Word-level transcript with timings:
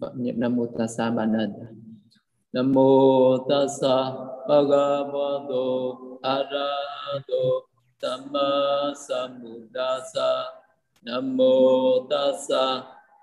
phật 0.00 0.12
niệm 0.16 0.40
nam 0.40 0.56
mô 0.56 0.66
tassa 0.78 1.10
ba 1.10 1.24
la 1.32 1.46
nam 2.52 2.72
mô 2.72 2.88
tassa 3.48 3.94
bhagavato 4.48 5.64
arahato 6.22 7.68
samma 8.00 8.48
sambuddhassa. 8.94 10.30
Nam 11.02 11.36
mô 11.36 11.52
tassa 12.10 12.64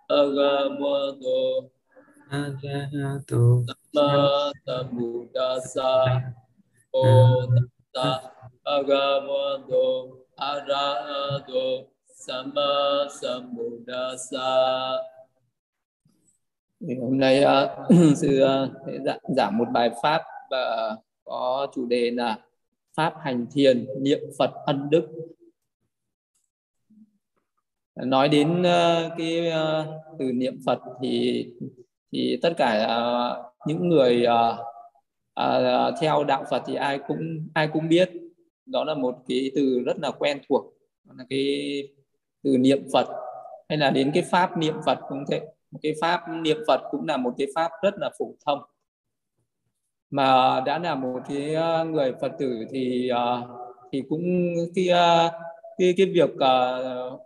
bhagavato 0.10 1.39
arahato 2.29 3.63
samma 3.93 4.51
sambuddhassa. 4.65 5.91
Mô 6.93 7.05
tassa 7.93 8.21
bhagavato 8.65 9.85
arahato 10.37 11.65
samma 12.25 12.71
sambuddhassa 13.19 14.47
thì 16.80 16.95
hôm 17.02 17.17
nay 17.17 17.44
uh, 17.44 18.16
sư 18.18 18.44
uh, 18.44 18.70
sẽ 18.86 18.94
giảng, 19.05 19.20
giảng 19.36 19.58
một 19.58 19.68
bài 19.73 19.91
pháp 20.04 20.22
và 20.52 20.95
có 21.23 21.67
chủ 21.76 21.86
đề 21.86 22.12
là 22.12 22.40
pháp 22.95 23.13
hành 23.20 23.45
thiền 23.54 23.86
niệm 24.02 24.20
phật 24.38 24.52
ân 24.66 24.90
đức. 24.90 25.08
Nói 27.95 28.30
đến 28.30 28.62
uh, 28.62 29.12
cái 29.17 29.50
uh, 29.50 29.86
từ 30.20 30.31
niệm 30.31 30.59
phật 30.66 30.80
thì 31.02 31.45
thì 32.12 32.40
tất 32.41 32.53
cả 32.58 32.98
uh, 32.98 33.67
những 33.67 33.89
người 33.89 34.26
uh, 34.26 34.59
uh, 35.42 35.94
theo 36.02 36.23
đạo 36.23 36.45
phật 36.50 36.64
thì 36.66 36.76
ai 36.76 37.00
cũng 37.08 37.48
ai 37.53 37.67
cũng 37.73 37.89
biết. 37.89 38.12
Đó 38.66 38.84
là 38.84 38.94
một 38.94 39.16
cái 39.28 39.52
từ 39.55 39.84
rất 39.86 39.98
là 40.00 40.12
quen 40.12 40.39
thuộc 40.50 40.73
là 41.17 41.26
cái 41.30 41.84
từ 42.44 42.58
niệm 42.58 42.88
phật. 42.94 43.08
Hay 43.70 43.78
là 43.78 43.92
đến 43.92 44.12
cái 44.14 44.23
pháp 44.23 44.58
niệm 44.58 44.76
phật 44.86 45.00
cũng 45.09 45.23
thế 45.31 45.42
cái 45.82 45.94
pháp 46.02 46.22
niệm 46.30 46.58
phật 46.68 46.82
cũng 46.92 47.08
là 47.08 47.18
một 47.18 47.34
cái 47.38 47.48
pháp 47.56 47.72
rất 47.84 47.94
là 47.98 48.10
phổ 48.20 48.36
thông. 48.46 48.60
Mà 50.09 50.62
đã 50.66 50.80
là 50.80 50.95
một 50.95 51.20
cái 51.30 51.54
ờ, 51.54 51.86
người 51.86 52.14
phật 52.22 52.32
tử 52.40 52.66
thì 52.72 53.09
ờ, 53.09 53.42
thì 53.92 54.04
cũng 54.09 54.23
cái 54.76 54.88
ờ, 54.88 55.32
cái 55.78 55.94
cái 55.98 56.06
việc 56.06 56.30
uh, 56.34 57.22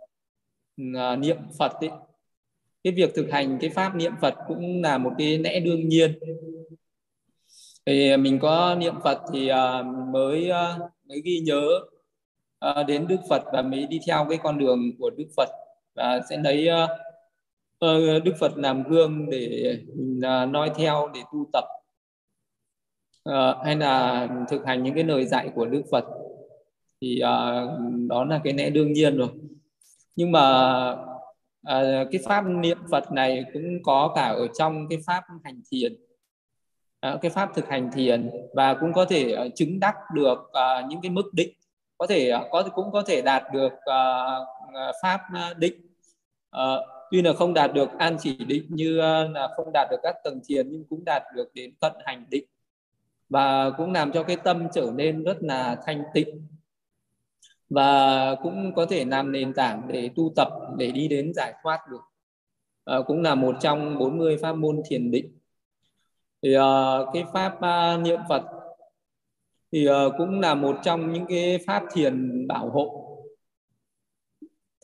niệm 1.18 1.36
phật 1.58 1.72
ấy, 1.80 1.90
cái 2.84 2.92
việc 2.92 3.14
thực 3.14 3.30
hành 3.30 3.58
cái 3.60 3.70
pháp 3.70 3.94
niệm 3.96 4.12
phật 4.20 4.34
cũng 4.48 4.82
là 4.82 4.98
một 4.98 5.12
cái 5.18 5.38
lẽ 5.38 5.60
đương 5.60 5.88
nhiên. 5.88 6.18
Thì 7.86 8.16
mình 8.16 8.38
có 8.38 8.74
niệm 8.74 8.94
phật 9.04 9.18
thì 9.32 9.50
uh, 9.52 9.86
mới 10.12 10.50
uh, 10.50 10.90
mới 11.08 11.20
ghi 11.24 11.40
nhớ 11.40 11.68
uh, 12.70 12.86
đến 12.86 13.06
đức 13.06 13.20
phật 13.28 13.42
và 13.52 13.62
mới 13.62 13.86
đi 13.86 14.00
theo 14.06 14.26
cái 14.28 14.38
con 14.42 14.58
đường 14.58 14.90
của 14.98 15.10
đức 15.10 15.28
phật 15.36 15.48
và 15.94 16.20
sẽ 16.30 16.36
lấy 16.36 16.68
uh, 16.84 16.90
Ờ, 17.80 18.18
Đức 18.18 18.32
Phật 18.40 18.52
làm 18.56 18.82
gương 18.82 19.30
để 19.30 19.78
mình 19.96 20.20
noi 20.52 20.70
theo 20.76 21.10
để 21.14 21.20
tu 21.32 21.46
tập. 21.52 21.64
Ờ, 23.22 23.62
hay 23.64 23.76
là 23.76 24.28
thực 24.48 24.66
hành 24.66 24.82
những 24.82 24.94
cái 24.94 25.04
lời 25.04 25.26
dạy 25.26 25.50
của 25.54 25.66
Đức 25.66 25.82
Phật 25.90 26.04
thì 27.00 27.20
à, 27.20 27.66
đó 28.08 28.24
là 28.24 28.40
cái 28.44 28.52
lẽ 28.52 28.70
đương 28.70 28.92
nhiên 28.92 29.16
rồi. 29.16 29.28
Nhưng 30.16 30.32
mà 30.32 30.40
à, 31.62 32.04
cái 32.12 32.20
pháp 32.24 32.40
niệm 32.40 32.78
Phật 32.90 33.12
này 33.12 33.44
cũng 33.52 33.82
có 33.82 34.12
cả 34.16 34.26
ở 34.28 34.46
trong 34.58 34.88
cái 34.88 34.98
pháp 35.06 35.24
hành 35.44 35.62
thiền. 35.70 35.96
Cái 37.22 37.30
pháp 37.30 37.50
thực 37.54 37.68
hành 37.68 37.90
thiền 37.92 38.30
và 38.54 38.74
cũng 38.74 38.92
có 38.92 39.04
thể 39.04 39.36
uh, 39.46 39.52
chứng 39.54 39.80
đắc 39.80 39.94
được 40.14 40.38
uh, 40.38 40.88
những 40.88 41.00
cái 41.02 41.10
mức 41.10 41.30
định. 41.32 41.50
Có 41.98 42.06
thể 42.06 42.32
uh, 42.34 42.46
có 42.50 42.68
cũng 42.74 42.92
có 42.92 43.02
thể 43.02 43.22
đạt 43.22 43.42
được 43.52 43.72
uh, 43.72 44.94
pháp 45.02 45.20
định. 45.58 45.74
Uh, 46.56 46.99
tuy 47.10 47.22
là 47.22 47.32
không 47.32 47.54
đạt 47.54 47.74
được 47.74 47.88
an 47.98 48.16
chỉ 48.20 48.36
định 48.36 48.66
như 48.68 48.98
ờ, 48.98 49.28
là 49.28 49.48
không 49.56 49.72
đạt 49.72 49.88
được 49.90 49.96
các 50.02 50.16
tầng 50.24 50.40
thiền 50.48 50.70
nhưng 50.70 50.84
cũng 50.84 51.04
đạt 51.04 51.22
được 51.34 51.54
đến 51.54 51.74
tận 51.80 51.92
hành 52.04 52.24
định. 52.30 52.44
Và 53.28 53.70
cũng 53.70 53.92
làm 53.92 54.12
cho 54.12 54.22
cái 54.22 54.36
tâm 54.36 54.68
trở 54.74 54.92
nên 54.94 55.24
rất 55.24 55.36
là 55.40 55.76
thanh 55.86 56.02
tịnh. 56.14 56.46
Và 57.70 58.34
cũng 58.42 58.74
có 58.74 58.86
thể 58.86 59.04
làm 59.04 59.32
nền 59.32 59.54
tảng 59.54 59.82
để 59.88 60.10
tu 60.16 60.32
tập 60.36 60.48
để 60.76 60.90
đi 60.90 61.08
đến 61.08 61.32
giải 61.34 61.54
thoát 61.62 61.80
được. 61.90 62.00
À, 62.84 62.96
cũng 63.06 63.22
là 63.22 63.34
một 63.34 63.56
trong 63.60 63.98
40 63.98 64.36
pháp 64.42 64.52
môn 64.52 64.82
thiền 64.88 65.10
định. 65.10 65.38
Thì 66.42 66.56
uh, 66.56 66.62
cái 67.12 67.24
pháp 67.32 67.54
uh, 67.56 68.00
niệm 68.00 68.20
Phật 68.28 68.42
thì 69.72 69.88
uh, 69.88 70.12
cũng 70.18 70.40
là 70.40 70.54
một 70.54 70.76
trong 70.82 71.12
những 71.12 71.26
cái 71.28 71.58
pháp 71.66 71.82
thiền 71.92 72.46
bảo 72.46 72.70
hộ. 72.70 73.16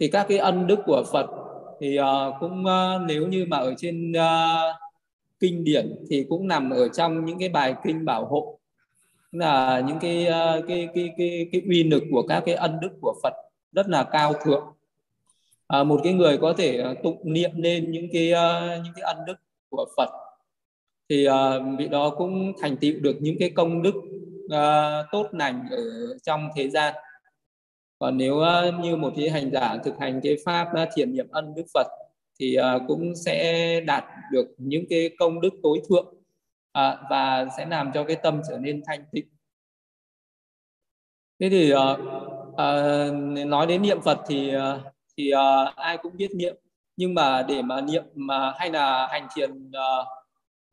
Thì 0.01 0.09
các 0.09 0.27
cái 0.29 0.39
ân 0.39 0.67
đức 0.67 0.79
của 0.87 1.05
Phật 1.13 1.46
thì 1.81 1.99
uh, 2.01 2.35
cũng 2.41 2.65
uh, 2.65 3.03
nếu 3.07 3.27
như 3.27 3.47
mà 3.49 3.57
ở 3.57 3.75
trên 3.79 4.13
uh, 4.13 4.77
kinh 5.41 5.65
điển 5.65 5.95
thì 6.11 6.27
cũng 6.29 6.49
nằm 6.49 6.71
ở 6.71 6.89
trong 6.89 7.25
những 7.25 7.39
cái 7.39 7.49
bài 7.49 7.75
kinh 7.85 8.05
bảo 8.05 8.25
hộ. 8.25 8.59
Là 9.33 9.81
những 9.81 9.99
cái 9.99 10.27
uh, 10.29 10.65
cái 10.69 10.89
cái 10.95 11.11
cái 11.19 11.49
cái 11.53 11.63
uy 11.69 11.85
lực 11.85 12.03
của 12.11 12.23
các 12.23 12.43
cái 12.47 12.55
ân 12.55 12.81
đức 12.81 12.91
của 13.01 13.15
Phật 13.23 13.33
rất 13.73 13.89
là 13.89 14.05
cao 14.05 14.33
thượng. 14.45 14.65
À, 15.67 15.85
một 15.85 16.01
cái 16.05 16.13
người 16.13 16.39
có 16.39 16.55
thể 16.59 16.95
tụng 17.03 17.19
niệm 17.25 17.51
lên 17.55 17.91
những 17.91 18.09
cái 18.13 18.33
uh, 18.33 18.85
những 18.85 18.93
cái 18.97 19.03
ân 19.03 19.17
đức 19.27 19.37
của 19.71 19.87
Phật 19.97 20.09
thì 21.09 21.29
uh, 21.29 21.35
vị 21.79 21.89
đó 21.89 22.11
cũng 22.11 22.53
thành 22.61 22.77
tựu 22.77 22.93
được 23.01 23.17
những 23.21 23.37
cái 23.39 23.51
công 23.51 23.83
đức 23.83 23.95
uh, 24.45 25.07
tốt 25.13 25.27
lành 25.33 25.65
ở 25.71 25.79
trong 26.23 26.49
thế 26.57 26.71
gian 26.71 26.95
còn 27.99 28.17
nếu 28.17 28.39
ờ, 28.39 28.73
như 28.83 28.97
một 28.97 29.13
cái 29.17 29.31
hành 29.31 29.51
giả 29.51 29.77
thực 29.85 29.95
hành 30.01 30.21
cái 30.23 30.37
pháp 30.45 30.69
ờ, 30.75 30.87
thiền 30.95 31.13
niệm 31.13 31.27
ân 31.31 31.55
đức 31.55 31.67
Phật 31.75 31.87
thì 32.41 32.55
ờ, 32.55 32.81
cũng 32.89 33.17
sẽ 33.17 33.81
đạt 33.81 34.05
được 34.33 34.47
những 34.59 34.85
cái 34.91 35.11
công 35.19 35.41
đức 35.41 35.51
tối 35.63 35.81
thượng 35.89 36.15
và 37.11 37.47
sẽ 37.57 37.67
làm 37.67 37.91
cho 37.95 38.05
cái 38.05 38.17
tâm 38.17 38.41
trở 38.49 38.59
nên 38.59 38.83
thanh 38.87 39.05
tịnh. 39.13 39.27
Thế 41.41 41.49
thì 41.51 41.73
nói 43.45 43.67
đến 43.67 43.83
niệm 43.83 44.01
Phật 44.01 44.19
thì 44.29 44.53
thì 45.17 45.33
ai 45.77 45.99
cũng 46.03 46.17
biết 46.17 46.31
niệm. 46.35 46.57
Nhưng 46.97 47.15
mà 47.15 47.43
để 47.43 47.63
mà 47.63 47.81
niệm 47.81 48.05
mà 48.15 48.53
hay 48.57 48.71
là 48.71 49.07
hành 49.11 49.29
thiền 49.37 49.71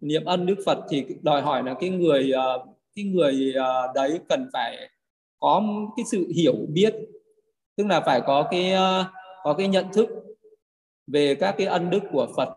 niệm 0.01 0.25
ân 0.25 0.45
đức 0.45 0.55
Phật 0.66 0.79
thì 0.90 1.05
đòi 1.22 1.41
hỏi 1.41 1.63
là 1.63 1.75
cái 1.79 1.90
người 1.90 2.31
cái 2.95 3.05
người 3.05 3.53
đấy 3.95 4.19
cần 4.29 4.50
phải 4.53 4.90
có 5.40 5.63
cái 5.97 6.05
sự 6.11 6.28
hiểu 6.35 6.55
biết 6.69 6.94
tức 7.75 7.88
là 7.88 8.01
phải 8.01 8.22
có 8.22 8.47
cái 8.51 8.72
ờ, 8.72 9.06
có 9.44 9.53
cái 9.53 9.67
nhận 9.67 9.94
thức 9.94 10.09
về 11.07 11.35
các 11.35 11.56
cái 11.57 11.67
ân 11.67 11.89
đức 11.89 12.00
của 12.11 12.28
Phật. 12.38 12.50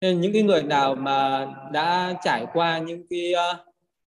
Nên 0.00 0.20
những 0.20 0.32
cái 0.32 0.42
người 0.42 0.62
nào 0.62 0.94
mà 0.94 1.48
đã 1.72 2.14
trải 2.24 2.46
qua 2.52 2.78
những 2.78 3.06
cái 3.10 3.32
ờ, 3.32 3.64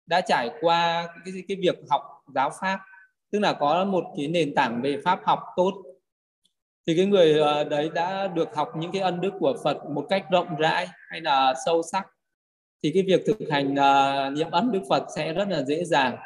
đã 0.06 0.22
trải 0.22 0.50
qua 0.62 1.08
cái 1.26 1.34
cái 1.48 1.58
việc 1.62 1.80
học 1.90 2.02
giáo 2.36 2.52
pháp 2.62 2.80
tức 3.32 3.40
là 3.40 3.54
có 3.54 3.86
một 3.86 4.04
cái 4.18 4.28
nền 4.28 4.56
tảng 4.56 4.82
về 4.82 4.98
pháp 5.04 5.20
học 5.24 5.40
tốt 5.56 5.74
thì 6.88 6.96
cái 6.98 7.06
người 7.06 7.40
ờ, 7.40 7.64
đấy 7.64 7.90
đã 7.94 8.28
được 8.28 8.56
học 8.56 8.72
những 8.78 8.92
cái 8.92 9.02
ân 9.02 9.22
đức 9.22 9.34
của 9.40 9.56
Phật 9.64 9.78
một 9.90 10.06
cách 10.10 10.26
rộng 10.32 10.56
rãi 10.60 10.88
hay 11.10 11.22
là 11.22 11.54
sâu 11.66 11.82
sắc 11.92 12.08
thì 12.84 12.92
cái 12.94 13.04
việc 13.04 13.22
thực 13.26 13.38
hành 13.52 13.74
uh, 13.74 14.38
niệm 14.38 14.52
ân 14.52 14.72
đức 14.72 14.82
Phật 14.90 15.04
sẽ 15.16 15.34
rất 15.34 15.48
là 15.48 15.64
dễ 15.64 15.84
dàng 15.84 16.18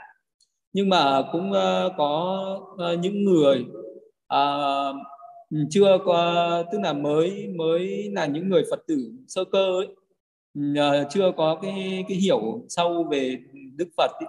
nhưng 0.75 0.90
mà 0.90 1.24
cũng 1.31 1.52
uh, 1.52 1.94
có 1.97 2.59
uh, 2.74 3.00
những 3.00 3.24
người 3.24 3.66
uh, 4.34 4.96
chưa 5.69 5.97
có 6.06 6.63
tức 6.72 6.80
là 6.84 6.94
mới 6.94 7.47
mới 7.47 8.12
là 8.13 8.25
những 8.25 8.50
người 8.50 8.63
Phật 8.69 8.80
tử 8.88 9.12
sơ 9.28 9.44
cơ 9.52 9.80
ấy 9.80 9.88
uh, 10.59 11.08
chưa 11.09 11.31
có 11.38 11.59
cái 11.62 12.06
cái 12.08 12.18
hiểu 12.18 12.66
sâu 12.69 13.03
về 13.12 13.38
Đức 13.75 13.88
Phật 13.97 14.12
ấy. 14.19 14.28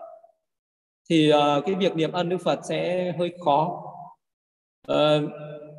thì 1.11 1.33
uh, 1.33 1.65
cái 1.67 1.75
việc 1.75 1.97
niệm 1.97 2.13
ân 2.13 2.29
Đức 2.29 2.39
Phật 2.45 2.61
sẽ 2.69 3.13
hơi 3.19 3.33
khó 3.45 3.83
uh, 4.93 5.31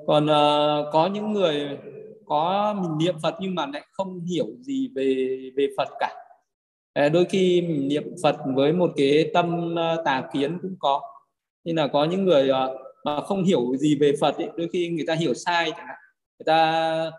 còn 0.08 0.26
uh, 0.26 0.94
có 0.94 1.10
những 1.14 1.34
người 1.34 1.78
có 2.26 2.74
mình 2.82 2.98
niệm 2.98 3.16
Phật 3.24 3.36
nhưng 3.40 3.56
mà 3.56 3.66
lại 3.66 3.86
không 3.92 4.22
hiểu 4.26 4.48
gì 4.60 4.90
về 4.96 5.40
về 5.56 5.68
Phật 5.78 5.88
cả 6.00 6.27
Ờ, 6.98 7.10
đôi 7.10 7.26
khi 7.26 7.62
mình 7.62 7.88
niệm 7.88 8.16
Phật 8.24 8.36
với 8.56 8.74
một 8.74 8.94
cái 8.96 9.32
tâm 9.34 9.76
ờ, 9.76 10.02
tà 10.06 10.30
kiến 10.34 10.60
cũng 10.62 10.76
có. 10.80 11.02
Nên 11.64 11.76
là 11.76 11.88
có 11.88 12.06
những 12.06 12.26
người 12.26 12.50
ờ, 12.50 12.78
mà 13.04 13.22
không 13.22 13.44
hiểu 13.44 13.76
gì 13.78 13.96
về 13.96 14.14
Phật 14.22 14.36
ấy, 14.38 14.50
đôi 14.58 14.68
khi 14.74 14.90
người 14.90 15.06
ta 15.08 15.14
hiểu 15.14 15.34
sai 15.34 15.72
chẳng 15.72 15.88
hạn. 15.88 15.98
Người 16.40 16.46
ta 16.46 17.12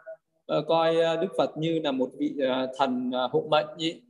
coi 0.69 0.95
Đức 0.95 1.29
Phật 1.39 1.57
như 1.57 1.81
là 1.85 1.93
một 1.93 2.11
vị 2.19 2.35
thần 2.79 3.13
hộ 3.33 3.47
mệnh 3.51 3.67
ấy. 3.67 4.03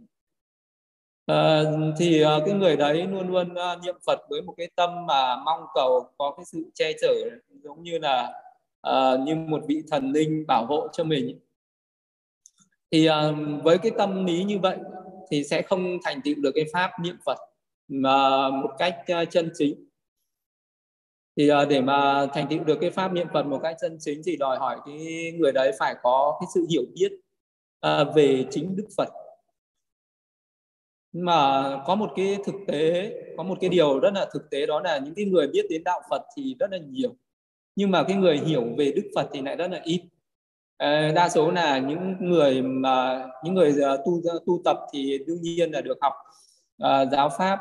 Thì 1.99 2.23
cái 2.47 2.55
người 2.55 2.77
đấy 2.77 3.07
luôn 3.07 3.29
luôn 3.29 3.55
niệm 3.85 3.97
Phật 4.07 4.21
với 4.31 4.43
một 4.43 4.55
cái 4.57 4.69
tâm 4.77 5.07
mà 5.07 5.37
mong 5.37 5.61
cầu 5.75 6.11
có 6.19 6.35
cái 6.37 6.45
sự 6.45 6.65
che 6.75 6.93
chở 7.01 7.15
giống 7.63 7.83
như 7.83 7.99
là 7.99 8.33
như 9.25 9.35
một 9.35 9.63
vị 9.69 9.83
thần 9.91 10.13
linh 10.13 10.45
bảo 10.47 10.67
hộ 10.67 10.89
cho 10.93 11.05
mình 11.05 11.39
thì 12.91 13.09
với 13.63 13.79
cái 13.79 13.93
tâm 13.99 14.27
lý 14.27 14.45
như 14.45 14.59
vậy 14.59 14.79
thì 15.31 15.45
sẽ 15.45 15.63
không 15.63 15.99
thành 16.05 16.21
tựu 16.25 16.35
được 16.39 16.53
cái 16.55 16.65
pháp 16.73 16.91
niệm 17.03 17.17
Phật 17.25 17.39
mà 17.89 18.49
một 18.51 18.71
cách 18.79 18.97
ờ, 19.07 19.25
chân 19.25 19.51
chính. 19.55 19.89
Thì 21.37 21.49
ờ, 21.49 21.65
để 21.65 21.81
mà 21.81 22.27
thành 22.35 22.47
tựu 22.51 22.65
được 22.65 22.79
cái 22.81 22.91
pháp 22.91 23.13
niệm 23.13 23.27
Phật 23.33 23.43
một 23.43 23.61
cách 23.63 23.77
chân 23.81 23.97
chính 24.01 24.23
thì 24.25 24.37
đòi 24.37 24.59
hỏi 24.59 24.77
cái 24.87 25.33
người 25.39 25.53
đấy 25.53 25.73
phải 25.79 25.95
có 26.03 26.39
cái 26.41 26.47
sự 26.55 26.67
hiểu 26.71 26.83
biết 26.95 27.13
ờ, 27.81 28.13
về 28.17 28.45
chính 28.51 28.77
Đức 28.77 28.89
Phật. 28.97 29.09
Nhưng 31.13 31.25
mà 31.25 31.63
có 31.87 31.95
một 31.95 32.13
cái 32.17 32.37
thực 32.45 32.55
tế, 32.67 33.13
có 33.37 33.43
một 33.43 33.59
cái 33.61 33.71
điều 33.71 34.01
rất 34.01 34.11
là 34.15 34.29
thực 34.33 34.51
tế 34.51 34.67
đó 34.67 34.81
là 34.81 34.99
những 34.99 35.15
cái 35.15 35.25
người 35.25 35.49
biết 35.49 35.67
đến 35.71 35.83
đạo 35.85 36.01
Phật 36.11 36.23
thì 36.37 36.57
rất 36.59 36.71
là 36.71 36.79
nhiều, 36.79 37.17
nhưng 37.77 37.91
mà 37.91 38.05
cái 38.09 38.17
người 38.17 38.39
hiểu 38.39 38.65
về 38.79 38.93
Đức 38.97 39.11
Phật 39.15 39.29
thì 39.33 39.43
lại 39.43 39.57
rất 39.57 39.71
là 39.71 39.81
ít. 39.85 40.03
Ờ, 40.79 41.13
đa 41.13 41.29
số 41.29 41.51
là 41.51 41.79
những 41.79 42.17
người 42.21 42.63
mà 42.63 43.27
những 43.45 43.55
người 43.55 43.75
ờ, 43.83 43.97
tu 43.97 44.23
tu 44.47 44.61
tập 44.65 44.77
thì 44.93 45.19
đương 45.27 45.43
nhiên 45.43 45.71
là 45.71 45.81
được 45.81 45.99
học 46.01 46.13
uh, 46.83 47.13
giáo 47.13 47.31
pháp 47.39 47.61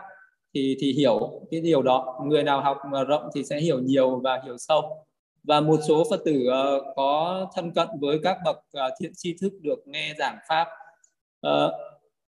thì 0.53 0.77
thì 0.79 0.93
hiểu 0.93 1.41
cái 1.51 1.61
điều 1.61 1.81
đó 1.81 2.19
người 2.25 2.43
nào 2.43 2.61
học 2.61 2.77
mà 2.91 3.03
rộng 3.03 3.29
thì 3.35 3.43
sẽ 3.43 3.59
hiểu 3.59 3.79
nhiều 3.79 4.19
và 4.23 4.41
hiểu 4.45 4.57
sâu 4.57 5.05
và 5.43 5.61
một 5.61 5.79
số 5.87 6.03
phật 6.09 6.21
tử 6.25 6.47
uh, 6.47 6.95
có 6.95 7.45
thân 7.55 7.71
cận 7.73 7.87
với 8.01 8.19
các 8.23 8.37
bậc 8.45 8.55
uh, 8.57 8.93
thiện 8.99 9.11
tri 9.15 9.37
thức 9.41 9.53
được 9.61 9.87
nghe 9.87 10.13
giảng 10.19 10.37
pháp 10.49 10.67
uh, 11.47 11.71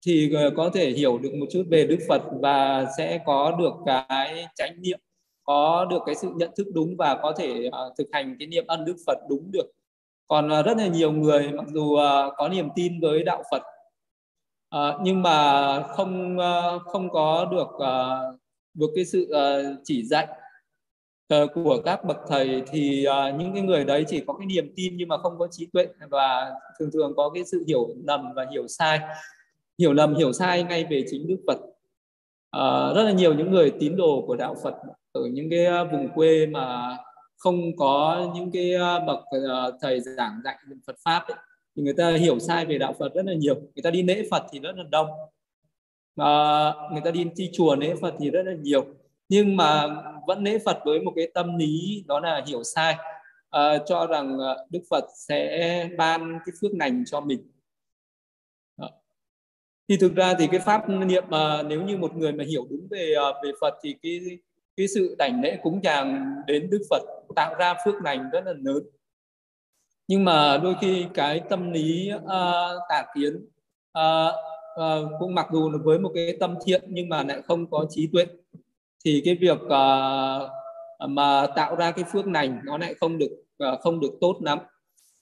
thì 0.06 0.32
có 0.56 0.70
thể 0.74 0.90
hiểu 0.90 1.18
được 1.18 1.34
một 1.34 1.46
chút 1.50 1.62
về 1.70 1.86
Đức 1.86 1.98
Phật 2.08 2.22
và 2.40 2.86
sẽ 2.98 3.20
có 3.26 3.56
được 3.58 3.72
cái 3.86 4.46
chánh 4.54 4.82
niệm, 4.82 5.00
có 5.44 5.86
được 5.90 6.02
cái 6.06 6.14
sự 6.14 6.32
nhận 6.36 6.50
thức 6.56 6.66
đúng 6.74 6.96
và 6.98 7.18
có 7.22 7.32
thể 7.38 7.68
uh, 7.68 7.98
thực 7.98 8.06
hành 8.12 8.36
cái 8.38 8.48
niệm 8.48 8.64
ân 8.66 8.84
Đức 8.84 8.96
Phật 9.06 9.18
đúng 9.28 9.50
được. 9.52 9.66
Còn 10.30 10.48
ờ, 10.48 10.62
rất 10.62 10.76
là 10.76 10.86
nhiều 10.86 11.12
người 11.12 11.52
mặc 11.52 11.66
dù 11.68 11.94
ờ, 11.94 12.30
có 12.36 12.48
niềm 12.48 12.68
tin 12.76 13.00
với 13.00 13.22
đạo 13.22 13.42
Phật 13.50 13.62
ờ, 14.68 14.98
nhưng 15.02 15.22
mà 15.22 15.82
không 15.82 16.38
không 16.84 17.10
có 17.10 17.48
được 17.50 17.68
được 18.74 18.90
cái 18.94 19.04
sự 19.04 19.32
chỉ 19.84 20.02
dạy 20.04 20.28
của 21.54 21.82
các 21.84 22.04
bậc 22.04 22.16
thầy 22.28 22.62
thì 22.70 23.06
những 23.38 23.54
cái 23.54 23.62
người 23.62 23.84
đấy 23.84 24.04
chỉ 24.08 24.24
có 24.26 24.34
cái 24.34 24.46
niềm 24.46 24.72
tin 24.76 24.96
nhưng 24.96 25.08
mà 25.08 25.18
không 25.18 25.38
có 25.38 25.48
trí 25.50 25.66
tuệ 25.72 25.86
và 26.10 26.52
thường 26.78 26.90
thường 26.92 27.12
có 27.16 27.30
cái 27.34 27.44
sự 27.44 27.64
hiểu 27.68 27.88
lầm 28.04 28.32
và 28.36 28.46
hiểu 28.52 28.68
sai 28.68 29.00
hiểu 29.78 29.92
lầm 29.92 30.14
hiểu 30.14 30.32
sai 30.32 30.62
ngay 30.62 30.86
về 30.90 31.04
chính 31.10 31.28
Đức 31.28 31.38
Phật. 31.46 31.58
À, 32.50 32.92
rất 32.94 33.02
là 33.02 33.12
nhiều 33.12 33.34
những 33.34 33.50
người 33.50 33.72
tín 33.80 33.96
đồ 33.96 34.24
của 34.26 34.36
đạo 34.36 34.56
Phật 34.62 34.74
ở 35.12 35.22
những 35.32 35.50
cái 35.50 35.84
vùng 35.92 36.08
quê 36.14 36.46
mà 36.46 36.96
không 37.40 37.76
có 37.76 38.30
những 38.34 38.50
cái 38.52 38.74
ờ, 38.74 39.00
bậc 39.00 39.18
ờ, 39.48 39.78
thầy 39.80 40.00
giảng 40.00 40.40
dạy 40.44 40.56
Phật 40.86 40.96
pháp 41.04 41.24
ấy, 41.28 41.38
thì 41.76 41.82
người 41.82 41.94
ta 41.94 42.10
hiểu 42.10 42.38
sai 42.38 42.66
về 42.66 42.78
đạo 42.78 42.94
Phật 42.98 43.14
rất 43.14 43.24
là 43.24 43.34
nhiều. 43.34 43.54
Người 43.54 43.82
ta 43.82 43.90
đi 43.90 44.02
lễ 44.02 44.28
Phật 44.30 44.46
thì 44.52 44.58
rất 44.58 44.76
là 44.76 44.84
đông. 44.90 45.08
À, 46.16 46.72
người 46.92 47.00
ta 47.04 47.10
đi 47.10 47.24
đi 47.36 47.50
chùa 47.52 47.76
lễ 47.76 47.94
Phật 48.00 48.14
thì 48.18 48.30
rất 48.30 48.42
là 48.42 48.52
nhiều. 48.52 48.86
Nhưng 49.28 49.56
mà 49.56 49.86
vẫn 50.26 50.44
lễ 50.44 50.58
Phật 50.64 50.78
với 50.84 51.00
một 51.00 51.12
cái 51.16 51.30
tâm 51.34 51.56
lý 51.56 52.04
đó 52.06 52.20
là 52.20 52.44
hiểu 52.46 52.64
sai. 52.64 52.96
À, 53.50 53.78
cho 53.86 54.06
rằng 54.06 54.38
Đức 54.70 54.80
Phật 54.90 55.04
sẽ 55.16 55.88
ban 55.98 56.38
cái 56.46 56.52
phước 56.60 56.70
lành 56.74 57.04
cho 57.06 57.20
mình. 57.20 57.50
Thì 59.88 59.96
thực 59.96 60.14
ra 60.14 60.34
thì 60.38 60.46
cái 60.50 60.60
pháp 60.60 60.88
niệm 60.88 61.24
mà 61.28 61.62
nếu 61.62 61.82
như 61.82 61.96
một 61.96 62.16
người 62.16 62.32
mà 62.32 62.44
hiểu 62.44 62.66
đúng 62.70 62.88
về 62.90 63.14
về 63.44 63.52
Phật 63.60 63.74
thì 63.82 63.94
cái 64.02 64.20
cái 64.76 64.88
sự 64.88 65.14
đảnh 65.18 65.40
lễ 65.42 65.58
cúng 65.62 65.80
dường 65.82 66.24
đến 66.46 66.70
Đức 66.70 66.82
Phật 66.90 67.02
tạo 67.36 67.54
ra 67.54 67.74
phước 67.84 67.94
lành 68.04 68.30
rất 68.32 68.44
là 68.44 68.52
lớn. 68.62 68.82
Nhưng 70.08 70.24
mà 70.24 70.58
đôi 70.58 70.74
khi 70.80 71.06
cái 71.14 71.40
tâm 71.48 71.72
lý 71.72 72.10
uh, 72.16 72.80
tà 72.88 73.06
kiến 73.14 73.36
uh, 73.98 74.34
uh, 74.80 75.10
cũng 75.18 75.34
mặc 75.34 75.46
dù 75.52 75.70
là 75.70 75.78
với 75.84 75.98
một 75.98 76.10
cái 76.14 76.36
tâm 76.40 76.54
thiện 76.64 76.82
nhưng 76.86 77.08
mà 77.08 77.22
lại 77.22 77.42
không 77.42 77.70
có 77.70 77.86
trí 77.90 78.06
tuệ 78.12 78.26
thì 79.04 79.22
cái 79.24 79.34
việc 79.40 79.58
uh, 79.64 80.50
mà 81.08 81.46
tạo 81.56 81.76
ra 81.76 81.90
cái 81.90 82.04
phước 82.12 82.26
lành 82.26 82.60
nó 82.64 82.78
lại 82.78 82.94
không 83.00 83.18
được 83.18 83.44
uh, 83.72 83.80
không 83.80 84.00
được 84.00 84.12
tốt 84.20 84.36
lắm. 84.40 84.58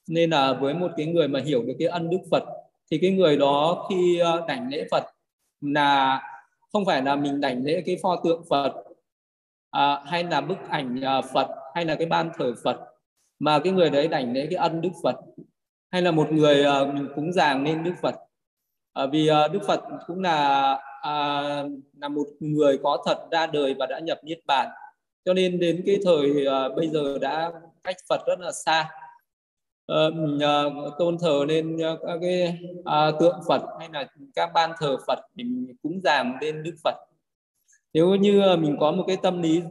Nên 0.09 0.31
là 0.31 0.53
với 0.53 0.75
một 0.75 0.91
cái 0.97 1.06
người 1.06 1.29
mà 1.29 1.41
hiểu 1.41 1.62
được 1.62 1.75
cái 1.79 1.89
ân 1.89 2.11
đức 2.11 2.21
Phật 2.31 2.44
thì 2.91 2.99
cái 2.99 3.11
người 3.11 3.37
đó 3.37 3.87
khi 3.91 4.21
đảnh 4.49 4.69
lễ 4.71 4.87
Phật 4.91 5.05
là 5.61 6.23
không 6.73 6.85
phải 6.85 7.03
là 7.03 7.17
mình 7.17 7.41
đảnh 7.41 7.65
lễ 7.65 7.83
cái 7.87 7.97
pho 8.03 8.21
tượng 8.25 8.43
Phật 8.51 8.73
à, 9.70 10.00
hay 10.05 10.25
là 10.25 10.41
bức 10.41 10.59
ảnh 10.69 11.00
à, 11.00 11.20
Phật 11.20 11.49
hay 11.75 11.85
là 11.85 11.94
cái 11.94 12.06
ban 12.06 12.31
thờ 12.38 12.53
Phật 12.65 12.76
mà 13.38 13.59
cái 13.59 13.73
người 13.73 13.91
đấy 13.91 14.09
đảnh 14.09 14.32
lễ 14.32 14.47
cái 14.50 14.56
ân 14.56 14.81
Đức 14.81 14.91
Phật? 15.03 15.17
Hay 15.91 16.03
là 16.03 16.11
một 16.11 16.32
người 16.32 16.65
à, 16.65 16.85
mình 16.85 17.09
cúng 17.15 17.32
dường 17.32 17.65
lên 17.65 17.85
Đức 17.85 17.94
Phật? 18.03 18.15
À, 18.93 19.06
vì 19.06 19.29
à, 19.29 19.49
Đức 19.49 19.61
Phật 19.67 19.81
cũng 20.06 20.23
là 20.23 20.73
à, 21.03 21.43
là 22.00 22.09
một 22.09 22.26
người 22.41 22.79
có 22.82 23.03
thật 23.06 23.19
ra 23.31 23.47
đời 23.47 23.75
và 23.79 23.87
đã 23.87 23.99
nhập 23.99 24.19
niết 24.25 24.38
bàn. 24.47 24.69
Cho 25.25 25.35
nên 25.35 25.61
đến 25.61 25.82
cái 25.87 25.99
thời 26.05 26.47
à, 26.47 26.69
bây 26.76 26.88
giờ 26.88 27.19
đã 27.20 27.53
cách 27.85 27.97
Phật 28.09 28.26
rất 28.26 28.41
là 28.41 28.53
xa. 28.53 28.91
Uh, 29.93 30.15
mình 30.15 30.37
uh, 30.37 30.93
tôn 30.99 31.19
thờ 31.19 31.44
lên 31.49 31.76
uh, 31.76 32.00
các 32.06 32.19
cái 32.20 32.59
à, 32.85 33.11
tượng 33.20 33.41
Phật 33.49 33.62
hay 33.79 33.88
là 33.93 34.06
các 34.35 34.50
ban 34.55 34.73
thờ 34.79 34.97
Phật 35.06 35.19
mình 35.35 35.76
cúng 35.82 36.00
dường 36.05 36.32
lên 36.41 36.62
Đức 36.62 36.75
Phật 36.85 36.94
nếu 37.93 38.14
như 38.14 38.40
ờ, 38.40 38.56
mình 38.56 38.76
có 38.81 38.93
một 38.93 39.05
cái 39.06 39.17
tâm 39.23 39.43
lý 39.43 39.62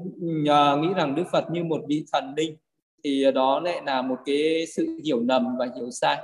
ờ, 0.47 0.77
nghĩ 0.77 0.87
rằng 0.95 1.15
Đức 1.15 1.23
Phật 1.31 1.51
như 1.51 1.63
một 1.63 1.81
vị 1.87 2.05
thần 2.13 2.33
linh 2.37 2.55
thì 3.03 3.23
ờ, 3.23 3.31
đó 3.31 3.59
lại 3.59 3.81
là 3.85 4.01
một 4.01 4.15
cái 4.25 4.65
sự 4.67 4.99
hiểu 5.03 5.23
lầm 5.27 5.57
và 5.59 5.67
hiểu 5.75 5.91
sai. 5.91 6.17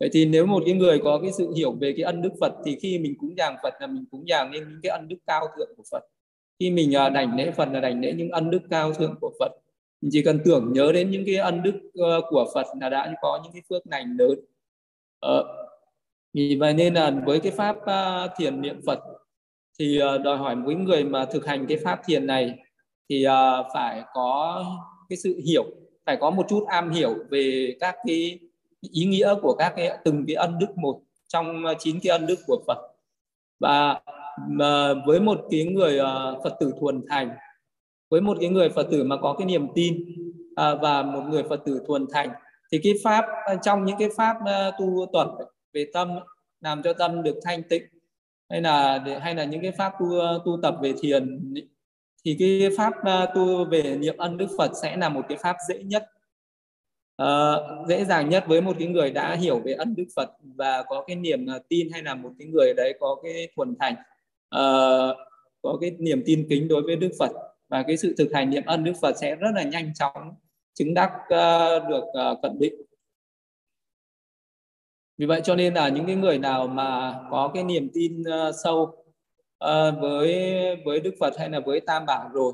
Vậy 0.00 0.08
thì 0.12 0.26
nếu 0.26 0.46
một 0.46 0.62
cái 0.66 0.74
người 0.74 1.00
có 1.04 1.18
cái 1.22 1.32
sự 1.32 1.52
hiểu 1.56 1.72
về 1.72 1.94
cái 1.96 2.04
ân 2.04 2.22
đức 2.22 2.32
Phật 2.40 2.52
thì 2.64 2.76
khi 2.82 2.98
mình 2.98 3.14
cúng 3.18 3.34
dường 3.36 3.54
Phật 3.62 3.74
là 3.80 3.86
mình 3.86 4.04
cúng 4.10 4.28
dường 4.28 4.50
lên 4.52 4.68
những 4.68 4.80
cái 4.82 4.90
ân 4.90 5.08
đức 5.08 5.16
cao 5.26 5.46
thượng 5.56 5.70
của 5.76 5.82
Phật. 5.90 6.04
Khi 6.60 6.70
mình 6.70 6.92
đảnh 6.92 7.36
lễ 7.36 7.50
Phật 7.50 7.68
là 7.72 7.80
đảnh 7.80 8.00
lễ 8.00 8.12
những 8.12 8.30
ân 8.30 8.50
đức 8.50 8.62
cao 8.70 8.92
thượng 8.92 9.14
của 9.20 9.32
Phật. 9.38 9.52
Mình 10.00 10.10
chỉ 10.12 10.22
cần 10.22 10.40
tưởng 10.44 10.72
nhớ 10.72 10.92
đến 10.92 11.10
những 11.10 11.22
cái 11.26 11.36
ân 11.36 11.62
đức 11.62 11.74
của 12.30 12.46
Phật 12.54 12.66
là 12.80 12.88
đã 12.88 13.14
có 13.22 13.40
những 13.44 13.52
cái 13.52 13.62
phước 13.68 13.82
lành 13.86 14.16
lớn. 14.18 14.38
Uh, 15.26 15.46
vì 16.34 16.56
vậy 16.60 16.74
nên 16.74 16.94
là 16.94 17.22
với 17.26 17.40
cái 17.40 17.52
pháp 17.52 17.76
thiền 18.38 18.60
niệm 18.60 18.80
Phật 18.86 18.98
thì 19.78 19.98
ờ, 19.98 20.18
đòi 20.18 20.36
hỏi 20.36 20.56
mỗi 20.56 20.74
người 20.74 21.04
mà 21.04 21.24
thực 21.24 21.46
hành 21.46 21.66
cái 21.68 21.78
pháp 21.84 22.00
thiền 22.06 22.26
này 22.26 22.58
thì 23.08 23.24
ờ, 23.24 23.68
phải 23.74 24.02
có 24.14 24.64
cái 25.08 25.16
sự 25.16 25.40
hiểu 25.46 25.64
phải 26.06 26.16
có 26.20 26.30
một 26.30 26.46
chút 26.48 26.64
am 26.68 26.90
hiểu 26.90 27.14
về 27.30 27.76
các 27.80 27.96
cái 28.06 28.38
ý 28.92 29.04
nghĩa 29.04 29.34
của 29.42 29.54
các 29.58 29.72
cái 29.76 29.98
từng 30.04 30.24
cái 30.26 30.36
ân 30.36 30.58
đức 30.58 30.78
một 30.78 31.00
trong 31.28 31.64
chín 31.78 31.98
cái 32.02 32.10
ân 32.10 32.26
đức 32.26 32.38
của 32.46 32.62
Phật. 32.66 32.78
Và 33.60 34.00
mà 34.48 34.94
với 35.06 35.20
một 35.20 35.40
cái 35.50 35.64
người 35.64 35.98
ờ, 35.98 36.40
Phật 36.44 36.56
tử 36.60 36.72
thuần 36.80 37.02
thành 37.08 37.30
với 38.10 38.20
một 38.20 38.36
cái 38.40 38.48
người 38.48 38.68
phật 38.68 38.86
tử 38.90 39.04
mà 39.04 39.16
có 39.16 39.34
cái 39.38 39.46
niềm 39.46 39.66
tin 39.74 40.04
à, 40.56 40.74
và 40.74 41.02
một 41.02 41.22
người 41.28 41.42
phật 41.42 41.60
tử 41.64 41.82
thuần 41.86 42.06
thành 42.12 42.28
thì 42.72 42.80
cái 42.82 42.92
pháp 43.04 43.24
trong 43.62 43.84
những 43.84 43.96
cái 43.98 44.08
pháp 44.16 44.36
tu 44.78 45.06
tuần 45.12 45.28
về 45.72 45.86
tâm 45.92 46.08
làm 46.60 46.82
cho 46.82 46.92
tâm 46.92 47.22
được 47.22 47.36
thanh 47.44 47.62
tịnh 47.62 47.82
hay 48.50 48.60
là 48.60 49.04
hay 49.20 49.34
là 49.34 49.44
những 49.44 49.62
cái 49.62 49.72
pháp 49.72 49.92
tu 50.00 50.06
tu 50.44 50.58
tập 50.62 50.74
về 50.82 50.94
thiền 51.00 51.54
thì 52.24 52.36
cái 52.38 52.70
pháp 52.76 52.92
à, 53.04 53.26
tu 53.34 53.64
về 53.64 53.96
niệm 53.96 54.16
ân 54.16 54.36
đức 54.36 54.48
phật 54.58 54.70
sẽ 54.82 54.96
là 54.96 55.08
một 55.08 55.22
cái 55.28 55.38
pháp 55.38 55.56
dễ 55.68 55.82
nhất. 55.82 56.04
Uh, 57.22 57.88
dễ 57.88 58.04
dàng 58.04 58.28
nhất 58.28 58.44
với 58.46 58.60
một 58.60 58.76
cái 58.78 58.88
người 58.88 59.10
đã 59.10 59.34
hiểu 59.34 59.58
về 59.64 59.72
ân 59.72 59.94
đức 59.96 60.06
phật 60.16 60.30
và 60.42 60.82
có 60.82 61.04
cái 61.06 61.16
niềm 61.16 61.46
à, 61.50 61.58
tin 61.68 61.88
hay 61.92 62.02
là 62.02 62.14
một 62.14 62.30
cái 62.38 62.48
người 62.48 62.74
đấy 62.76 62.94
có 63.00 63.16
cái 63.22 63.48
thuần 63.56 63.74
thành 63.80 63.94
uh, 64.56 65.16
có 65.62 65.78
cái 65.80 65.90
niềm 65.98 66.22
tin 66.26 66.46
kính 66.50 66.68
đối 66.68 66.82
với 66.82 66.96
đức 66.96 67.10
phật. 67.18 67.30
Và 67.68 67.82
cái 67.82 67.96
sự 67.96 68.14
thực 68.18 68.32
hành 68.34 68.50
niệm 68.50 68.62
ân 68.66 68.84
đức 68.84 68.92
Phật 69.00 69.16
sẽ 69.16 69.36
rất 69.36 69.50
là 69.54 69.62
nhanh 69.62 69.94
chóng 69.94 70.34
chứng 70.74 70.94
đắc 70.94 71.10
uh, 71.22 71.88
được 71.88 72.04
uh, 72.04 72.38
cận 72.42 72.58
định 72.58 72.74
vì 75.18 75.26
vậy 75.26 75.40
cho 75.44 75.54
nên 75.54 75.74
là 75.74 75.88
những 75.88 76.06
cái 76.06 76.16
người 76.16 76.38
nào 76.38 76.66
mà 76.66 77.20
có 77.30 77.50
cái 77.54 77.64
niềm 77.64 77.88
tin 77.94 78.20
uh, 78.22 78.54
sâu 78.64 78.82
uh, 79.64 80.00
với 80.00 80.56
với 80.84 81.00
Đức 81.00 81.14
Phật 81.20 81.38
hay 81.38 81.50
là 81.50 81.60
với 81.60 81.80
Tam 81.80 82.06
Bảo 82.06 82.30
rồi 82.32 82.52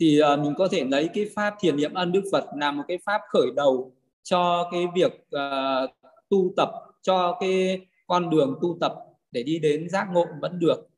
thì 0.00 0.20
uh, 0.22 0.38
mình 0.38 0.54
có 0.58 0.68
thể 0.68 0.84
lấy 0.84 1.08
cái 1.14 1.26
pháp 1.34 1.54
thiền 1.60 1.76
niệm 1.76 1.94
ân 1.94 2.12
Đức 2.12 2.22
Phật 2.32 2.44
làm 2.56 2.76
một 2.76 2.84
cái 2.88 2.98
pháp 3.04 3.20
khởi 3.28 3.46
đầu 3.56 3.92
cho 4.22 4.68
cái 4.72 4.86
việc 4.94 5.12
uh, 5.36 5.90
tu 6.30 6.52
tập 6.56 6.70
cho 7.02 7.36
cái 7.40 7.80
con 8.06 8.30
đường 8.30 8.58
tu 8.62 8.76
tập 8.80 8.94
để 9.30 9.42
đi 9.42 9.58
đến 9.58 9.88
giác 9.88 10.06
ngộ 10.12 10.26
vẫn 10.40 10.58
được. 10.58 10.88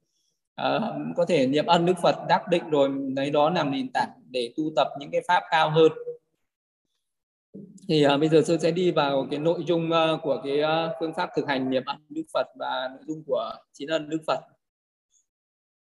À, 0.54 0.80
có 1.16 1.24
thể 1.24 1.46
niệm 1.46 1.66
ân 1.66 1.86
đức 1.86 1.94
phật 2.02 2.16
đắc 2.28 2.48
định 2.50 2.70
rồi 2.70 2.90
lấy 3.16 3.30
đó 3.30 3.50
làm 3.50 3.70
nền 3.70 3.92
tảng 3.92 4.10
để 4.30 4.52
tu 4.56 4.64
tập 4.76 4.88
những 5.00 5.10
cái 5.10 5.20
pháp 5.28 5.42
cao 5.50 5.70
hơn 5.70 5.92
thì 7.88 8.06
uh, 8.06 8.20
bây 8.20 8.28
giờ 8.28 8.42
tôi 8.46 8.58
sẽ 8.58 8.70
đi 8.70 8.90
vào 8.90 9.26
cái 9.30 9.40
nội 9.40 9.64
dung 9.66 9.90
uh, 9.90 10.20
của 10.22 10.40
cái 10.44 10.62
uh, 10.62 10.96
phương 11.00 11.14
pháp 11.14 11.30
thực 11.36 11.48
hành 11.48 11.70
niệm 11.70 11.82
ân 11.86 11.96
đức 12.08 12.24
phật 12.34 12.46
và 12.58 12.88
nội 12.92 13.02
dung 13.06 13.22
của 13.26 13.54
chín 13.72 13.88
ân 13.88 14.08
đức 14.08 14.18
phật. 14.26 14.40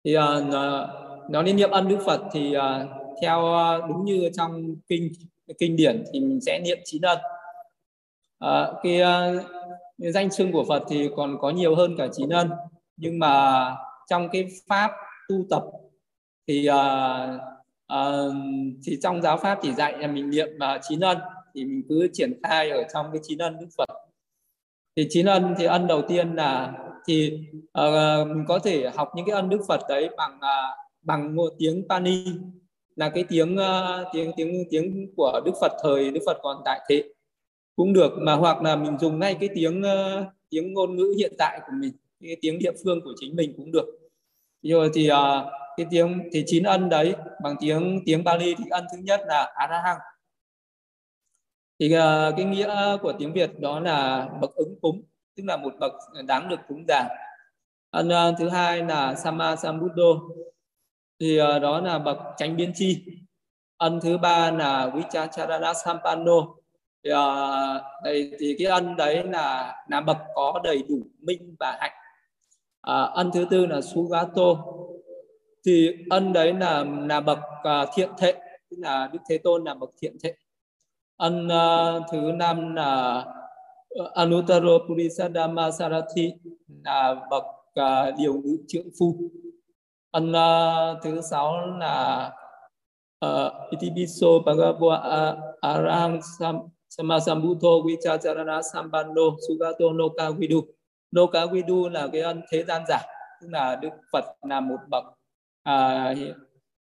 Thì 0.05 0.17
uh, 0.17 0.24
nói 1.29 1.43
đến 1.46 1.55
niệm 1.55 1.72
ân 1.72 1.88
đức 1.88 2.00
phật 2.05 2.22
thì 2.32 2.58
uh, 2.58 2.89
theo 3.22 3.39
uh, 3.39 3.89
đúng 3.89 4.05
như 4.05 4.29
trong 4.34 4.75
kinh 4.88 5.12
kinh 5.60 5.75
điển 5.75 6.03
thì 6.13 6.20
mình 6.20 6.41
sẽ 6.41 6.60
niệm 6.60 6.77
chín 6.86 7.01
ân. 7.01 7.17
Uh, 8.46 8.77
cái 8.84 9.01
uh, 9.01 9.43
danh 9.98 10.29
xưng 10.32 10.51
của 10.51 10.65
phật 10.67 10.84
thì 10.89 11.10
còn 11.15 11.38
có 11.41 11.50
nhiều 11.50 11.75
hơn 11.75 11.96
cả 11.98 12.08
chín 12.13 12.29
ân 12.29 12.50
nhưng 12.98 13.20
mà 13.20 13.75
trong 14.10 14.29
cái 14.29 14.48
pháp 14.67 14.91
tu 15.29 15.36
tập 15.50 15.63
thì 16.48 16.70
uh, 16.70 16.75
uh, 17.93 18.34
thì 18.86 18.98
trong 19.03 19.22
giáo 19.22 19.38
pháp 19.38 19.60
chỉ 19.62 19.74
dạy 19.74 19.98
là 19.98 20.08
mình 20.08 20.29
niệm 20.29 20.48
uh, 20.55 20.82
chín 20.89 21.00
ân 21.00 21.17
thì 21.55 21.65
mình 21.65 21.83
cứ 21.89 22.07
triển 22.13 22.39
khai 22.43 22.69
ở 22.69 22.83
trong 22.93 23.05
cái 23.13 23.22
chín 23.24 23.38
ân 23.38 23.57
đức 23.60 23.67
phật. 23.77 23.89
Thì 24.95 25.07
chín 25.10 25.25
ân 25.25 25.55
thì 25.57 25.65
ân 25.65 25.88
đầu 25.88 26.01
tiên 26.07 26.36
là 26.36 26.74
thì 27.05 27.39
uh, 27.79 28.27
mình 28.27 28.45
có 28.48 28.60
thể 28.60 28.89
học 28.95 29.12
những 29.15 29.25
cái 29.25 29.36
ân 29.36 29.50
đức 29.50 29.62
Phật 29.67 29.81
đấy 29.89 30.10
bằng 30.17 30.36
uh, 30.36 30.77
bằng 31.01 31.36
một 31.36 31.53
tiếng 31.60 31.86
Pali 31.89 32.25
là 32.95 33.10
cái 33.10 33.24
tiếng 33.29 33.57
uh, 33.57 34.07
tiếng 34.13 34.31
tiếng 34.38 34.63
tiếng 34.69 35.13
của 35.15 35.41
Đức 35.45 35.51
Phật 35.62 35.72
thời 35.83 36.12
Đức 36.12 36.19
Phật 36.25 36.38
còn 36.41 36.62
tại 36.65 36.79
thế. 36.89 37.03
Cũng 37.75 37.93
được 37.93 38.13
mà 38.17 38.33
hoặc 38.33 38.62
là 38.62 38.75
mình 38.75 38.98
dùng 38.98 39.19
ngay 39.19 39.38
cái 39.39 39.50
tiếng 39.55 39.81
uh, 39.81 40.25
tiếng 40.50 40.74
ngôn 40.74 40.95
ngữ 40.95 41.13
hiện 41.17 41.33
tại 41.38 41.60
của 41.65 41.74
mình 41.79 41.91
cái 42.22 42.38
tiếng 42.41 42.60
địa 42.60 42.72
phương 42.83 43.01
của 43.01 43.13
chính 43.19 43.36
mình 43.36 43.53
cũng 43.57 43.72
được. 43.72 43.86
Rồi 44.62 44.89
thì 44.93 45.12
uh, 45.12 45.15
cái 45.77 45.86
tiếng 45.89 46.29
thì 46.33 46.43
chín 46.48 46.63
ân 46.63 46.89
đấy 46.89 47.13
bằng 47.43 47.55
tiếng 47.60 48.01
tiếng 48.05 48.24
Bali 48.24 48.55
thì 48.57 48.63
ân 48.69 48.86
thứ 48.91 48.98
nhất 49.03 49.22
là 49.27 49.53
Arahang 49.55 49.98
thì 51.79 51.95
uh, 51.95 52.33
cái 52.37 52.45
nghĩa 52.45 52.97
của 53.01 53.13
tiếng 53.19 53.33
Việt 53.33 53.59
đó 53.59 53.79
là 53.79 54.29
bậc 54.41 54.55
ứng 54.55 54.75
cúng 54.81 55.03
tức 55.35 55.43
là 55.47 55.57
một 55.57 55.73
bậc 55.79 55.91
đáng 56.27 56.49
được 56.49 56.59
cúng 56.67 56.85
dường. 56.87 57.07
Ân 57.91 58.07
uh, 58.07 58.39
thứ 58.39 58.49
hai 58.49 58.83
là 58.83 59.15
Sama 59.15 59.55
Sambuddho. 59.55 60.21
Thì 61.19 61.41
uh, 61.41 61.61
đó 61.61 61.81
là 61.81 61.99
bậc 61.99 62.17
tránh 62.37 62.57
biến 62.57 62.71
chi. 62.75 63.05
Ân 63.77 63.99
thứ 64.01 64.17
ba 64.17 64.51
là 64.51 64.91
Vichacharana 64.95 65.73
Sampanno 65.73 66.47
thì, 67.03 67.11
uh, 67.11 67.81
đây, 68.03 68.31
thì 68.39 68.55
cái 68.59 68.67
ân 68.67 68.95
đấy 68.95 69.23
là 69.23 69.75
là 69.89 70.01
bậc 70.01 70.17
có 70.35 70.61
đầy 70.63 70.83
đủ 70.89 70.97
minh 71.19 71.55
và 71.59 71.77
hạnh. 71.79 71.91
Uh, 72.91 73.13
ân 73.13 73.31
thứ 73.33 73.45
tư 73.49 73.65
là 73.65 73.81
Sugato. 73.81 74.65
Thì 75.65 75.89
ân 76.09 76.33
đấy 76.33 76.53
là 76.53 76.85
là 77.07 77.19
bậc 77.19 77.39
uh, 77.39 77.89
thiện 77.95 78.09
thệ 78.17 78.33
tức 78.69 78.77
là 78.79 79.09
Đức 79.13 79.19
Thế 79.29 79.37
Tôn 79.37 79.63
là 79.63 79.73
bậc 79.73 79.89
thiện 80.01 80.17
thệ. 80.23 80.35
Anh 81.17 81.46
uh, 81.46 81.51
ờ, 81.51 82.03
thứ 82.12 82.32
năm 82.32 82.75
là 82.75 83.24
ờ, 83.89 84.03
uh, 84.03 84.13
Anuttaro 84.13 84.79
Sarathi 85.79 86.34
là 86.84 87.15
bậc 87.29 87.43
uh, 87.79 88.17
điều 88.17 88.34
ngữ 88.34 88.58
trượng 88.67 88.88
phu. 89.00 89.15
Anh 90.12 90.32
uh, 90.32 91.03
thứ 91.03 91.22
sáu 91.22 91.67
là 91.79 92.32
uh, 93.25 93.51
Itibiso 93.72 94.27
Bhagava 94.46 95.36
Arahang 95.62 96.20
Sam, 96.39 96.60
Samasambuddho 96.89 97.84
Vichacharana 97.86 98.62
Sambando 98.62 99.36
Sugato 99.48 99.93
Noka 99.93 100.32
Vidu 100.32 100.62
Noka 101.15 101.46
Vidu 101.46 101.89
là 101.89 102.08
cái 102.13 102.22
ân 102.22 102.41
thế 102.51 102.63
gian 102.63 102.82
giả 102.88 103.01
tức 103.41 103.48
là 103.51 103.75
Đức 103.75 103.89
Phật 104.12 104.25
là 104.41 104.60
một 104.60 104.79
bậc 104.89 105.03
uh, 105.70 106.17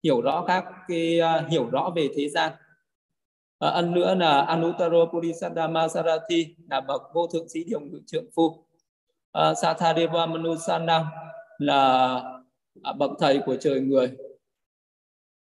hiểu 0.05 0.21
rõ 0.21 0.45
các 0.47 0.65
cái 0.89 1.21
uh, 1.21 1.51
hiểu 1.51 1.71
rõ 1.71 1.91
về 1.97 2.09
thế 2.17 2.29
gian 2.29 2.53
à, 3.63 3.69
ăn 3.71 3.95
nữa 3.95 4.15
là 4.15 4.41
Anuttaro 4.41 5.07
Purisadhamma 5.07 5.89
Sarathi 5.89 6.55
là 6.71 6.81
bậc 6.81 7.03
vô 7.15 7.27
thượng 7.27 7.49
sĩ 7.49 7.65
điều 7.65 7.81
ngự 7.81 8.01
trượng 8.07 8.25
phu. 8.35 8.65
Ờ, 9.33 9.51
à, 9.51 9.55
Satadeva 9.55 10.27
Manusana 10.27 11.07
là 11.59 12.15
à, 12.83 12.93
bậc 12.93 13.11
thầy 13.19 13.41
của 13.47 13.57
trời 13.61 13.81
người. 13.81 14.13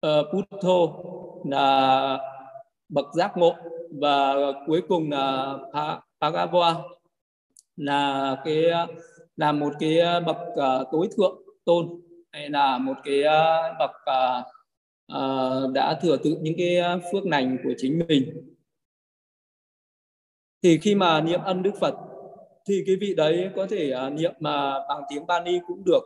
À, 0.02 0.10
Putho 0.32 1.04
là 1.46 2.18
bậc 2.90 3.06
giác 3.14 3.38
ngộ 3.38 3.56
và 4.02 4.36
cuối 4.68 4.82
cùng 4.88 5.12
là 5.12 5.58
Pagava 6.22 6.76
là 7.76 8.36
cái 8.46 8.64
là 9.38 9.52
một 9.52 9.74
cái 9.80 10.00
bậc 10.26 10.38
uh, 10.38 10.88
tối 10.92 11.08
thượng 11.18 11.42
tôn 11.66 12.02
hay 12.32 12.50
là 12.50 12.78
một 12.78 12.94
cái 13.04 13.20
uh, 13.20 13.80
bậc 13.80 13.92
uh, 13.92 14.53
uh, 15.12 15.72
đã 15.74 16.00
thừa 16.02 16.18
tự 16.18 16.38
những 16.42 16.56
cái 16.58 16.78
ờ, 16.78 17.00
phước 17.12 17.26
lành 17.26 17.58
của 17.64 17.74
chính 17.78 18.02
mình. 18.08 18.54
Thì 20.64 20.78
khi 20.78 20.96
mà 20.96 21.22
niệm 21.22 21.40
ân 21.44 21.64
đức 21.64 21.72
phật 21.80 21.96
thì 22.68 22.84
cái 22.86 22.96
vị 22.96 23.14
đấy 23.16 23.50
có 23.56 23.68
thể 23.70 23.94
uh, 24.08 24.14
niệm 24.14 24.34
mà 24.40 24.78
uh, 24.78 24.84
bằng 24.90 25.02
tiếng 25.10 25.28
Bani 25.28 25.60
cũng 25.68 25.84
được 25.86 26.04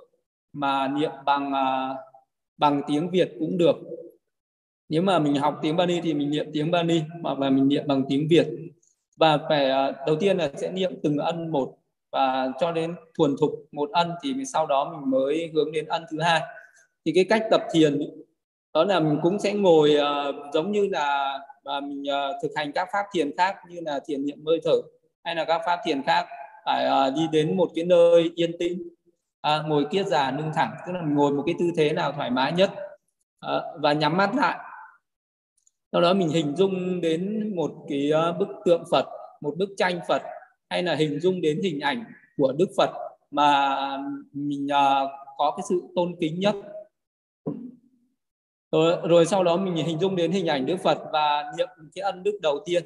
mà 0.53 0.87
niệm 0.87 1.11
bằng 1.25 1.51
uh, 1.51 1.97
bằng 2.57 2.81
tiếng 2.87 3.09
Việt 3.09 3.31
cũng 3.39 3.57
được. 3.57 3.75
Nếu 4.89 5.01
mà 5.01 5.19
mình 5.19 5.35
học 5.35 5.59
tiếng 5.61 5.75
Bani 5.75 6.01
thì 6.01 6.13
mình 6.13 6.29
niệm 6.29 6.45
tiếng 6.53 6.71
Bani 6.71 7.01
hoặc 7.23 7.39
là 7.39 7.49
mình 7.49 7.67
niệm 7.67 7.83
bằng 7.87 8.03
tiếng 8.09 8.27
Việt. 8.29 8.47
Và 9.17 9.37
phải 9.49 9.89
uh, 9.89 9.95
đầu 10.07 10.15
tiên 10.15 10.37
là 10.37 10.51
sẽ 10.55 10.71
niệm 10.71 10.93
từng 11.03 11.17
ân 11.17 11.51
một 11.51 11.77
và 12.11 12.51
cho 12.59 12.71
đến 12.71 12.95
thuần 13.17 13.35
thục 13.39 13.51
một 13.71 13.89
ân 13.91 14.11
thì 14.23 14.33
sau 14.53 14.65
đó 14.67 14.93
mình 14.93 15.11
mới 15.11 15.51
hướng 15.53 15.71
đến 15.71 15.85
ân 15.85 16.03
thứ 16.11 16.19
hai. 16.19 16.41
Thì 17.05 17.11
cái 17.15 17.25
cách 17.29 17.43
tập 17.51 17.61
thiền 17.73 17.99
đó 18.77 18.83
là 18.83 18.99
mình 18.99 19.19
cũng 19.21 19.39
sẽ 19.39 19.53
ngồi 19.53 19.95
uh, 19.97 20.53
giống 20.53 20.71
như 20.71 20.87
là 20.91 21.39
uh, 21.77 21.83
mình 21.83 22.01
uh, 22.01 22.35
thực 22.41 22.51
hành 22.55 22.71
các 22.71 22.87
pháp 22.93 23.05
thiền 23.13 23.37
khác 23.37 23.55
như 23.69 23.79
là 23.85 23.99
thiền 24.05 24.25
niệm 24.25 24.45
hơi 24.45 24.59
thở 24.63 24.81
hay 25.23 25.35
là 25.35 25.45
các 25.45 25.61
pháp 25.65 25.79
thiền 25.85 26.03
khác 26.03 26.25
phải 26.65 26.85
uh, 26.87 27.15
đi 27.15 27.21
đến 27.31 27.57
một 27.57 27.71
cái 27.75 27.85
nơi 27.85 28.31
yên 28.35 28.51
tĩnh 28.59 28.89
uh, 29.47 29.65
ngồi 29.67 29.85
kiết 29.91 30.07
già 30.07 30.31
lưng 30.31 30.51
thẳng 30.55 30.71
tức 30.87 30.93
là 30.93 31.01
mình 31.01 31.15
ngồi 31.15 31.31
một 31.31 31.43
cái 31.45 31.55
tư 31.59 31.65
thế 31.77 31.93
nào 31.93 32.11
thoải 32.11 32.31
mái 32.31 32.51
nhất 32.51 32.71
uh, 33.45 33.81
và 33.81 33.93
nhắm 33.93 34.17
mắt 34.17 34.35
lại. 34.35 34.57
Sau 35.91 36.01
đó 36.01 36.13
mình 36.13 36.29
hình 36.29 36.55
dung 36.55 37.01
đến 37.01 37.53
một 37.55 37.71
cái 37.89 38.11
uh, 38.29 38.37
bức 38.37 38.47
tượng 38.65 38.83
Phật 38.91 39.05
một 39.41 39.53
bức 39.57 39.69
tranh 39.77 39.99
Phật 40.07 40.21
hay 40.69 40.83
là 40.83 40.95
hình 40.95 41.19
dung 41.19 41.41
đến 41.41 41.61
hình 41.63 41.79
ảnh 41.79 42.03
của 42.37 42.53
Đức 42.57 42.69
Phật 42.77 42.89
mà 43.31 43.77
mình 44.33 44.65
uh, 44.65 45.09
có 45.37 45.53
cái 45.57 45.63
sự 45.69 45.81
tôn 45.95 46.15
kính 46.19 46.39
nhất 46.39 46.55
rồi, 48.71 48.97
rồi 49.09 49.25
sau 49.25 49.43
đó 49.43 49.57
mình 49.57 49.85
hình 49.85 49.99
dung 49.99 50.15
đến 50.15 50.31
hình 50.31 50.47
ảnh 50.47 50.65
Đức 50.65 50.77
Phật 50.83 50.97
và 51.13 51.51
niệm 51.57 51.67
cái 51.95 52.01
ân 52.01 52.23
đức 52.23 52.39
đầu 52.41 52.59
tiên. 52.65 52.83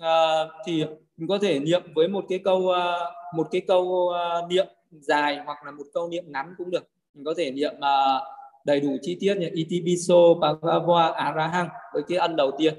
À, 0.00 0.44
thì 0.66 0.84
mình 1.16 1.28
có 1.28 1.38
thể 1.38 1.58
niệm 1.58 1.82
với 1.94 2.08
một 2.08 2.24
cái 2.28 2.38
câu 2.44 2.70
à, 2.70 2.98
một 3.34 3.48
cái 3.50 3.60
câu 3.68 4.08
à, 4.08 4.46
niệm 4.48 4.66
dài 4.90 5.38
hoặc 5.44 5.58
là 5.64 5.70
một 5.70 5.84
câu 5.94 6.08
niệm 6.08 6.24
ngắn 6.26 6.54
cũng 6.58 6.70
được. 6.70 6.88
Mình 7.14 7.24
có 7.24 7.34
thể 7.36 7.50
niệm 7.50 7.74
à, 7.80 8.20
đầy 8.64 8.80
đủ 8.80 8.96
chi 9.02 9.16
tiết 9.20 9.34
như 9.34 9.48
Itibiso 9.52 10.34
Bhagava 10.34 11.12
Arahang 11.12 11.68
với 11.92 12.02
cái 12.08 12.18
ân 12.18 12.36
đầu 12.36 12.50
tiên. 12.58 12.74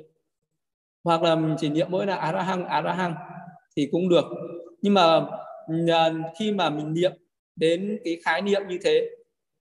Hoặc 1.03 1.21
là 1.23 1.35
mình 1.35 1.55
chỉ 1.59 1.69
niệm 1.69 1.87
mỗi 1.89 2.05
là 2.05 2.15
Arahang 2.15 2.65
Arahang 2.65 3.15
thì 3.75 3.87
cũng 3.91 4.09
được. 4.09 4.25
Nhưng 4.81 4.93
mà 4.93 5.25
khi 6.39 6.51
mà 6.51 6.69
mình 6.69 6.93
niệm 6.93 7.11
đến 7.55 7.99
cái 8.03 8.17
khái 8.23 8.41
niệm 8.41 8.61
như 8.69 8.77
thế 8.83 9.09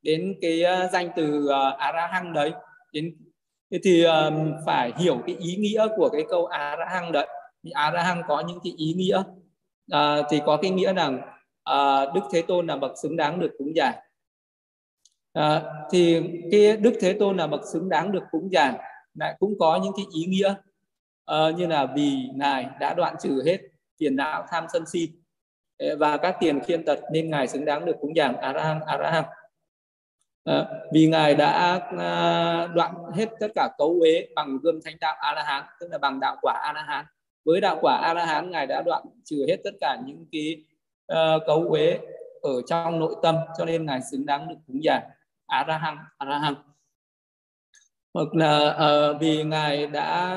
đến 0.03 0.35
cái 0.41 0.63
ờ, 0.63 0.89
danh 0.93 1.09
từ 1.17 1.45
uh, 1.45 1.79
arahang 1.79 2.33
đấy. 2.33 2.53
Đến 2.93 3.17
thì 3.85 4.03
ờ, 4.03 4.33
phải 4.67 4.93
hiểu 4.97 5.23
cái 5.27 5.37
ý 5.37 5.57
nghĩa 5.57 5.87
của 5.97 6.09
cái 6.09 6.25
câu 6.29 6.47
arahang 6.47 7.13
đấy. 7.13 7.29
Thì 7.65 7.71
arahang 7.71 8.23
có 8.29 8.41
những 8.41 8.59
cái 8.65 8.73
ý 8.77 8.95
nghĩa 8.97 9.23
uh, 9.95 10.27
thì 10.31 10.41
có 10.47 10.57
cái 10.57 10.71
nghĩa 10.71 10.93
rằng 10.93 11.21
uh, 11.71 12.15
đức 12.15 12.21
thế 12.33 12.43
tôn 12.43 12.67
là 12.67 12.77
bậc 12.77 12.93
xứng 13.03 13.17
đáng 13.17 13.41
được 13.41 13.51
cúng 13.59 13.73
dường. 13.77 13.93
Uh, 15.39 15.63
thì 15.91 16.23
cái 16.51 16.77
đức 16.77 16.93
thế 17.01 17.13
tôn 17.13 17.37
là 17.37 17.47
bậc 17.47 17.61
xứng 17.73 17.89
đáng 17.89 18.13
được 18.13 18.23
cúng 18.31 18.49
dường 18.53 18.75
lại 19.15 19.37
cũng 19.39 19.59
có 19.59 19.81
những 19.83 19.93
cái 19.97 20.07
ý 20.15 20.25
nghĩa 20.25 20.55
uh, 21.31 21.59
như 21.59 21.67
là 21.67 21.87
vì 21.87 22.29
ngài 22.35 22.67
đã 22.81 22.95
đoạn 22.95 23.15
trừ 23.23 23.43
hết 23.47 23.59
tiền 23.99 24.17
não 24.17 24.47
tham 24.51 24.65
sân 24.73 24.87
si 24.87 25.09
và 25.99 26.17
các 26.17 26.37
tiền 26.41 26.61
khiên 26.61 26.85
tật 26.85 26.99
nên 27.13 27.31
ngài 27.31 27.49
xứng 27.49 27.65
đáng 27.65 27.85
được 27.85 27.97
cúng 28.01 28.17
dường. 28.17 28.37
Arahang 28.37 28.81
arahang. 28.81 29.25
À, 30.45 30.67
vì 30.93 31.07
ngài 31.07 31.35
đã 31.35 31.81
à, 31.99 32.67
đoạn 32.67 32.95
hết 33.15 33.29
tất 33.41 33.49
cả 33.55 33.69
cấu 33.79 33.97
uế 34.01 34.29
bằng 34.35 34.59
gươm 34.63 34.81
thánh 34.85 34.97
đạo 35.01 35.17
a 35.21 35.33
la 35.35 35.43
hán 35.43 35.65
tức 35.81 35.89
là 35.91 35.99
bằng 35.99 36.21
đạo 36.21 36.37
quả 36.43 36.61
a 36.63 36.73
la 36.73 36.83
hán 36.83 37.05
với 37.45 37.61
đạo 37.61 37.79
quả 37.81 37.97
a 37.97 38.15
la 38.15 38.27
hán 38.27 38.51
ngài 38.51 38.67
đã 38.67 38.83
đoạn 38.87 39.03
trừ 39.25 39.45
hết 39.49 39.57
tất 39.65 39.71
cả 39.81 39.99
những 40.05 40.27
cái 40.33 40.65
à, 41.07 41.35
cấu 41.47 41.65
uế 41.69 41.99
ở 42.43 42.63
trong 42.67 42.99
nội 42.99 43.15
tâm 43.23 43.37
cho 43.59 43.65
nên 43.65 43.87
ngài 43.87 44.01
xứng 44.11 44.27
đáng 44.27 44.49
được 44.49 44.55
cúng 44.67 44.85
dường. 44.85 45.01
A 45.47 45.65
la 45.69 45.79
hán 45.79 45.99
a 46.19 46.27
la 46.27 46.39
hán 46.39 46.55
hoặc 48.15 48.35
là 48.35 48.71
à, 48.71 49.13
vì 49.21 49.45
ngài 49.45 49.87
đã 49.87 50.37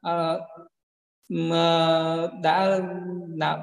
à, 0.00 0.34
đã 2.42 2.80
làm 3.36 3.60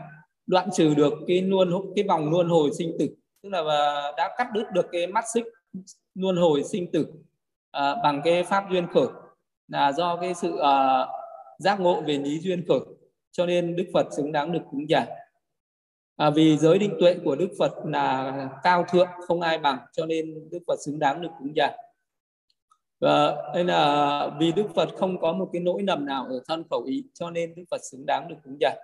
đoạn 0.47 0.69
trừ 0.73 0.93
được 0.93 1.13
cái 1.27 1.41
luân 1.41 1.69
cái 1.95 2.05
vòng 2.07 2.31
luân 2.31 2.47
hồi 2.49 2.69
sinh 2.77 2.95
tử 2.99 3.07
tức 3.43 3.49
là 3.49 4.11
đã 4.17 4.35
cắt 4.37 4.47
đứt 4.53 4.71
được 4.73 4.85
cái 4.91 5.07
mắt 5.07 5.23
xích 5.33 5.45
luân 6.15 6.37
hồi 6.37 6.63
sinh 6.63 6.91
tử 6.91 7.07
à, 7.71 7.95
bằng 8.03 8.21
cái 8.23 8.43
pháp 8.43 8.63
duyên 8.71 8.87
khởi 8.93 9.07
là 9.67 9.91
do 9.91 10.17
cái 10.21 10.33
sự 10.33 10.57
à, 10.57 11.07
giác 11.59 11.79
ngộ 11.79 12.01
về 12.01 12.17
lý 12.17 12.39
duyên 12.39 12.65
khởi. 12.67 12.79
Cho 13.31 13.45
nên 13.45 13.75
Đức 13.75 13.85
Phật 13.93 14.07
xứng 14.17 14.31
đáng 14.31 14.51
được 14.51 14.61
cúng 14.71 14.89
dường. 14.89 15.03
À, 16.15 16.29
vì 16.29 16.57
giới 16.57 16.79
định 16.79 16.95
tuệ 16.99 17.15
của 17.23 17.35
Đức 17.35 17.49
Phật 17.59 17.71
là 17.85 18.49
cao 18.63 18.85
thượng 18.89 19.07
không 19.27 19.41
ai 19.41 19.57
bằng 19.57 19.77
cho 19.91 20.05
nên 20.05 20.49
Đức 20.51 20.59
Phật 20.67 20.79
xứng 20.85 20.99
đáng 20.99 21.21
được 21.21 21.29
cúng 21.39 21.55
dường. 21.55 21.73
Và 22.99 23.35
đây 23.53 23.63
là 23.63 24.29
vì 24.39 24.51
Đức 24.51 24.65
Phật 24.75 24.89
không 24.97 25.19
có 25.19 25.33
một 25.33 25.49
cái 25.53 25.61
nỗi 25.61 25.81
nầm 25.81 26.05
nào 26.05 26.25
ở 26.25 26.43
thân 26.47 26.63
khẩu 26.69 26.83
ý 26.83 27.03
cho 27.13 27.31
nên 27.31 27.55
Đức 27.55 27.63
Phật 27.71 27.81
xứng 27.91 28.05
đáng 28.05 28.27
được 28.27 28.35
cúng 28.43 28.57
dường. 28.59 28.77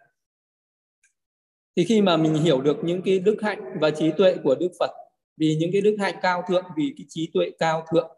Thì 1.76 1.86
khi 1.86 2.02
mà 2.02 2.18
mình 2.18 2.34
hiểu 2.34 2.62
được 2.62 2.78
những 2.84 3.02
cái 3.06 3.20
đức 3.20 3.38
hạnh 3.42 3.78
và 3.82 3.92
trí 3.92 4.12
tuệ 4.18 4.36
của 4.44 4.56
Đức 4.56 4.72
Phật 4.80 4.92
vì 5.40 5.58
những 5.60 5.70
cái 5.74 5.82
đức 5.82 5.96
hạnh 6.00 6.16
cao 6.22 6.44
thượng 6.48 6.66
vì 6.78 6.94
cái 6.98 7.06
trí 7.10 7.30
tuệ 7.34 7.52
cao 7.60 7.86
thượng. 7.92 8.12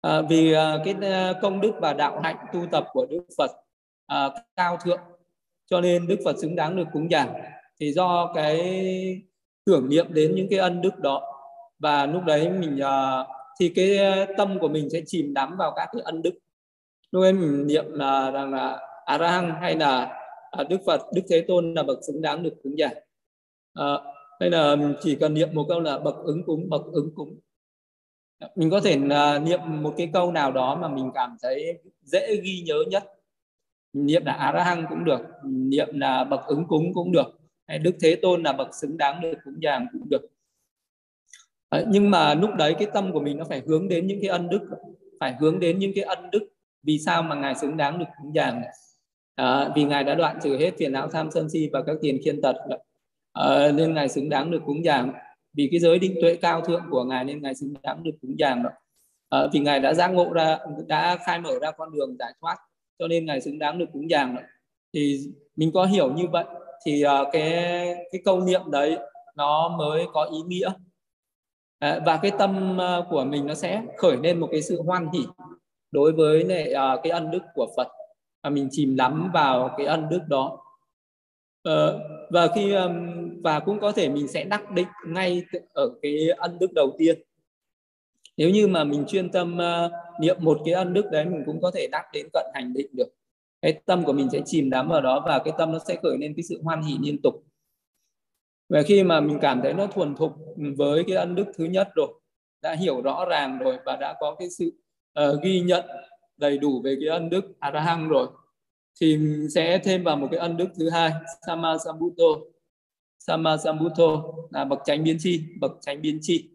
À, 0.00 0.22
vì 0.28 0.52
à, 0.52 0.78
cái 0.84 0.94
à, 1.02 1.32
công 1.42 1.60
đức 1.60 1.72
và 1.80 1.92
đạo 1.92 2.20
hạnh 2.20 2.36
tu 2.52 2.66
tập 2.72 2.84
của 2.92 3.06
đức 3.10 3.24
phật 3.38 3.50
à, 4.06 4.30
cao 4.56 4.78
thượng. 4.84 5.00
Cho 5.70 5.80
nên 5.80 6.06
Đức 6.06 6.16
Phật 6.24 6.38
xứng 6.38 6.56
đáng 6.56 6.76
được 6.76 6.84
cúng 6.92 7.10
dường. 7.10 7.26
Thì 7.80 7.92
do 7.92 8.32
cái 8.34 8.58
tưởng 9.64 9.88
niệm 9.88 10.06
đến 10.10 10.34
những 10.34 10.46
cái 10.50 10.58
ân 10.58 10.82
đức 10.82 10.98
đó 10.98 11.22
và 11.78 12.06
lúc 12.06 12.24
đấy 12.24 12.50
mình 12.50 12.80
uh, 12.80 13.26
thì 13.60 13.72
cái 13.76 13.98
à, 13.98 14.26
tâm 14.36 14.58
của 14.60 14.68
mình 14.68 14.90
sẽ 14.90 15.00
chìm 15.06 15.34
đắm 15.34 15.56
vào 15.58 15.72
các 15.76 15.88
cái 15.92 16.02
ân 16.04 16.22
đức. 16.22 16.34
Lúc 17.10 17.22
ấy 17.22 17.32
mình 17.32 17.66
niệm 17.66 17.84
là 17.92 18.30
rằng 18.30 18.52
là 18.52 18.78
a 19.04 19.56
hay 19.60 19.76
là 19.76 20.20
đức 20.68 20.78
phật 20.86 21.00
đức 21.14 21.22
thế 21.28 21.44
tôn 21.48 21.74
là 21.74 21.82
bậc 21.82 21.98
xứng 22.06 22.22
đáng 22.22 22.42
được 22.42 22.54
cúng 22.62 22.78
dường. 22.78 22.92
À, 23.74 23.84
hay 24.40 24.50
là 24.50 24.76
chỉ 25.02 25.16
cần 25.16 25.34
niệm 25.34 25.48
một 25.52 25.66
câu 25.68 25.80
là 25.80 25.98
bậc 25.98 26.14
ứng 26.24 26.44
cúng 26.46 26.68
bậc 26.68 26.82
ứng 26.92 27.14
cúng. 27.14 27.38
Mình 28.56 28.70
có 28.70 28.80
thể 28.80 28.98
à, 29.10 29.38
niệm 29.38 29.60
một 29.64 29.94
cái 29.96 30.10
câu 30.12 30.32
nào 30.32 30.52
đó 30.52 30.78
mà 30.80 30.88
mình 30.88 31.10
cảm 31.14 31.36
thấy 31.42 31.78
dễ 32.02 32.36
ghi 32.44 32.62
nhớ 32.66 32.84
nhất. 32.90 33.04
Niệm 33.92 34.24
là 34.24 34.32
a 34.32 34.52
ra 34.52 34.64
hăng 34.64 34.86
cũng 34.88 35.04
được 35.04 35.20
niệm 35.44 35.88
là 35.92 36.24
bậc 36.24 36.46
ứng 36.46 36.66
cúng 36.68 36.94
cũng 36.94 37.12
được 37.12 37.40
hay 37.66 37.78
đức 37.78 37.96
thế 38.00 38.16
tôn 38.22 38.42
là 38.42 38.52
bậc 38.52 38.74
xứng 38.74 38.96
đáng 38.96 39.20
được 39.20 39.34
cúng 39.44 39.54
dường 39.62 39.86
cũng 39.92 40.08
được. 40.10 40.22
Đấy, 41.70 41.84
nhưng 41.88 42.10
mà 42.10 42.34
lúc 42.34 42.50
đấy 42.58 42.74
cái 42.78 42.88
tâm 42.94 43.12
của 43.12 43.20
mình 43.20 43.38
nó 43.38 43.44
phải 43.44 43.62
hướng 43.66 43.88
đến 43.88 44.06
những 44.06 44.18
cái 44.20 44.30
ân 44.30 44.48
đức 44.48 44.68
phải 45.20 45.34
hướng 45.40 45.60
đến 45.60 45.78
những 45.78 45.92
cái 45.94 46.04
ân 46.04 46.30
đức 46.30 46.48
vì 46.82 46.98
sao 46.98 47.22
mà 47.22 47.34
ngài 47.34 47.54
xứng 47.54 47.76
đáng 47.76 47.98
được 47.98 48.04
cúng 48.22 48.34
dường. 48.34 48.60
À, 49.34 49.72
vì 49.76 49.84
ngài 49.84 50.04
đã 50.04 50.14
đoạn 50.14 50.38
trừ 50.42 50.56
hết 50.56 50.70
phiền 50.78 50.92
não 50.92 51.08
tham 51.08 51.30
sân 51.30 51.50
si 51.50 51.68
và 51.72 51.82
các 51.82 51.96
tiền 52.02 52.18
khiên 52.24 52.40
tật 52.42 52.56
à, 53.34 53.72
nên 53.74 53.94
ngài 53.94 54.08
xứng 54.08 54.28
đáng 54.28 54.50
được 54.50 54.60
cúng 54.66 54.84
dường. 54.84 55.12
Vì 55.52 55.68
cái 55.70 55.80
giới 55.80 55.98
định 55.98 56.14
tuệ 56.22 56.36
cao 56.36 56.60
thượng 56.60 56.82
của 56.90 57.04
ngài 57.04 57.24
nên 57.24 57.42
ngài 57.42 57.54
xứng 57.54 57.74
đáng 57.82 58.02
được 58.02 58.14
cúng 58.22 58.34
dường 58.38 58.62
đó 58.62 58.70
à, 59.34 59.38
ờ, 59.38 59.50
vì 59.52 59.60
ngài 59.60 59.80
đã 59.80 59.94
giác 59.94 60.08
ngộ 60.08 60.32
ra 60.32 60.58
đã 60.86 61.16
khai 61.26 61.40
mở 61.40 61.58
ra 61.62 61.70
con 61.70 61.92
đường 61.92 62.16
giải 62.18 62.32
thoát 62.40 62.56
cho 62.98 63.08
nên 63.08 63.26
ngài 63.26 63.40
xứng 63.40 63.58
đáng 63.58 63.78
được 63.78 63.86
cúng 63.92 64.10
dường 64.10 64.34
đó. 64.34 64.42
thì 64.94 65.18
mình 65.56 65.70
có 65.74 65.84
hiểu 65.84 66.12
như 66.12 66.26
vậy 66.32 66.44
thì 66.86 67.04
uh, 67.06 67.28
cái 67.32 67.52
cái 68.12 68.22
câu 68.24 68.40
niệm 68.40 68.70
đấy 68.70 68.98
nó 69.36 69.68
mới 69.78 70.06
có 70.12 70.24
ý 70.24 70.38
nghĩa. 70.46 70.72
À, 71.78 72.00
và 72.06 72.16
cái 72.22 72.30
tâm 72.38 72.78
uh, 72.78 73.06
của 73.10 73.24
mình 73.24 73.46
nó 73.46 73.54
sẽ 73.54 73.82
khởi 73.96 74.16
lên 74.16 74.40
một 74.40 74.48
cái 74.50 74.62
sự 74.62 74.82
hoan 74.82 75.08
hỉ 75.12 75.20
đối 75.90 76.12
với 76.12 76.44
này, 76.44 76.72
uh, 76.72 77.00
cái 77.02 77.10
ân 77.10 77.30
đức 77.30 77.42
của 77.54 77.66
Phật. 77.76 77.88
Và 78.42 78.50
mình 78.50 78.68
chìm 78.70 78.96
đắm 78.96 79.30
vào 79.34 79.74
cái 79.76 79.86
ân 79.86 80.08
đức 80.08 80.20
đó. 80.28 80.58
Uh, 81.68 82.00
và 82.34 82.48
khi 82.54 82.74
và 83.42 83.60
cũng 83.60 83.80
có 83.80 83.92
thể 83.92 84.08
mình 84.08 84.28
sẽ 84.28 84.44
đắc 84.44 84.70
định 84.70 84.86
ngay 85.06 85.42
ở 85.74 85.90
cái 86.02 86.28
ân 86.36 86.58
đức 86.58 86.72
đầu 86.74 86.94
tiên. 86.98 87.22
Nếu 88.36 88.50
như 88.50 88.68
mà 88.68 88.84
mình 88.84 89.04
chuyên 89.08 89.30
tâm 89.30 89.58
uh, 89.58 90.20
niệm 90.20 90.36
một 90.40 90.60
cái 90.64 90.74
ân 90.74 90.92
đức 90.92 91.10
đấy 91.10 91.24
mình 91.24 91.42
cũng 91.46 91.60
có 91.60 91.70
thể 91.70 91.88
đắc 91.92 92.04
đến 92.12 92.26
cận 92.32 92.46
hành 92.54 92.72
định 92.72 92.86
được. 92.92 93.08
Cái 93.62 93.72
tâm 93.86 94.04
của 94.04 94.12
mình 94.12 94.28
sẽ 94.32 94.40
chìm 94.46 94.70
đắm 94.70 94.88
vào 94.88 95.00
đó 95.00 95.22
và 95.26 95.38
cái 95.44 95.54
tâm 95.58 95.72
nó 95.72 95.78
sẽ 95.78 95.96
khởi 96.02 96.18
lên 96.18 96.34
cái 96.36 96.42
sự 96.42 96.60
hoan 96.62 96.82
hỷ 96.82 96.96
liên 97.02 97.22
tục. 97.22 97.34
Và 98.68 98.82
khi 98.82 99.02
mà 99.02 99.20
mình 99.20 99.38
cảm 99.40 99.60
thấy 99.62 99.72
nó 99.72 99.86
thuần 99.86 100.14
thục 100.14 100.32
với 100.76 101.04
cái 101.06 101.16
ân 101.16 101.34
đức 101.34 101.46
thứ 101.56 101.64
nhất 101.64 101.88
rồi 101.94 102.08
đã 102.62 102.74
hiểu 102.74 103.02
rõ 103.02 103.24
ràng 103.24 103.58
rồi 103.58 103.78
và 103.86 103.96
đã 103.96 104.14
có 104.20 104.36
cái 104.38 104.48
sự 104.50 104.72
uh, 105.20 105.42
ghi 105.42 105.60
nhận 105.60 105.84
đầy 106.36 106.58
đủ 106.58 106.82
về 106.84 106.96
cái 107.00 107.08
ân 107.08 107.30
đức 107.30 107.44
arahang 107.60 108.08
rồi 108.08 108.28
thì 109.00 109.18
sẽ 109.54 109.78
thêm 109.78 110.04
vào 110.04 110.16
một 110.16 110.28
cái 110.30 110.40
ân 110.40 110.56
đức 110.56 110.68
thứ 110.78 110.90
hai 110.90 111.12
sama 111.46 111.78
sambuto 111.84 112.24
sama 113.18 113.56
sambuto 113.56 114.22
là 114.50 114.64
bậc 114.64 114.78
tránh 114.84 115.04
biến 115.04 115.16
chi 115.20 115.44
bậc 115.60 115.72
tránh 115.80 116.02
biến 116.02 116.18
chi 116.22 116.50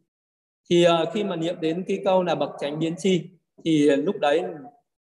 thì 0.69 0.85
uh, 0.87 1.09
khi 1.13 1.23
mà 1.23 1.35
niệm 1.35 1.55
đến 1.61 1.83
cái 1.87 2.01
câu 2.05 2.23
là 2.23 2.35
bậc 2.35 2.49
tránh 2.59 2.79
biến 2.79 2.95
chi 2.97 3.29
thì 3.65 3.89
lúc 3.89 4.15
đấy 4.19 4.43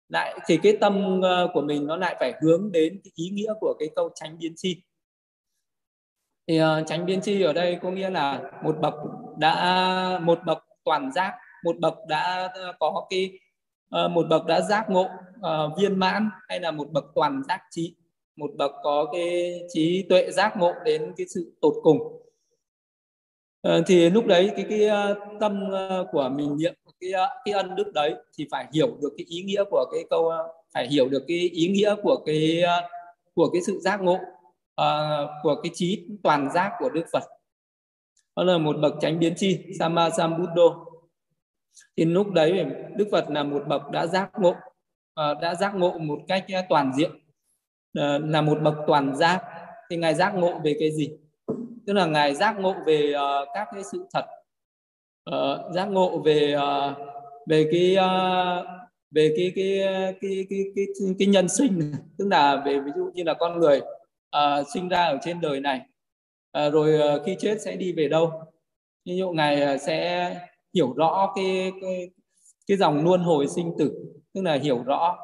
lại 0.09 0.39
thì 0.47 0.57
cái 0.57 0.77
tâm 0.81 1.19
uh, 1.19 1.49
của 1.53 1.61
mình 1.61 1.87
nó 1.87 1.97
lại 1.97 2.15
phải 2.19 2.33
hướng 2.41 2.71
đến 2.71 3.01
cái 3.03 3.11
ý 3.15 3.29
nghĩa 3.29 3.53
của 3.59 3.75
cái 3.79 3.89
câu 3.95 4.09
tránh 4.15 4.37
biến 4.39 4.53
chi 4.55 4.83
thì 6.47 6.57
à, 6.57 6.77
uh, 6.77 6.87
tránh 6.87 7.05
biến 7.05 7.21
chi 7.21 7.41
ở 7.41 7.53
đây 7.53 7.79
có 7.81 7.91
nghĩa 7.91 8.09
là 8.09 8.51
một 8.63 8.75
bậc 8.81 8.93
đã 9.37 10.19
một 10.19 10.39
bậc 10.45 10.65
toàn 10.83 11.11
giác 11.11 11.33
một 11.63 11.75
bậc 11.79 11.93
đã 12.07 12.53
có 12.79 13.07
cái 13.09 13.39
Ờ, 13.95 14.07
một 14.07 14.25
bậc 14.29 14.45
đã 14.45 14.61
giác 14.61 14.89
ngộ 14.89 15.09
uh, 15.37 15.77
viên 15.77 15.99
mãn 15.99 16.29
hay 16.47 16.59
là 16.59 16.71
một 16.71 16.91
bậc 16.91 17.05
toàn 17.15 17.41
giác 17.47 17.61
trí? 17.71 17.95
Một 18.35 18.51
bậc 18.57 18.71
có 18.83 19.05
cái 19.13 19.59
trí 19.73 20.05
tuệ 20.09 20.31
giác 20.31 20.57
ngộ 20.57 20.73
đến 20.85 21.13
cái 21.17 21.27
sự 21.27 21.53
tột 21.61 21.73
cùng. 21.83 21.97
Uh, 23.67 23.83
thì 23.87 24.09
lúc 24.09 24.25
đấy 24.25 24.51
cái 24.55 24.65
cái 24.69 25.11
uh, 25.11 25.17
tâm 25.39 25.63
uh, 25.67 26.07
của 26.11 26.29
mình 26.29 26.57
niệm 26.57 26.73
cái 26.99 27.09
uh, 27.23 27.29
cái 27.45 27.53
ân 27.53 27.75
đức 27.75 27.91
đấy 27.93 28.15
thì 28.37 28.47
phải 28.51 28.65
hiểu 28.73 28.97
được 29.01 29.13
cái 29.17 29.25
ý 29.29 29.43
nghĩa 29.43 29.63
của 29.71 29.85
cái 29.91 30.03
câu 30.09 30.21
uh, 30.27 30.33
phải 30.73 30.87
hiểu 30.87 31.09
được 31.09 31.23
cái 31.27 31.37
ý 31.37 31.67
nghĩa 31.67 31.95
của 32.03 32.23
cái 32.25 32.63
uh, 32.63 32.91
của 33.35 33.49
cái 33.53 33.61
sự 33.61 33.79
giác 33.79 34.01
ngộ 34.01 34.19
uh, 34.81 35.29
của 35.43 35.55
cái 35.63 35.71
trí 35.75 36.07
toàn 36.23 36.51
giác 36.53 36.71
của 36.79 36.89
Đức 36.89 37.05
Phật. 37.13 37.23
Đó 38.35 38.43
là 38.43 38.57
một 38.57 38.75
bậc 38.81 38.93
tránh 39.01 39.19
biến 39.19 39.33
chi 39.37 39.59
Sama 39.79 40.09
Sambuddho 40.09 40.84
thì 41.97 42.05
lúc 42.05 42.31
đấy 42.31 42.65
Đức 42.95 43.07
Phật 43.11 43.29
là 43.29 43.43
một 43.43 43.63
bậc 43.67 43.91
đã 43.91 44.07
giác 44.07 44.29
ngộ 44.39 44.55
à, 45.15 45.33
đã 45.41 45.55
giác 45.55 45.75
ngộ 45.75 45.97
một 45.97 46.19
cách 46.27 46.45
à, 46.47 46.65
toàn 46.69 46.91
diện. 46.93 47.11
Ờ, 47.95 48.17
là 48.17 48.41
một 48.41 48.57
bậc 48.61 48.75
toàn 48.87 49.15
giác. 49.15 49.41
Thì 49.89 49.97
ngài 49.97 50.13
giác 50.13 50.35
ngộ 50.35 50.59
về 50.63 50.75
cái 50.79 50.91
gì? 50.91 51.09
Tức 51.87 51.93
là 51.93 52.05
ngài 52.05 52.35
giác 52.35 52.59
ngộ 52.59 52.75
về 52.85 53.13
uh, 53.15 53.47
các 53.53 53.67
cái 53.73 53.83
sự 53.83 54.07
thật. 54.13 54.25
Uh, 55.29 55.73
giác 55.75 55.85
ngộ 55.85 56.21
về 56.25 56.55
uh, 56.55 56.97
về 57.47 57.69
cái 57.71 57.97
uh, 57.97 58.65
về 59.11 59.33
cái 59.37 59.51
cái 59.55 59.79
cái 60.21 60.47
cái 60.49 60.65
cái 60.75 60.85
cái, 60.99 61.15
cái 61.19 61.27
nhân 61.27 61.49
sinh. 61.49 61.93
Tức 62.17 62.27
là 62.31 62.63
về 62.65 62.79
ví 62.79 62.91
dụ 62.95 63.11
như 63.13 63.23
là 63.23 63.33
con 63.33 63.59
người 63.59 63.81
uh, 64.37 64.67
sinh 64.73 64.89
ra 64.89 65.03
ở 65.03 65.17
trên 65.21 65.41
đời 65.41 65.59
này 65.59 65.81
uh, 66.67 66.73
rồi 66.73 67.15
uh, 67.15 67.21
khi 67.25 67.35
chết 67.39 67.61
sẽ 67.61 67.75
đi 67.75 67.93
về 67.93 68.07
đâu? 68.07 68.31
Ví 69.05 69.17
dụ 69.17 69.31
ngài 69.31 69.75
uh, 69.75 69.81
sẽ 69.81 70.29
hiểu 70.75 70.93
rõ 70.93 71.33
cái 71.35 71.71
cái 71.81 72.09
cái 72.67 72.77
dòng 72.77 73.03
luân 73.05 73.21
hồi 73.21 73.47
sinh 73.47 73.73
tử 73.77 73.93
tức 74.33 74.41
là 74.41 74.53
hiểu 74.53 74.83
rõ 74.83 75.17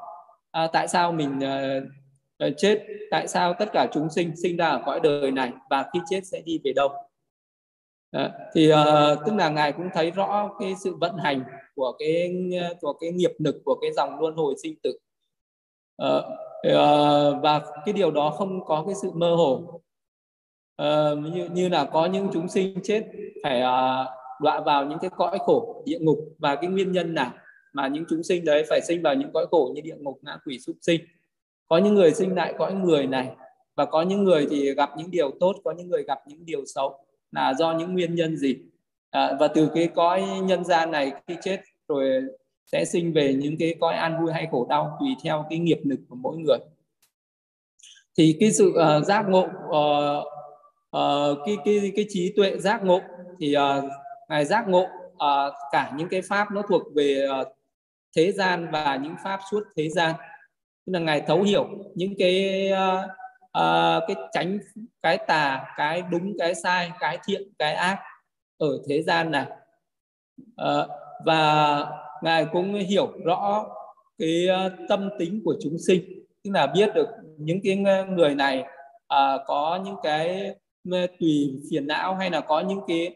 à, 0.51 0.67
tại 0.73 0.87
sao 0.87 1.11
mình 1.11 1.39
à, 1.43 2.47
chết 2.57 2.85
tại 3.11 3.27
sao 3.27 3.53
tất 3.59 3.69
cả 3.73 3.87
chúng 3.93 4.09
sinh 4.09 4.33
sinh 4.43 4.57
ra 4.57 4.69
ở 4.69 4.81
cõi 4.85 4.99
đời 5.03 5.31
này 5.31 5.51
và 5.69 5.85
khi 5.93 5.99
chết 6.09 6.21
sẽ 6.23 6.41
đi 6.41 6.59
về 6.63 6.73
đâu. 6.73 6.89
À, 8.11 8.31
thì 8.53 8.69
à, 8.69 9.15
tức 9.25 9.35
là 9.35 9.49
ngài 9.49 9.71
cũng 9.71 9.89
thấy 9.93 10.11
rõ 10.11 10.49
cái 10.59 10.75
sự 10.83 10.95
vận 10.95 11.17
hành 11.17 11.43
của 11.75 11.91
cái 11.99 12.33
của 12.81 12.93
cái 12.93 13.11
nghiệp 13.11 13.31
lực 13.37 13.55
của 13.65 13.75
cái 13.81 13.93
dòng 13.93 14.19
luân 14.19 14.35
hồi 14.35 14.55
sinh 14.63 14.75
tử. 14.83 14.97
Uh, 16.03 16.23
và 17.41 17.61
cái 17.85 17.93
điều 17.93 18.11
đó 18.11 18.29
không 18.29 18.65
có 18.65 18.83
cái 18.85 18.95
sự 19.01 19.11
mơ 19.11 19.35
hồ. 19.35 19.81
À, 20.75 21.09
như 21.33 21.49
như 21.53 21.69
là 21.69 21.85
có 21.85 22.05
những 22.05 22.29
chúng 22.33 22.47
sinh 22.47 22.79
chết 22.83 23.03
phải 23.43 23.61
à, 23.61 24.05
đọa 24.41 24.61
vào 24.61 24.85
những 24.85 24.99
cái 25.01 25.09
cõi 25.17 25.37
khổ 25.45 25.83
địa 25.85 25.99
ngục. 25.99 26.19
Và 26.39 26.55
cái 26.55 26.69
nguyên 26.69 26.91
nhân 26.91 27.13
nào 27.13 27.31
mà 27.73 27.87
những 27.87 28.03
chúng 28.09 28.23
sinh 28.23 28.45
đấy 28.45 28.65
phải 28.69 28.81
sinh 28.81 29.01
vào 29.01 29.15
những 29.15 29.31
cõi 29.33 29.45
khổ 29.51 29.71
như 29.75 29.81
địa 29.81 29.95
ngục 29.99 30.19
ngã 30.21 30.37
quỷ 30.45 30.59
súc 30.59 30.75
sinh. 30.81 31.01
Có 31.67 31.77
những 31.77 31.95
người 31.95 32.11
sinh 32.11 32.35
lại 32.35 32.53
cõi 32.57 32.73
người 32.73 33.07
này 33.07 33.29
và 33.75 33.85
có 33.85 34.01
những 34.01 34.23
người 34.23 34.47
thì 34.49 34.73
gặp 34.73 34.89
những 34.97 35.11
điều 35.11 35.31
tốt 35.39 35.55
có 35.63 35.71
những 35.71 35.89
người 35.89 36.03
gặp 36.03 36.19
những 36.27 36.45
điều 36.45 36.65
xấu. 36.65 37.05
Là 37.31 37.53
do 37.53 37.73
những 37.73 37.93
nguyên 37.93 38.15
nhân 38.15 38.37
gì? 38.37 38.57
À, 39.11 39.37
và 39.39 39.47
từ 39.47 39.69
cái 39.73 39.87
cõi 39.87 40.23
nhân 40.43 40.65
gian 40.65 40.91
này 40.91 41.11
khi 41.27 41.35
chết 41.41 41.61
rồi 41.87 42.21
sẽ 42.65 42.85
sinh 42.85 43.13
về 43.13 43.33
những 43.33 43.57
cái 43.59 43.75
cõi 43.79 43.93
an 43.93 44.17
vui 44.21 44.33
hay 44.33 44.47
khổ 44.51 44.67
đau 44.69 44.97
tùy 44.99 45.09
theo 45.23 45.45
cái 45.49 45.59
nghiệp 45.59 45.79
lực 45.83 45.99
của 46.09 46.15
mỗi 46.15 46.37
người. 46.37 46.57
Thì 48.17 48.37
cái 48.39 48.51
sự 48.51 48.73
uh, 48.97 49.05
giác 49.05 49.25
ngộ 49.29 49.43
uh, 49.45 50.25
uh, 50.97 51.37
cái 51.45 51.57
cái 51.65 51.91
cái 51.95 52.05
trí 52.09 52.33
tuệ 52.35 52.57
giác 52.57 52.83
ngộ 52.83 52.99
thì 53.39 53.55
uh, 53.57 53.83
ngài 54.31 54.45
giác 54.45 54.67
ngộ 54.67 54.87
uh, 55.13 55.53
cả 55.71 55.91
những 55.97 56.09
cái 56.09 56.21
pháp 56.21 56.51
nó 56.51 56.61
thuộc 56.61 56.81
về 56.95 57.27
uh, 57.41 57.47
thế 58.15 58.31
gian 58.31 58.71
và 58.71 58.95
những 58.95 59.15
pháp 59.23 59.39
suốt 59.51 59.63
thế 59.77 59.89
gian. 59.89 60.15
Tức 60.85 60.93
là 60.93 60.99
ngài 60.99 61.21
thấu 61.21 61.41
hiểu 61.43 61.67
những 61.95 62.13
cái 62.19 62.69
uh, 62.71 63.05
uh, 63.57 64.03
cái 64.07 64.15
tránh 64.31 64.59
cái 65.01 65.17
tà 65.17 65.73
cái 65.77 66.01
đúng 66.11 66.33
cái 66.39 66.55
sai 66.55 66.91
cái 66.99 67.17
thiện 67.25 67.41
cái 67.59 67.73
ác 67.73 67.99
ở 68.57 68.67
thế 68.89 69.01
gian 69.01 69.31
này. 69.31 69.45
Uh, 70.41 70.89
và 71.25 71.85
ngài 72.23 72.45
cũng 72.45 72.73
hiểu 72.73 73.11
rõ 73.25 73.65
cái 74.17 74.47
uh, 74.65 74.71
tâm 74.89 75.09
tính 75.19 75.41
của 75.45 75.55
chúng 75.61 75.77
sinh. 75.87 76.03
Tức 76.43 76.51
là 76.53 76.67
biết 76.67 76.89
được 76.95 77.07
những 77.37 77.59
cái 77.63 78.05
người 78.09 78.35
này 78.35 78.59
uh, 79.13 79.41
có 79.45 79.79
những 79.85 79.95
cái 80.03 80.55
tùy 81.19 81.61
phiền 81.71 81.87
não 81.87 82.15
hay 82.15 82.29
là 82.29 82.41
có 82.41 82.59
những 82.59 82.79
cái 82.87 83.15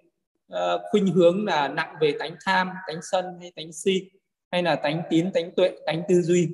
uh, 0.54 0.82
khuynh 0.92 1.08
hướng 1.08 1.46
là 1.46 1.68
nặng 1.68 1.96
về 2.02 2.16
tánh 2.20 2.36
tham 2.46 2.70
tánh 2.88 3.00
sân 3.12 3.26
hay 3.42 3.52
tánh 3.56 3.74
si 3.74 4.10
hay 4.52 4.64
là 4.64 4.76
tánh 4.76 5.02
tín 5.10 5.32
tánh 5.34 5.52
tuệ 5.56 5.78
tánh 5.86 6.04
tư 6.08 6.22
duy. 6.22 6.50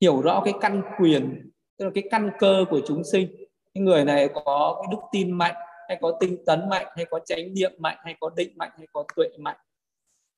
Hiểu 0.00 0.20
rõ 0.20 0.42
cái 0.44 0.54
căn 0.60 0.82
quyền 0.98 1.50
tức 1.78 1.84
là 1.84 1.90
cái 1.94 2.04
căn 2.10 2.30
cơ 2.38 2.64
của 2.70 2.80
chúng 2.86 3.04
sinh. 3.04 3.28
Cái 3.74 3.82
người 3.82 4.04
này 4.04 4.28
có 4.34 4.82
cái 4.82 4.88
đức 4.90 5.02
tin 5.12 5.32
mạnh 5.32 5.54
hay 5.88 5.98
có 6.00 6.16
tinh 6.20 6.44
tấn 6.46 6.68
mạnh 6.68 6.86
hay 6.96 7.04
có 7.04 7.20
chánh 7.26 7.54
niệm 7.54 7.72
mạnh 7.78 7.98
hay 8.04 8.16
có 8.20 8.30
định 8.36 8.52
mạnh 8.56 8.70
hay 8.76 8.86
có 8.92 9.04
tuệ 9.16 9.28
mạnh. 9.38 9.56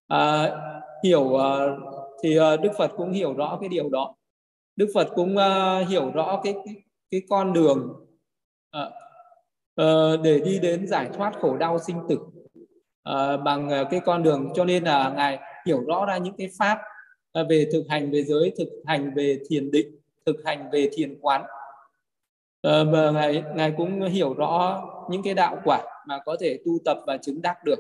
À, 0.08 0.50
hiểu 1.04 1.22
uh, 1.22 1.40
thì 2.22 2.38
uh, 2.38 2.60
đức 2.60 2.70
phật 2.78 2.90
cũng 2.96 3.12
hiểu 3.12 3.34
rõ 3.34 3.58
cái 3.60 3.68
điều 3.68 3.88
đó. 3.88 4.14
Đức 4.76 4.86
phật 4.94 5.08
cũng 5.14 5.36
uh, 5.36 5.88
hiểu 5.88 6.10
rõ 6.14 6.40
cái, 6.44 6.54
cái 6.64 6.74
cái 7.10 7.22
con 7.28 7.52
đường 7.52 8.06
uh, 8.76 8.92
uh, 9.82 10.20
để 10.22 10.40
đi 10.44 10.58
đến 10.58 10.86
giải 10.86 11.10
thoát 11.14 11.32
khổ 11.40 11.56
đau 11.56 11.78
sinh 11.78 11.96
tử 12.08 12.18
uh, 13.11 13.42
bằng 13.45 13.69
ờ, 13.69 13.85
cái 13.90 14.01
con 14.01 14.23
đường 14.23 14.53
cho 14.55 14.64
nên 14.64 14.85
là 14.85 15.12
ngài 15.16 15.38
hiểu 15.66 15.85
rõ 15.87 16.07
ra 16.07 16.16
những 16.16 16.35
cái 16.38 16.49
pháp 16.59 16.79
ờ, 17.33 17.47
về 17.49 17.69
thực 17.73 17.85
hành 17.88 18.11
về 18.11 18.23
giới 18.23 18.53
thực 18.59 18.69
hành 18.87 19.14
về 19.14 19.38
thiền 19.49 19.71
định 19.71 20.01
thực 20.27 20.37
hành 20.45 20.71
về 20.73 20.90
thiền 20.92 21.19
quán. 21.21 21.42
Uh, 22.66 22.88
và 22.92 23.11
ngài 23.11 23.42
ngài 23.55 23.75
cũng 23.77 24.03
hiểu 24.03 24.35
rõ 24.35 24.83
những 25.11 25.23
cái 25.23 25.35
đạo 25.35 25.61
quả 25.64 25.83
mà 26.07 26.19
có 26.25 26.37
thể 26.40 26.59
tu 26.64 26.73
tập 26.85 26.99
và 27.07 27.16
chứng 27.16 27.42
đắc 27.42 27.64
được. 27.64 27.79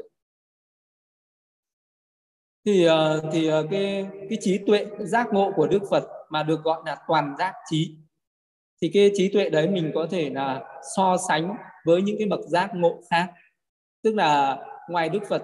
Thì 2.64 2.86
thì 3.32 3.50
cái 3.70 4.06
cái 4.28 4.38
trí 4.40 4.58
tuệ 4.66 4.86
giác 4.98 5.28
ngộ 5.32 5.52
của 5.56 5.66
Đức 5.66 5.82
Phật 5.90 6.04
mà 6.30 6.42
được 6.42 6.62
gọi 6.64 6.82
là 6.86 6.96
toàn 7.08 7.34
giác 7.38 7.54
trí 7.70 7.96
thì 8.82 8.90
cái 8.94 9.10
trí 9.14 9.28
tuệ 9.28 9.50
đấy 9.50 9.68
mình 9.68 9.92
có 9.94 10.06
thể 10.10 10.30
là 10.30 10.64
so 10.96 11.16
sánh 11.28 11.56
với 11.84 12.02
những 12.02 12.16
cái 12.18 12.28
bậc 12.28 12.40
giác 12.40 12.70
ngộ 12.74 13.00
khác. 13.10 13.32
Tức 14.02 14.14
là 14.14 14.58
ngoài 14.88 15.08
đức 15.08 15.22
phật 15.28 15.42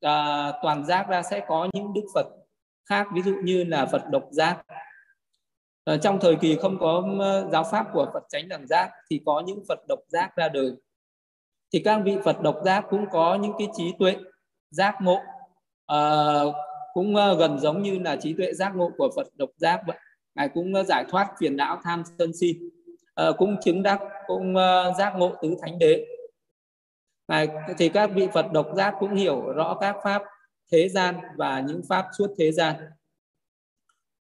à, 0.00 0.52
toàn 0.62 0.84
giác 0.84 1.08
ra 1.08 1.22
sẽ 1.22 1.44
có 1.48 1.68
những 1.72 1.94
đức 1.94 2.04
phật 2.14 2.26
khác 2.86 3.06
ví 3.14 3.22
dụ 3.22 3.34
như 3.42 3.64
là 3.64 3.86
phật 3.86 4.02
độc 4.10 4.28
giác. 4.30 4.62
À, 5.84 5.96
trong 5.96 6.20
thời 6.20 6.36
kỳ 6.36 6.56
không 6.56 6.78
có 6.78 7.02
giáo 7.52 7.64
pháp 7.64 7.86
của 7.92 8.10
phật 8.12 8.22
chánh 8.28 8.48
đẳng 8.48 8.66
giác 8.66 8.90
thì 9.10 9.20
có 9.26 9.42
những 9.46 9.62
phật 9.68 9.78
độc 9.88 9.98
giác 10.08 10.36
ra 10.36 10.48
đời. 10.48 10.72
Thì 11.72 11.82
các 11.84 12.00
vị 12.04 12.16
phật 12.24 12.40
độc 12.42 12.56
giác 12.64 12.84
cũng 12.90 13.06
có 13.10 13.34
những 13.34 13.52
cái 13.58 13.68
trí 13.76 13.92
tuệ 13.98 14.16
giác 14.70 14.94
ngộ. 15.00 15.20
À, 15.86 15.98
cũng 16.94 17.16
ờ, 17.16 17.34
gần 17.34 17.58
giống 17.58 17.82
như 17.82 17.98
là 17.98 18.16
trí 18.16 18.34
tuệ 18.38 18.52
giác 18.52 18.76
ngộ 18.76 18.90
của 18.98 19.10
phật 19.16 19.26
độc 19.34 19.50
giác 19.56 19.80
vậy. 19.86 19.96
Ngài 20.34 20.48
cũng 20.48 20.84
giải 20.84 21.04
thoát 21.08 21.30
phiền 21.38 21.56
não 21.56 21.80
tham 21.82 22.02
sân 22.18 22.32
si. 22.40 22.58
À, 23.14 23.26
cũng 23.38 23.56
chứng 23.60 23.82
đắc 23.82 24.00
cũng 24.26 24.54
uh, 24.54 24.96
giác 24.96 25.12
ngộ 25.16 25.32
tứ 25.42 25.56
thánh 25.62 25.78
đế 25.78 26.06
à, 27.26 27.46
thì 27.78 27.88
các 27.88 28.10
vị 28.14 28.28
phật 28.34 28.52
độc 28.52 28.66
giác 28.76 28.94
cũng 28.98 29.14
hiểu 29.14 29.52
rõ 29.52 29.76
các 29.80 29.96
pháp 30.04 30.22
thế 30.72 30.88
gian 30.88 31.14
và 31.36 31.60
những 31.60 31.80
pháp 31.88 32.06
suốt 32.18 32.34
thế 32.38 32.52
gian. 32.52 32.74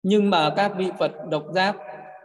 Nhưng 0.03 0.31
mà 0.31 0.55
các 0.57 0.73
vị 0.77 0.91
phật 0.99 1.13
độc 1.31 1.45
giác 1.55 1.77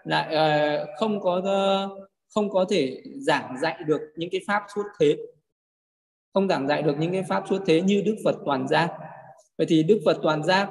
lại 0.03 0.36
uh, 0.84 0.89
không 0.99 1.21
có 1.21 1.36
uh, 1.38 2.10
không 2.36 2.49
có 2.49 2.65
thể 2.69 3.01
giảng 3.15 3.57
dạy 3.62 3.84
được 3.86 4.01
những 4.15 4.29
cái 4.31 4.41
pháp 4.47 4.63
suốt 4.75 4.84
thế. 4.99 5.17
Không 6.34 6.47
giảng 6.47 6.67
dạy 6.67 6.81
được 6.81 6.95
những 6.99 7.12
cái 7.12 7.23
pháp 7.23 7.43
suốt 7.49 7.60
thế 7.65 7.81
như 7.81 8.01
đức 8.05 8.15
phật 8.23 8.36
toàn 8.45 8.67
giác. 8.67 8.91
Vậy 9.57 9.67
thì 9.69 9.84
đức 9.84 10.01
phật 10.05 10.17
toàn 10.23 10.43
giác 10.43 10.69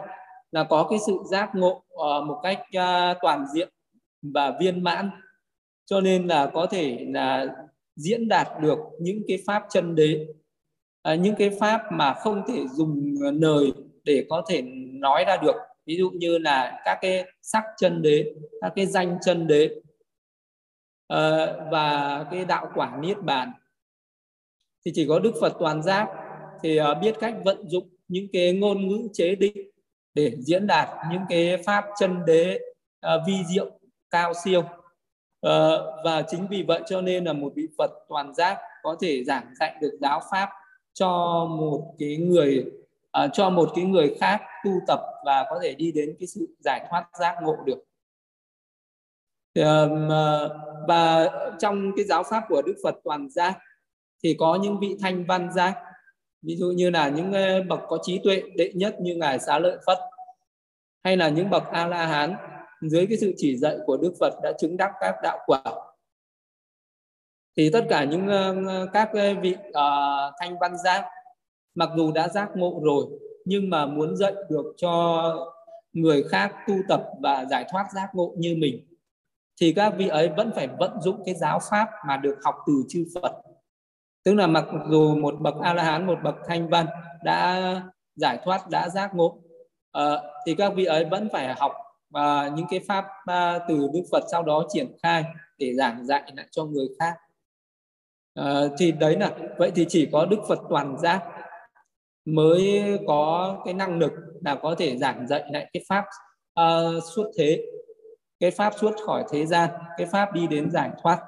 là 0.53 0.65
có 0.65 0.87
cái 0.91 0.99
sự 1.07 1.19
giác 1.31 1.51
ngộ 1.55 1.83
uh, 1.95 2.25
một 2.27 2.41
cách 2.43 2.61
uh, 2.61 3.17
toàn 3.23 3.47
diện 3.55 3.69
và 4.23 4.53
viên 4.61 4.85
mãn. 4.85 5.11
Cho 5.85 6.01
nên 6.01 6.27
là 6.27 6.51
có 6.55 6.67
thể 6.67 7.07
là 7.09 7.47
diễn 8.01 8.29
đạt 8.29 8.49
được 8.63 8.79
những 9.01 9.23
cái 9.29 9.43
pháp 9.47 9.63
chân 9.71 9.95
đế 9.95 10.27
à, 11.03 11.15
những 11.15 11.35
cái 11.39 11.51
pháp 11.61 11.83
mà 11.93 12.15
không 12.15 12.43
thể 12.49 12.67
dùng 12.69 13.15
à, 13.25 13.31
lời 13.31 13.73
để 14.05 14.27
có 14.29 14.45
thể 14.49 14.63
nói 14.93 15.25
ra 15.25 15.37
được. 15.37 15.57
Ví 15.87 15.97
dụ 15.97 16.11
như 16.11 16.39
là 16.39 16.83
các 16.85 16.99
cái 17.01 17.25
sắc 17.43 17.65
chân 17.79 18.03
đế 18.03 18.33
các 18.61 18.73
cái 18.77 18.87
danh 18.87 19.19
chân 19.25 19.47
đế 19.47 19.71
à, 21.09 21.47
và 21.71 22.27
cái 22.31 22.45
đạo 22.45 22.71
quả 22.75 22.99
niết 23.03 23.23
bàn. 23.23 23.53
Thì 24.85 24.93
chỉ 24.95 25.07
có 25.09 25.19
đức 25.19 25.33
phật 25.41 25.53
toàn 25.59 25.83
giác 25.83 26.09
thì 26.63 26.81
uh, 26.81 26.85
biết 27.03 27.15
cách 27.21 27.35
vận 27.45 27.69
dụng 27.69 27.89
những 28.09 28.27
cái 28.33 28.53
ngôn 28.53 28.89
ngữ 28.89 29.09
chế 29.13 29.35
định 29.35 29.71
để 30.15 30.33
diễn 30.39 30.67
đạt 30.67 30.89
những 31.13 31.23
cái 31.29 31.57
pháp 31.67 31.85
chân 32.01 32.19
đế 32.27 32.61
uh, 33.07 33.23
vi 33.27 33.35
diệu 33.55 33.71
cao 34.11 34.33
siêu. 34.45 34.63
Ờ, 35.41 35.93
và 36.05 36.23
chính 36.23 36.47
vì 36.51 36.63
vậy 36.63 36.81
cho 36.87 37.01
nên 37.01 37.25
là 37.25 37.33
một 37.33 37.53
vị 37.55 37.69
Phật 37.79 37.91
toàn 38.09 38.35
giác 38.35 38.59
có 38.83 38.97
thể 39.01 39.25
giảng 39.25 39.55
dạy 39.61 39.77
được 39.81 39.99
giáo 40.01 40.21
pháp 40.31 40.49
cho 40.93 41.09
một 41.51 41.95
cái 41.99 42.17
người 42.17 42.65
uh, 43.25 43.31
cho 43.33 43.51
một 43.51 43.71
cái 43.75 43.85
người 43.85 44.17
khác 44.21 44.41
tu 44.65 44.71
tập 44.87 45.01
và 45.25 45.47
có 45.51 45.61
thể 45.63 45.75
đi 45.75 45.93
đến 45.93 46.17
cái 46.21 46.27
sự 46.27 46.47
giải 46.65 46.87
thoát 46.91 47.07
giác 47.21 47.37
ngộ 47.43 47.57
được. 47.65 47.85
Ờ, 49.55 49.89
và 50.89 51.31
trong 51.59 51.93
cái 51.97 52.05
giáo 52.05 52.23
pháp 52.23 52.45
của 52.49 52.63
Đức 52.67 52.75
Phật 52.83 52.95
toàn 53.05 53.31
giác 53.31 53.59
thì 54.23 54.37
có 54.39 54.59
những 54.63 54.81
vị 54.81 54.97
thanh 55.01 55.25
văn 55.25 55.53
giác 55.53 55.75
ví 56.43 56.57
dụ 56.57 56.67
như 56.67 56.91
là 56.91 57.09
những 57.09 57.33
ờ, 57.33 57.63
bậc 57.63 57.81
có 57.89 57.99
trí 58.03 58.21
tuệ 58.25 58.43
đệ 58.57 58.73
nhất 58.75 58.97
như 59.01 59.15
ngài 59.15 59.39
xá 59.39 59.59
lợi 59.59 59.79
phất 59.87 59.99
hay 61.05 61.17
là 61.17 61.29
những 61.29 61.51
bậc 61.51 61.63
a 61.73 61.87
la 61.87 62.07
hán 62.07 62.37
dưới 62.81 63.07
cái 63.07 63.19
sự 63.19 63.33
chỉ 63.37 63.57
dạy 63.57 63.77
của 63.87 63.97
đức 63.97 64.13
phật 64.21 64.35
đã 64.43 64.53
chứng 64.59 64.77
đắc 64.77 64.91
các 65.01 65.15
đạo 65.23 65.39
quả. 65.47 65.63
Thì 67.57 67.71
tất 67.73 67.85
cả 67.89 68.05
những 68.05 68.27
ờ, 68.27 68.55
ờ, 68.67 68.87
các 68.93 69.11
ờ, 69.13 69.35
vị 69.43 69.55
uh, 69.69 70.35
thanh 70.41 70.59
văn 70.61 70.77
giác 70.85 71.05
mặc 71.75 71.91
dù 71.97 72.13
đã 72.13 72.29
giác 72.29 72.51
ngộ 72.55 72.81
rồi 72.85 73.05
nhưng 73.45 73.71
mà 73.71 73.87
muốn 73.87 74.17
dạy 74.17 74.35
được 74.49 74.75
cho 74.77 75.23
người 75.93 76.23
khác 76.23 76.53
tu 76.69 76.75
tập 76.89 77.03
và 77.23 77.45
giải 77.51 77.65
thoát 77.71 77.87
giác 77.95 78.09
ngộ 78.13 78.35
như 78.37 78.55
mình 78.59 78.87
thì 79.61 79.73
các 79.73 79.95
vị 79.97 80.09
ấy 80.09 80.29
vẫn 80.37 80.53
phải 80.55 80.69
vận 80.79 81.01
dụng 81.01 81.23
cái 81.27 81.35
giáo 81.35 81.59
pháp 81.71 81.89
mà 82.09 82.17
được 82.17 82.39
học 82.45 82.55
từ 82.67 82.73
chư 82.89 83.05
Phật. 83.15 83.33
Tức 84.25 84.35
là 84.35 84.47
mặc 84.47 84.65
dù 84.91 85.17
một 85.17 85.35
bậc 85.41 85.55
a 85.63 85.75
la 85.75 85.83
hán 85.83 86.07
một 86.07 86.19
bậc 86.25 86.35
thanh 86.47 86.69
văn 86.69 86.87
đã 87.25 87.83
giải 88.17 88.39
thoát 88.45 88.71
đã 88.71 88.89
giác 88.89 89.15
ngộ 89.15 89.39
uh, 89.99 90.21
thì 90.47 90.55
các 90.55 90.73
vị 90.77 90.85
ấy 90.85 91.05
vẫn 91.05 91.29
phải 91.33 91.55
học 91.55 91.73
và 92.11 92.51
những 92.57 92.67
cái 92.71 92.81
pháp 92.89 93.05
uh, 93.05 93.63
từ 93.69 93.89
đức 93.95 94.03
phật 94.13 94.25
sau 94.33 94.43
đó 94.43 94.67
triển 94.69 94.93
khai 95.03 95.25
để 95.59 95.75
giảng 95.75 96.07
dạy 96.07 96.33
lại 96.37 96.47
cho 96.51 96.65
người 96.65 96.87
khác. 96.99 97.15
À, 98.35 98.61
thì 98.79 98.93
đấy 98.93 99.17
là 99.17 99.33
vậy 99.59 99.73
thì 99.75 99.87
chỉ 99.89 100.09
có 100.13 100.27
đức 100.27 100.41
phật 100.49 100.59
toàn 100.71 100.99
giác 100.99 101.23
mới 102.25 102.83
có 103.07 103.57
cái 103.65 103.75
năng 103.75 103.99
lực 103.99 104.13
là 104.45 104.55
có 104.55 104.75
thể 104.79 104.97
giảng 104.97 105.27
dạy 105.29 105.45
lại 105.53 105.71
cái 105.73 105.83
pháp 105.89 106.05
uh, 106.61 107.05
suốt 107.15 107.31
thế 107.39 107.65
cái 108.41 108.51
pháp 108.51 108.73
suốt 108.81 108.93
khỏi 109.07 109.25
thế 109.33 109.47
gian 109.47 109.71
cái 109.97 110.07
pháp 110.07 110.33
đi 110.33 110.47
đến 110.47 110.71
giải 110.71 110.91
thoát. 111.03 111.19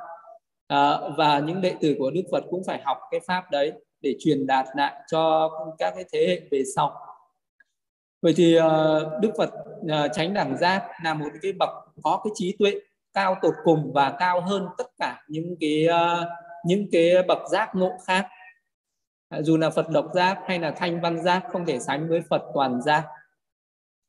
À, 0.68 0.98
và 1.16 1.38
những 1.38 1.60
đệ 1.60 1.74
tử 1.80 1.96
của 1.98 2.10
Đức 2.10 2.22
Phật 2.32 2.44
cũng 2.50 2.62
phải 2.66 2.80
học 2.84 2.98
cái 3.10 3.20
pháp 3.26 3.50
đấy 3.50 3.72
để 4.00 4.16
truyền 4.18 4.46
đạt 4.46 4.66
lại 4.76 4.94
cho 5.10 5.50
các 5.78 5.92
cái 5.94 6.04
thế 6.12 6.26
hệ 6.28 6.40
về 6.50 6.62
sau 6.76 7.11
vậy 8.22 8.34
thì 8.36 8.54
ờ, 8.54 9.18
Đức 9.22 9.30
Phật 9.38 9.50
ờ, 9.88 10.08
tránh 10.08 10.34
đẳng 10.34 10.56
giác 10.56 10.88
là 11.04 11.14
một 11.14 11.28
cái 11.42 11.52
bậc 11.52 11.70
có 12.02 12.20
cái 12.24 12.30
trí 12.34 12.56
tuệ 12.58 12.80
cao 13.12 13.36
tột 13.42 13.54
cùng 13.64 13.92
và 13.94 14.16
cao 14.18 14.40
hơn 14.40 14.66
tất 14.78 14.86
cả 14.98 15.22
những 15.28 15.56
cái 15.60 15.86
ờ, 15.86 16.30
những 16.64 16.86
cái 16.92 17.22
bậc 17.28 17.38
giác 17.50 17.74
ngộ 17.74 17.92
khác. 18.06 18.28
À, 19.28 19.42
dù 19.42 19.56
là 19.56 19.70
Phật 19.70 19.88
độc 19.88 20.06
giác 20.14 20.38
hay 20.46 20.58
là 20.58 20.70
thanh 20.70 21.00
văn 21.00 21.22
giác 21.22 21.44
không 21.52 21.66
thể 21.66 21.78
sánh 21.78 22.08
với 22.08 22.22
Phật 22.30 22.42
toàn 22.54 22.82
giác. 22.82 23.04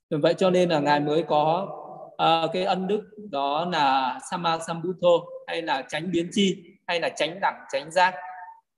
Vậy 0.09 0.33
cho 0.33 0.49
nên 0.49 0.69
là 0.69 0.79
ngài 0.79 0.99
mới 0.99 1.23
có 1.23 1.67
uh, 2.07 2.51
cái 2.53 2.63
ân 2.63 2.87
đức 2.87 3.01
đó 3.31 3.65
là 3.71 4.19
Sama 4.31 4.59
Sambuddho 4.59 5.09
hay 5.47 5.61
là 5.61 5.83
tránh 5.89 6.11
biến 6.11 6.29
chi 6.31 6.63
hay 6.87 6.99
là 6.99 7.09
tránh 7.09 7.39
đẳng 7.41 7.65
tránh 7.71 7.91
giác. 7.91 8.15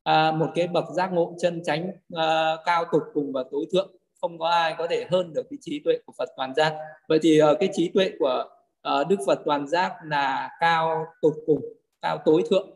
À, 0.04 0.32
một 0.32 0.48
cái 0.56 0.68
bậc 0.68 0.86
giác 0.96 1.14
ngộ 1.14 1.36
chân 1.42 1.62
tránh 1.66 1.90
uh, 1.90 2.60
cao 2.66 2.86
tục 2.92 3.02
cùng 3.14 3.32
và 3.34 3.44
tối 3.52 3.66
thượng 3.74 3.92
không 4.22 4.40
có 4.40 4.48
ai 4.48 4.76
có 4.78 4.88
thể 4.88 5.06
hơn 5.12 5.34
được 5.34 5.44
cái 5.50 5.58
trí 5.62 5.82
tuệ 5.86 5.98
của 6.06 6.14
Phật 6.18 6.30
toàn 6.38 6.56
giác. 6.56 6.76
Vậy 7.08 7.20
thì 7.22 7.42
uh, 7.44 7.58
cái 7.60 7.70
trí 7.74 7.92
tuệ 7.94 8.12
của 8.20 8.46
uh, 8.90 9.08
Đức 9.08 9.20
Phật 9.26 9.40
toàn 9.46 9.68
giác 9.68 9.94
là 10.06 10.50
cao 10.60 11.06
tột 11.22 11.34
cùng 11.46 11.62
cao 12.02 12.18
tối 12.26 12.44
thượng. 12.50 12.70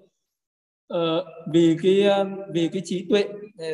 Uh, 0.93 1.25
vì 1.52 1.78
cái 1.84 2.06
uh, 2.21 2.28
vì 2.54 2.69
cái 2.73 2.82
trí 2.86 3.06
tuệ 3.10 3.25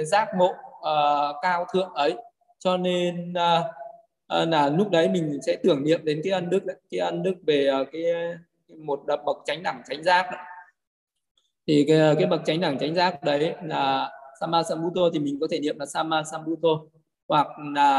giác 0.04 0.28
ngộ 0.38 0.50
uh, 0.50 1.36
cao 1.42 1.66
thượng 1.74 1.90
ấy 1.94 2.16
cho 2.60 2.78
nên 2.78 3.34
uh, 3.34 3.66
uh, 4.42 4.50
là 4.50 4.70
lúc 4.70 4.90
đấy 4.90 5.10
mình 5.10 5.40
sẽ 5.46 5.58
tưởng 5.64 5.84
niệm 5.84 6.06
đến 6.06 6.22
cái 6.24 6.34
ân 6.34 6.50
đức 6.50 6.66
đấy, 6.66 6.76
cái 6.92 7.00
ân 7.00 7.24
đức 7.24 7.34
về 7.48 7.70
uh, 7.82 7.88
cái 7.92 8.04
một 8.78 9.04
bậc 9.26 9.38
chánh 9.46 9.64
đẳng 9.64 9.82
chánh 9.90 10.04
giác 10.04 10.28
đấy. 10.32 10.42
thì 11.68 11.86
cái, 11.88 12.16
cái 12.16 12.26
bậc 12.26 12.42
chánh 12.46 12.62
đẳng 12.62 12.80
chánh 12.80 12.96
giác 12.96 13.24
đấy 13.24 13.54
là 13.64 14.12
Sama 14.40 14.64
sambuto 14.64 15.02
thì 15.14 15.20
mình 15.20 15.38
có 15.42 15.48
thể 15.52 15.60
niệm 15.60 15.80
là 15.80 15.86
Sama 15.86 16.24
sambuto 16.24 16.70
hoặc 17.28 17.48
là 17.76 17.92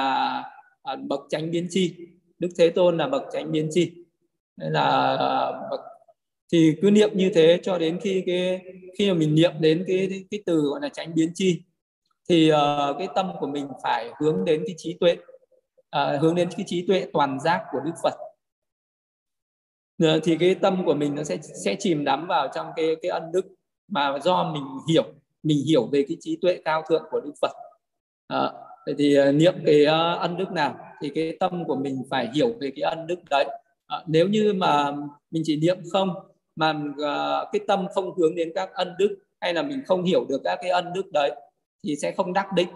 à, 0.82 0.96
bậc 0.96 1.20
chánh 1.28 1.50
biến 1.50 1.66
chi. 1.70 1.94
Đức 2.38 2.48
Thế 2.58 2.70
Tôn 2.70 2.96
là 2.96 3.08
bậc 3.08 3.22
chánh 3.32 3.52
biến 3.52 3.68
chi. 3.72 3.92
Nên 4.56 4.72
là 4.72 5.16
bậc 5.70 5.80
thì 6.52 6.76
cứ 6.82 6.90
niệm 6.90 7.10
như 7.14 7.30
thế 7.34 7.60
cho 7.62 7.78
đến 7.78 7.98
khi 8.02 8.22
cái 8.26 8.60
khi 8.98 9.08
mà 9.08 9.14
mình 9.14 9.34
niệm 9.34 9.52
đến 9.60 9.84
cái 9.86 10.26
cái 10.30 10.42
từ 10.46 10.60
gọi 10.60 10.80
là 10.80 10.88
tránh 10.88 11.14
biến 11.14 11.30
chi 11.34 11.62
thì 12.28 12.52
uh, 12.52 12.96
cái 12.98 13.08
tâm 13.14 13.30
của 13.40 13.46
mình 13.46 13.68
phải 13.82 14.10
hướng 14.20 14.44
đến 14.44 14.62
cái 14.66 14.74
trí 14.78 14.96
tuệ 15.00 15.16
uh, 15.96 16.20
hướng 16.20 16.34
đến 16.34 16.48
cái 16.56 16.64
trí 16.68 16.86
tuệ 16.86 17.06
toàn 17.12 17.40
giác 17.40 17.64
của 17.72 17.78
Đức 17.84 17.92
Phật. 18.02 18.14
Ờ, 20.02 20.20
thì 20.22 20.36
cái 20.40 20.54
tâm 20.54 20.82
của 20.86 20.94
mình 20.94 21.14
nó 21.14 21.24
sẽ 21.24 21.38
sẽ 21.64 21.76
chìm 21.78 22.04
đắm 22.04 22.26
vào 22.26 22.48
trong 22.54 22.66
cái 22.76 22.96
cái 23.02 23.10
ân 23.10 23.32
đức 23.32 23.46
mà 23.88 24.18
do 24.22 24.52
mình 24.52 24.64
hiểu 24.88 25.04
mình 25.42 25.58
hiểu 25.66 25.86
về 25.92 26.04
cái 26.08 26.16
trí 26.20 26.38
tuệ 26.42 26.60
cao 26.64 26.82
thượng 26.88 27.04
của 27.10 27.20
Đức 27.20 27.32
Phật. 27.42 27.52
Ờ, 28.26 28.65
vậy 28.86 28.94
thì 28.98 29.20
uh, 29.20 29.34
niệm 29.34 29.54
cái 29.66 29.82
uh, 29.82 30.20
ân 30.20 30.36
đức 30.36 30.52
nào 30.52 30.78
thì 31.00 31.10
cái 31.14 31.36
tâm 31.40 31.64
của 31.64 31.76
mình 31.76 32.02
phải 32.10 32.28
hiểu 32.34 32.48
về 32.60 32.72
cái 32.76 32.82
ân 32.82 33.06
đức 33.06 33.18
đấy. 33.30 33.44
À, 33.86 34.02
nếu 34.06 34.28
như 34.28 34.52
mà 34.52 34.92
mình 35.30 35.42
chỉ 35.46 35.56
niệm 35.56 35.78
không 35.92 36.14
mà 36.56 36.70
uh, 36.70 37.48
cái 37.52 37.60
tâm 37.66 37.86
không 37.94 38.14
hướng 38.18 38.34
đến 38.34 38.52
các 38.54 38.70
ân 38.72 38.94
đức 38.98 39.16
hay 39.40 39.54
là 39.54 39.62
mình 39.62 39.82
không 39.86 40.04
hiểu 40.04 40.26
được 40.28 40.40
các 40.44 40.58
cái 40.62 40.70
ân 40.70 40.92
đức 40.94 41.12
đấy 41.12 41.30
thì 41.84 41.96
sẽ 41.96 42.12
không 42.12 42.32
đắc 42.32 42.46
định. 42.54 42.68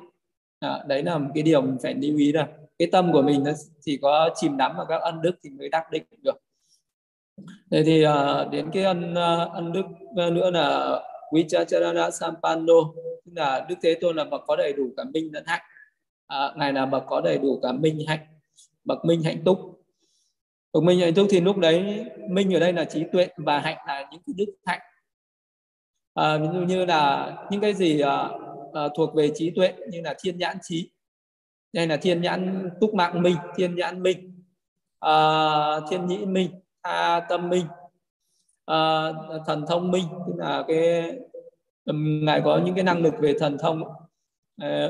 À, 0.61 0.85
đấy 0.87 1.03
là 1.03 1.19
một 1.19 1.31
cái 1.35 1.43
điều 1.43 1.63
mình 1.63 1.77
phải 1.83 1.95
lưu 1.95 2.19
ý 2.19 2.33
là 2.33 2.49
cái 2.79 2.89
tâm 2.93 3.13
của 3.13 3.23
mình 3.23 3.45
nó 3.45 3.51
chỉ 3.81 3.99
có 4.03 4.31
chìm 4.35 4.57
đắm 4.57 4.77
vào 4.77 4.87
các 4.89 5.03
ân 5.03 5.23
đức 5.23 5.33
thì 5.45 5.51
mới 5.51 5.69
đắc 5.69 5.91
định 5.91 6.03
được. 6.25 6.37
Thế 7.71 7.83
thì 7.85 8.07
uh, 8.07 8.51
đến 8.51 8.71
cái 8.73 8.85
ân 8.85 9.13
uh, 9.13 9.53
ân 9.53 9.73
đức 9.73 9.85
nữa 10.33 10.51
là 10.51 11.01
Vichacharana 11.35 12.11
Sampanno 12.11 12.75
tức 13.27 13.33
là 13.37 13.67
Đức 13.69 13.75
Thế 13.83 13.95
Tôn 14.01 14.17
là 14.17 14.25
bậc 14.25 14.41
có 14.47 14.57
đầy 14.57 14.73
đủ 14.73 14.91
cả 14.97 15.05
minh 15.05 15.31
lẫn 15.33 15.45
hạnh 15.47 15.63
à, 16.31 16.53
ngài 16.57 16.73
là 16.73 16.87
bậc 16.87 17.05
có 17.07 17.21
đầy 17.21 17.39
đủ 17.39 17.61
cả 17.63 17.73
minh 17.73 17.99
hạnh 18.09 18.27
bậc 18.85 19.05
minh 19.05 19.23
hạnh 19.23 19.43
túc. 19.45 19.59
Bậc 20.73 20.83
minh 20.83 21.01
hạnh 21.01 21.15
túc 21.15 21.27
thì 21.31 21.41
lúc 21.41 21.57
đấy 21.57 22.05
minh 22.29 22.55
ở 22.55 22.61
đây 22.61 22.73
là 22.73 22.85
trí 22.85 23.05
tuệ 23.13 23.29
và 23.37 23.59
hạnh 23.59 23.79
là 23.87 24.09
những 24.13 24.21
cái 24.27 24.35
đức 24.37 24.55
hạnh 24.67 24.81
à, 26.15 26.39
ví 26.39 26.47
dụ 26.55 26.61
như 26.61 26.85
là 26.85 27.33
những 27.51 27.61
cái 27.61 27.75
gì 27.75 28.01
à, 28.01 28.29
à, 28.73 28.89
thuộc 28.97 29.15
về 29.15 29.31
trí 29.35 29.51
tuệ 29.51 29.75
như 29.91 30.01
là 30.01 30.15
thiên 30.23 30.39
nhãn 30.39 30.57
trí 30.63 30.91
đây 31.73 31.87
là 31.87 31.97
thiên 31.97 32.23
nhãn 32.23 32.71
túc 32.81 32.95
mạng 32.95 33.23
minh 33.23 33.37
thiên 33.57 33.75
nhãn 33.75 34.03
minh 34.03 34.43
à, 35.01 35.15
thiên 35.91 36.07
nhĩ 36.07 36.25
minh 36.27 36.51
tha 36.83 37.21
tâm 37.29 37.49
minh 37.49 37.67
à, 38.67 39.13
thần 39.47 39.65
thông 39.69 39.91
minh 39.91 40.05
tức 40.27 40.33
là 40.37 40.65
cái 40.69 41.13
ngài 42.25 42.43
có 42.45 42.61
những 42.65 42.75
cái 42.75 42.85
năng 42.85 43.03
lực 43.03 43.15
về 43.21 43.35
thần 43.39 43.59
thông 43.59 43.83
à, 44.57 44.89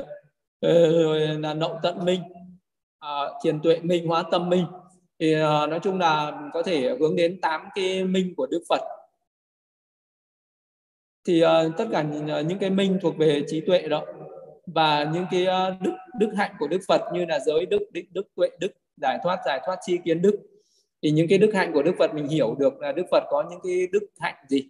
rồi 0.61 1.19
là 1.19 1.53
nậu 1.53 1.79
tận 1.83 2.05
minh. 2.05 2.21
À, 2.99 3.09
thiền 3.43 3.61
tuệ 3.61 3.79
minh 3.79 4.07
hóa 4.07 4.23
tâm 4.31 4.49
minh. 4.49 4.65
Thì 5.19 5.33
à, 5.33 5.67
nói 5.67 5.79
chung 5.83 5.99
là 5.99 6.41
có 6.53 6.63
thể 6.63 6.95
hướng 6.99 7.15
đến 7.15 7.41
tám 7.41 7.61
cái 7.75 8.03
minh 8.03 8.33
của 8.37 8.47
đức 8.51 8.63
phật. 8.69 8.81
Thì 11.27 11.41
à, 11.41 11.63
tất 11.77 11.85
cả 11.91 12.05
à, 12.27 12.41
những 12.41 12.59
cái 12.59 12.69
minh 12.69 12.99
thuộc 13.01 13.17
về 13.17 13.43
trí 13.47 13.61
tuệ 13.61 13.87
đó 13.87 14.05
và 14.65 15.11
những 15.13 15.25
cái 15.31 15.45
à, 15.45 15.77
đức 15.81 15.91
đức 16.19 16.29
hạnh 16.37 16.51
của 16.59 16.67
đức 16.67 16.79
phật 16.87 17.01
như 17.13 17.25
là 17.25 17.39
giới 17.39 17.65
đức 17.65 17.91
định 17.91 18.05
đức 18.13 18.27
tuệ 18.35 18.49
đức 18.59 18.71
giải 19.01 19.19
thoát 19.23 19.39
giải 19.45 19.61
thoát 19.65 19.77
chi 19.85 19.97
kiến 20.05 20.21
đức. 20.21 20.39
Thì 21.03 21.11
những 21.11 21.27
cái 21.29 21.37
đức 21.37 21.51
hạnh 21.53 21.71
của 21.73 21.83
đức 21.83 21.95
phật 21.99 22.13
mình 22.13 22.27
hiểu 22.27 22.55
được 22.59 22.79
là 22.79 22.91
đức 22.91 23.05
phật 23.11 23.23
có 23.29 23.43
những 23.49 23.59
cái 23.63 23.87
đức 23.91 24.07
hạnh 24.19 24.35
gì. 24.49 24.69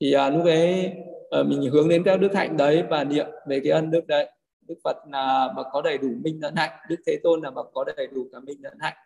Thì 0.00 0.12
à, 0.12 0.30
lúc 0.30 0.44
ấy 0.44 0.92
à, 1.30 1.42
mình 1.42 1.70
hướng 1.72 1.88
đến 1.88 2.02
các 2.04 2.16
đức 2.16 2.34
hạnh 2.34 2.56
đấy 2.56 2.82
và 2.90 3.04
niệm 3.04 3.26
về 3.46 3.60
cái 3.64 3.72
ân 3.72 3.90
đức 3.90 4.06
đấy 4.06 4.30
đức 4.70 4.78
phật 4.84 4.96
là 5.12 5.52
bậc 5.56 5.66
có 5.72 5.82
đầy 5.82 5.98
đủ 5.98 6.08
minh 6.24 6.38
lẫn 6.42 6.56
hạnh 6.56 6.70
đức 6.88 6.96
thế 7.06 7.16
tôn 7.22 7.40
là 7.40 7.50
bậc 7.50 7.66
có 7.74 7.84
đầy 7.96 8.06
đủ 8.06 8.26
cả 8.32 8.38
minh 8.40 8.58
lẫn 8.62 8.78
hạnh. 8.80 8.96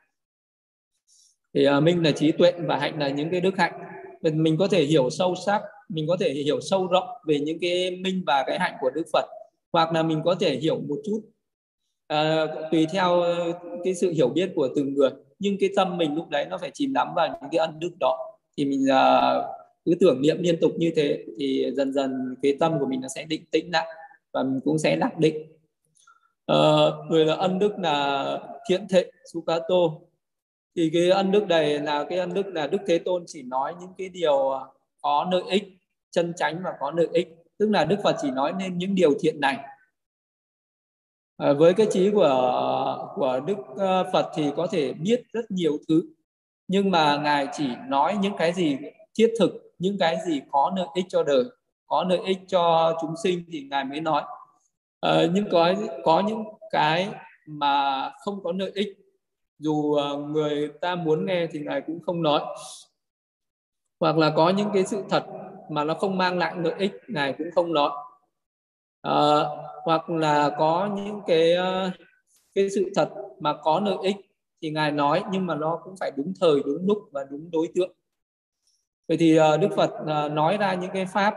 Thì 1.54 1.68
uh, 1.68 1.82
minh 1.82 2.02
là 2.04 2.10
trí 2.10 2.32
tuệ 2.32 2.52
và 2.58 2.76
hạnh 2.76 2.98
là 2.98 3.08
những 3.08 3.30
cái 3.30 3.40
đức 3.40 3.58
hạnh. 3.58 3.72
Mình, 4.22 4.42
mình 4.42 4.56
có 4.58 4.68
thể 4.68 4.84
hiểu 4.84 5.10
sâu 5.10 5.34
sắc 5.46 5.62
mình 5.88 6.06
có 6.08 6.16
thể 6.20 6.32
hiểu 6.32 6.60
sâu 6.60 6.86
rộng 6.86 7.08
về 7.26 7.40
những 7.40 7.58
cái 7.60 7.90
minh 7.90 8.22
và 8.26 8.44
cái 8.46 8.58
hạnh 8.58 8.74
của 8.80 8.90
đức 8.90 9.06
phật 9.12 9.24
hoặc 9.72 9.92
là 9.92 10.02
mình 10.02 10.22
có 10.24 10.34
thể 10.34 10.56
hiểu 10.56 10.80
một 10.88 10.96
chút 11.04 11.20
uh, 12.12 12.70
tùy 12.70 12.86
theo 12.92 13.20
ờ, 13.20 13.52
cái 13.84 13.94
sự 13.94 14.10
hiểu 14.10 14.28
biết 14.28 14.52
của 14.54 14.68
từng 14.76 14.94
người. 14.94 15.10
Nhưng 15.38 15.56
cái 15.60 15.70
tâm 15.76 15.96
mình 15.96 16.14
lúc 16.14 16.28
đấy 16.30 16.46
nó 16.50 16.58
phải 16.58 16.70
chìm 16.74 16.92
đắm 16.92 17.08
vào 17.16 17.28
những 17.28 17.50
cái 17.52 17.58
ân 17.58 17.80
đức 17.80 17.90
đó. 18.00 18.38
Thì 18.56 18.64
mình 18.64 18.86
uh, 18.90 19.44
cứ 19.84 19.94
tưởng 20.00 20.22
niệm 20.22 20.36
liên 20.40 20.60
tục 20.60 20.72
như 20.76 20.92
thế 20.96 21.24
thì 21.38 21.72
dần 21.76 21.92
dần 21.92 22.34
cái 22.42 22.56
tâm 22.60 22.78
của 22.80 22.86
mình 22.86 23.00
nó 23.00 23.08
sẽ 23.14 23.24
định 23.24 23.44
tĩnh 23.50 23.70
lại 23.72 23.86
và 24.34 24.42
mình 24.42 24.60
cũng 24.64 24.78
sẽ 24.78 24.96
đắc 24.96 25.18
định. 25.18 25.36
Uh, 26.52 27.10
người 27.10 27.24
là 27.24 27.34
ân 27.34 27.58
đức 27.58 27.78
là 27.78 28.38
thiện 28.68 28.88
thệ 28.88 29.10
sukato. 29.32 29.76
Thì 30.76 30.90
cái 30.92 31.10
ân 31.10 31.30
đức 31.30 31.48
này 31.48 31.78
là 31.78 32.04
cái 32.04 32.18
ân 32.18 32.34
đức 32.34 32.46
là 32.46 32.66
đức 32.66 32.78
thế 32.86 32.98
tôn 32.98 33.24
chỉ 33.26 33.42
nói 33.42 33.74
những 33.80 33.92
cái 33.98 34.08
điều 34.08 34.50
ờ, 34.50 34.66
có 35.02 35.28
lợi 35.32 35.42
ích 35.50 35.64
chân 36.10 36.32
chánh 36.36 36.60
và 36.64 36.70
có 36.80 36.90
lợi 36.90 37.08
ích. 37.12 37.28
Tức 37.58 37.70
là 37.70 37.84
đức 37.84 37.96
phật 38.04 38.16
chỉ 38.22 38.30
nói 38.30 38.52
nên 38.58 38.78
những 38.78 38.94
điều 38.94 39.10
thiện 39.20 39.40
này. 39.40 39.58
À, 41.36 41.52
với 41.52 41.74
cái 41.74 41.86
trí 41.90 42.10
của 42.10 43.12
của 43.16 43.40
đức 43.46 43.56
phật 44.12 44.30
thì 44.34 44.50
có 44.56 44.66
thể 44.66 44.92
biết 44.92 45.22
rất 45.32 45.50
nhiều 45.50 45.78
thứ. 45.88 46.02
Nhưng 46.68 46.90
mà 46.90 47.16
ngài 47.16 47.48
chỉ 47.52 47.68
nói 47.88 48.16
những 48.20 48.36
cái 48.38 48.52
gì 48.52 48.76
thiết 49.18 49.34
thực 49.38 49.74
những 49.78 49.98
cái 49.98 50.16
gì 50.26 50.40
có 50.50 50.72
lợi 50.76 50.86
ích 50.94 51.04
cho 51.08 51.22
đời 51.22 51.44
có 51.86 52.04
lợi 52.08 52.18
ích 52.18 52.38
cho 52.48 52.94
chúng 53.00 53.14
sinh 53.22 53.44
thì 53.52 53.66
ngài 53.70 53.84
mới 53.84 54.00
nói. 54.00 54.22
À, 55.00 55.22
nhưng 55.32 55.44
có 55.50 55.74
có 56.04 56.20
những 56.20 56.44
cái 56.70 57.08
mà 57.46 58.10
không 58.20 58.42
có 58.44 58.52
lợi 58.56 58.70
ích 58.74 58.88
dù 59.58 59.94
ờ, 59.94 60.16
người 60.16 60.68
ta 60.80 60.94
muốn 60.94 61.26
nghe 61.26 61.46
thì 61.46 61.60
ngài 61.60 61.80
cũng 61.80 62.00
không 62.06 62.22
nói. 62.22 62.40
Hoặc 64.00 64.16
là 64.16 64.32
có 64.36 64.48
những 64.48 64.70
cái 64.74 64.84
sự 64.86 65.04
thật 65.10 65.24
mà 65.70 65.84
nó 65.84 65.94
không 65.94 66.18
mang 66.18 66.38
lại 66.38 66.54
lợi 66.56 66.74
ích 66.78 66.92
ngài 67.08 67.32
cũng 67.32 67.50
không 67.54 67.72
nói. 67.72 67.90
À, 69.02 69.14
hoặc 69.84 70.10
là 70.10 70.50
có 70.58 70.88
những 70.96 71.20
cái 71.26 71.56
cái 72.54 72.70
sự 72.70 72.92
thật 72.94 73.10
mà 73.40 73.56
có 73.62 73.80
lợi 73.80 73.96
ích 74.02 74.16
thì 74.62 74.70
ngài 74.70 74.92
nói 74.92 75.24
nhưng 75.30 75.46
mà 75.46 75.54
nó 75.54 75.80
cũng 75.84 75.94
phải 76.00 76.10
đúng 76.16 76.32
thời 76.40 76.62
đúng 76.64 76.86
lúc 76.86 76.98
và 77.12 77.24
đúng 77.30 77.50
đối 77.50 77.68
tượng. 77.74 77.92
Vậy 79.08 79.16
thì 79.16 79.38
đức 79.60 79.68
phật 79.76 79.90
nói 80.32 80.56
ra 80.56 80.74
những 80.74 80.90
cái 80.94 81.06
pháp 81.06 81.34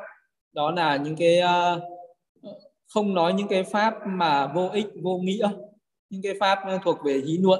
đó 0.58 0.72
là 0.72 0.98
những 0.98 1.15
cái 1.15 1.41
uh, 1.41 1.84
không 2.93 3.13
nói 3.13 3.34
những 3.34 3.48
cái 3.48 3.63
pháp 3.63 3.93
mà 4.08 4.48
vô 4.48 4.70
ích 4.74 4.88
vô 5.04 5.17
nghĩa 5.17 5.50
những 6.10 6.22
cái 6.22 6.34
pháp 6.39 6.60
thuộc 6.84 6.98
về 7.06 7.22
hí 7.28 7.38
luận 7.38 7.60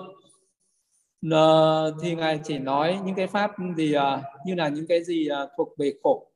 thì 2.02 2.16
ngài 2.16 2.40
chỉ 2.44 2.58
nói 2.60 3.00
những 3.06 3.16
cái 3.16 3.28
pháp 3.28 3.52
gì 3.78 3.96
uh, 3.98 4.04
như 4.46 4.56
là 4.56 4.68
những 4.68 4.88
cái 4.88 5.04
gì 5.04 5.30
uh, 5.44 5.50
thuộc 5.58 5.78
về 5.78 5.94
khổ 6.04 6.32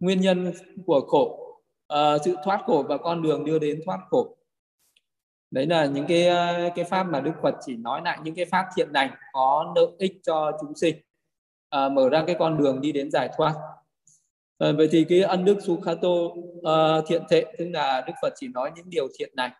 nguyên 0.00 0.20
nhân 0.20 0.52
của 0.86 1.00
khổ 1.00 1.56
uh, 1.92 2.20
sự 2.24 2.36
thoát 2.44 2.62
khổ 2.66 2.84
và 2.88 2.98
con 2.98 3.22
đường 3.22 3.44
đưa 3.44 3.58
đến 3.58 3.80
thoát 3.84 4.00
khổ. 4.10 4.36
Đấy 5.50 5.66
là 5.66 5.86
những 5.86 6.06
cái 6.06 6.28
cái 6.74 6.84
pháp 6.84 7.02
mà 7.02 7.20
đức 7.20 7.32
phật 7.42 7.54
chỉ 7.66 7.76
nói 7.76 8.00
lại 8.04 8.18
những 8.24 8.34
cái 8.34 8.44
pháp 8.44 8.66
thiện 8.76 8.88
lành 8.94 9.10
có 9.32 9.72
lợi 9.76 9.86
ích 9.98 10.20
cho 10.22 10.52
chúng 10.60 10.74
sinh 10.74 10.96
uh, 11.76 11.92
mở 11.92 12.08
ra 12.08 12.24
cái 12.26 12.36
con 12.38 12.58
đường 12.58 12.80
đi 12.80 12.92
đến 12.92 13.10
giải 13.10 13.30
thoát 13.36 13.54
à, 14.62 14.72
vậy 14.72 14.88
thì 14.92 15.04
cái 15.08 15.20
ân 15.20 15.44
đức 15.44 15.56
sukhato 15.62 16.08
à, 16.62 16.72
ờ, 16.72 17.02
thiện 17.06 17.22
thệ 17.30 17.44
tức 17.58 17.68
là 17.72 18.04
đức 18.06 18.12
phật 18.22 18.32
chỉ 18.36 18.48
nói 18.48 18.70
những 18.76 18.90
điều 18.90 19.08
thiện 19.18 19.32
này. 19.36 19.50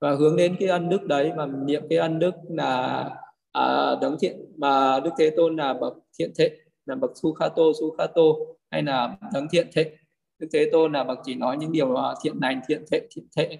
Và 0.00 0.14
hướng 0.14 0.36
đến 0.36 0.56
cái 0.60 0.68
ân 0.68 0.88
đức 0.88 1.02
đấy 1.02 1.32
mà 1.36 1.46
niệm 1.46 1.82
cái 1.90 1.98
ân 1.98 2.18
đức 2.18 2.34
là 2.48 3.10
à, 3.52 3.94
đấng 4.00 4.16
thiện 4.20 4.36
mà 4.56 5.00
đức 5.00 5.10
thế 5.18 5.30
tôn 5.36 5.56
là 5.56 5.74
bậc 5.74 5.94
thiện 6.18 6.32
thệ 6.38 6.50
là 6.86 6.94
bậc 6.94 7.10
sukhato 7.14 7.62
sukhato 7.80 8.22
hay 8.70 8.82
là 8.82 9.16
đấng 9.32 9.48
thiện 9.48 9.68
thệ. 9.72 9.90
Đức 10.38 10.48
thế 10.52 10.68
tôn 10.72 10.92
là 10.92 11.04
bậc 11.04 11.18
chỉ 11.24 11.34
nói 11.34 11.56
những 11.56 11.72
điều 11.72 11.96
à, 11.96 12.14
thiện 12.22 12.34
lành 12.42 12.60
thiện 12.68 12.84
thệ 12.90 13.00
thiện 13.10 13.26
thệ. 13.36 13.58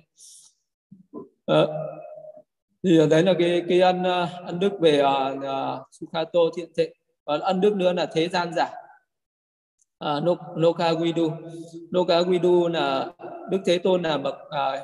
À, 1.46 1.66
thì 2.84 2.98
đấy 3.10 3.22
là 3.22 3.34
cái 3.38 3.62
cái 3.68 3.80
ân 3.80 4.02
à, 4.04 4.28
ân 4.46 4.60
đức 4.60 4.72
về 4.80 5.00
à, 5.00 5.30
uh, 5.30 5.86
sukhato 5.90 6.40
thiện 6.56 6.68
thệ. 6.76 6.94
Và 7.26 7.38
ân 7.42 7.60
đức 7.60 7.76
nữa 7.76 7.92
là 7.92 8.06
thế 8.06 8.28
gian 8.28 8.52
giả. 8.56 8.81
À, 10.02 10.16
uh, 10.16 10.38
Noka 10.56 10.92
Guidu 10.92 11.30
Noka 11.90 12.22
Guidu 12.22 12.68
là 12.68 13.12
Đức 13.50 13.58
Thế 13.66 13.78
Tôn 13.78 14.02
là 14.02 14.18
bậc 14.18 14.34
uh, 14.34 14.80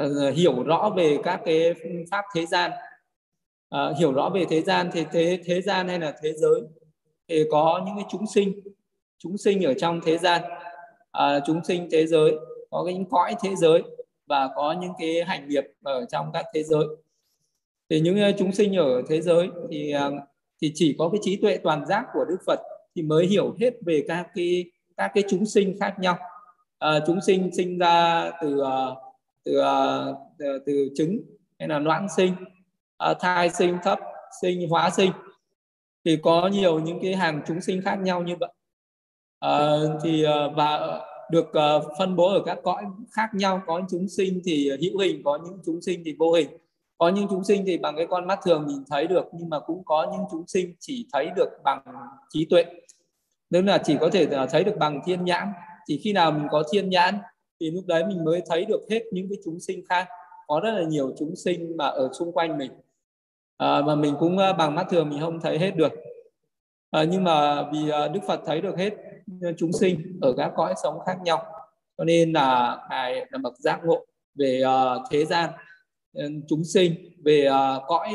uh, 0.00 0.34
hiểu 0.34 0.62
rõ 0.62 0.92
về 0.96 1.18
các 1.24 1.40
cái 1.44 1.74
pháp 2.10 2.24
thế 2.34 2.46
gian. 2.46 2.70
Uh, 3.74 3.98
hiểu 3.98 4.12
rõ 4.12 4.30
về 4.34 4.44
thế 4.50 4.60
gian 4.60 4.90
thì 4.92 5.04
thế 5.12 5.38
thế 5.44 5.62
gian 5.62 5.88
hay 5.88 5.98
là 5.98 6.14
thế 6.22 6.32
giới 6.32 6.60
thì 7.28 7.44
có 7.50 7.82
những 7.86 7.96
cái 7.96 8.06
chúng 8.10 8.26
sinh 8.26 8.60
chúng 9.18 9.38
sinh 9.38 9.62
ở 9.62 9.74
trong 9.74 10.00
thế 10.04 10.18
gian. 10.18 10.42
À, 11.12 11.40
chúng 11.46 11.64
sinh 11.64 11.88
thế 11.92 12.06
giới 12.06 12.34
có 12.70 12.84
cái 12.84 12.94
những 12.94 13.08
cõi 13.10 13.34
thế 13.42 13.56
giới 13.56 13.82
và 14.26 14.48
có 14.56 14.72
những 14.72 14.92
cái 14.98 15.24
hành 15.24 15.48
nghiệp 15.48 15.64
ở 15.82 16.04
trong 16.12 16.30
các 16.32 16.46
thế 16.54 16.62
giới. 16.62 16.84
Thì 17.90 18.00
những 18.00 18.18
chúng 18.38 18.52
sinh 18.52 18.76
ở 18.76 19.02
thế 19.08 19.20
giới 19.20 19.48
thì 19.70 19.94
thì 20.60 20.72
chỉ 20.74 20.96
có 20.98 21.08
cái 21.08 21.18
trí 21.22 21.36
tuệ 21.36 21.56
toàn 21.56 21.86
giác 21.86 22.06
của 22.12 22.24
Đức 22.28 22.38
Phật 22.46 22.60
thì 22.96 23.02
mới 23.02 23.26
hiểu 23.26 23.56
hết 23.60 23.74
về 23.86 24.04
các 24.08 24.28
cái 24.34 24.64
các 24.96 25.10
cái 25.14 25.24
chúng 25.28 25.46
sinh 25.46 25.76
khác 25.80 25.94
nhau. 25.98 26.18
À, 26.78 27.00
chúng 27.06 27.20
sinh 27.20 27.50
sinh 27.56 27.78
ra 27.78 28.30
từ 28.42 28.58
ờ, 28.60 28.96
ờ, 29.44 30.14
từ, 30.38 30.46
từ 30.48 30.58
từ 30.66 30.88
trứng 30.94 31.20
hay 31.58 31.68
là 31.68 31.78
loãng 31.78 32.06
sinh 32.16 32.34
à, 32.96 33.14
thai 33.20 33.50
sinh 33.50 33.76
thấp 33.82 33.98
sinh 34.42 34.68
hóa 34.68 34.90
sinh. 34.90 35.10
Thì 36.04 36.18
có 36.22 36.48
nhiều 36.48 36.80
những 36.80 36.98
cái 37.02 37.14
hàng 37.14 37.42
chúng 37.46 37.60
sinh 37.60 37.82
khác 37.82 37.96
nhau 37.96 38.22
như 38.22 38.36
vậy. 38.40 38.52
À, 39.40 39.70
thì 40.02 40.24
và 40.56 41.00
được 41.30 41.52
phân 41.98 42.16
bố 42.16 42.28
ở 42.32 42.42
các 42.46 42.58
cõi 42.62 42.84
khác 43.10 43.28
nhau. 43.34 43.62
Có 43.66 43.78
những 43.78 43.86
chúng 43.90 44.08
sinh 44.08 44.40
thì 44.44 44.70
hữu 44.70 44.98
hình 44.98 45.22
có 45.24 45.38
những 45.44 45.58
chúng 45.66 45.82
sinh 45.82 46.02
thì 46.04 46.16
vô 46.18 46.32
hình. 46.32 46.48
Có 46.98 47.08
những 47.08 47.26
chúng 47.30 47.44
sinh 47.44 47.62
thì 47.66 47.78
bằng 47.78 47.96
cái 47.96 48.06
con 48.06 48.26
mắt 48.26 48.38
thường 48.44 48.66
nhìn 48.66 48.84
thấy 48.90 49.06
được 49.06 49.24
nhưng 49.32 49.48
mà 49.48 49.60
cũng 49.60 49.84
có 49.84 50.06
những 50.12 50.26
chúng 50.30 50.46
sinh 50.46 50.74
chỉ 50.80 51.08
thấy 51.12 51.30
được 51.36 51.48
bằng 51.64 51.82
trí 52.30 52.46
tuệ 52.50 52.64
nếu 53.54 53.62
là 53.62 53.78
chỉ 53.78 53.96
có 54.00 54.10
thể 54.12 54.26
à, 54.32 54.46
thấy 54.46 54.64
được 54.64 54.76
bằng 54.78 55.00
thiên 55.06 55.24
nhãn. 55.24 55.48
Chỉ 55.86 56.00
khi 56.04 56.12
nào 56.12 56.32
mình 56.32 56.46
có 56.50 56.62
thiên 56.72 56.90
nhãn 56.90 57.18
thì 57.60 57.70
lúc 57.70 57.86
đấy 57.86 58.04
mình 58.06 58.24
mới 58.24 58.42
thấy 58.46 58.64
được 58.64 58.80
hết 58.90 59.02
những 59.12 59.26
cái 59.30 59.38
chúng 59.44 59.60
sinh 59.60 59.84
khác. 59.88 60.08
Có 60.46 60.60
rất 60.64 60.70
là 60.70 60.82
nhiều 60.82 61.14
chúng 61.18 61.36
sinh 61.36 61.76
mà 61.76 61.86
ở 61.86 62.10
xung 62.12 62.32
quanh 62.32 62.58
mình. 62.58 62.72
À, 63.56 63.80
mà 63.86 63.94
mình 63.94 64.14
cũng 64.20 64.38
à, 64.38 64.52
bằng 64.52 64.74
mắt 64.74 64.86
thường 64.90 65.10
mình 65.10 65.20
không 65.20 65.40
thấy 65.40 65.58
hết 65.58 65.76
được. 65.76 65.92
À, 66.90 67.04
nhưng 67.04 67.24
mà 67.24 67.62
vì 67.72 67.90
à, 67.90 68.08
Đức 68.08 68.20
Phật 68.26 68.40
thấy 68.46 68.60
được 68.60 68.78
hết 68.78 68.94
chúng 69.56 69.72
sinh 69.72 70.18
ở 70.22 70.34
các 70.36 70.52
cõi 70.56 70.74
sống 70.82 71.00
khác 71.06 71.16
nhau 71.24 71.44
cho 71.98 72.04
nên 72.04 72.32
là 72.32 72.78
ngài 72.90 73.26
là 73.30 73.38
bậc 73.42 73.58
giác 73.58 73.80
ngộ 73.84 74.06
về 74.34 74.62
uh, 74.64 75.02
thế 75.10 75.24
gian 75.24 75.50
ừ, 76.12 76.28
chúng 76.48 76.64
sinh 76.64 76.94
về 77.24 77.48
uh, 77.48 77.82
cõi 77.86 78.14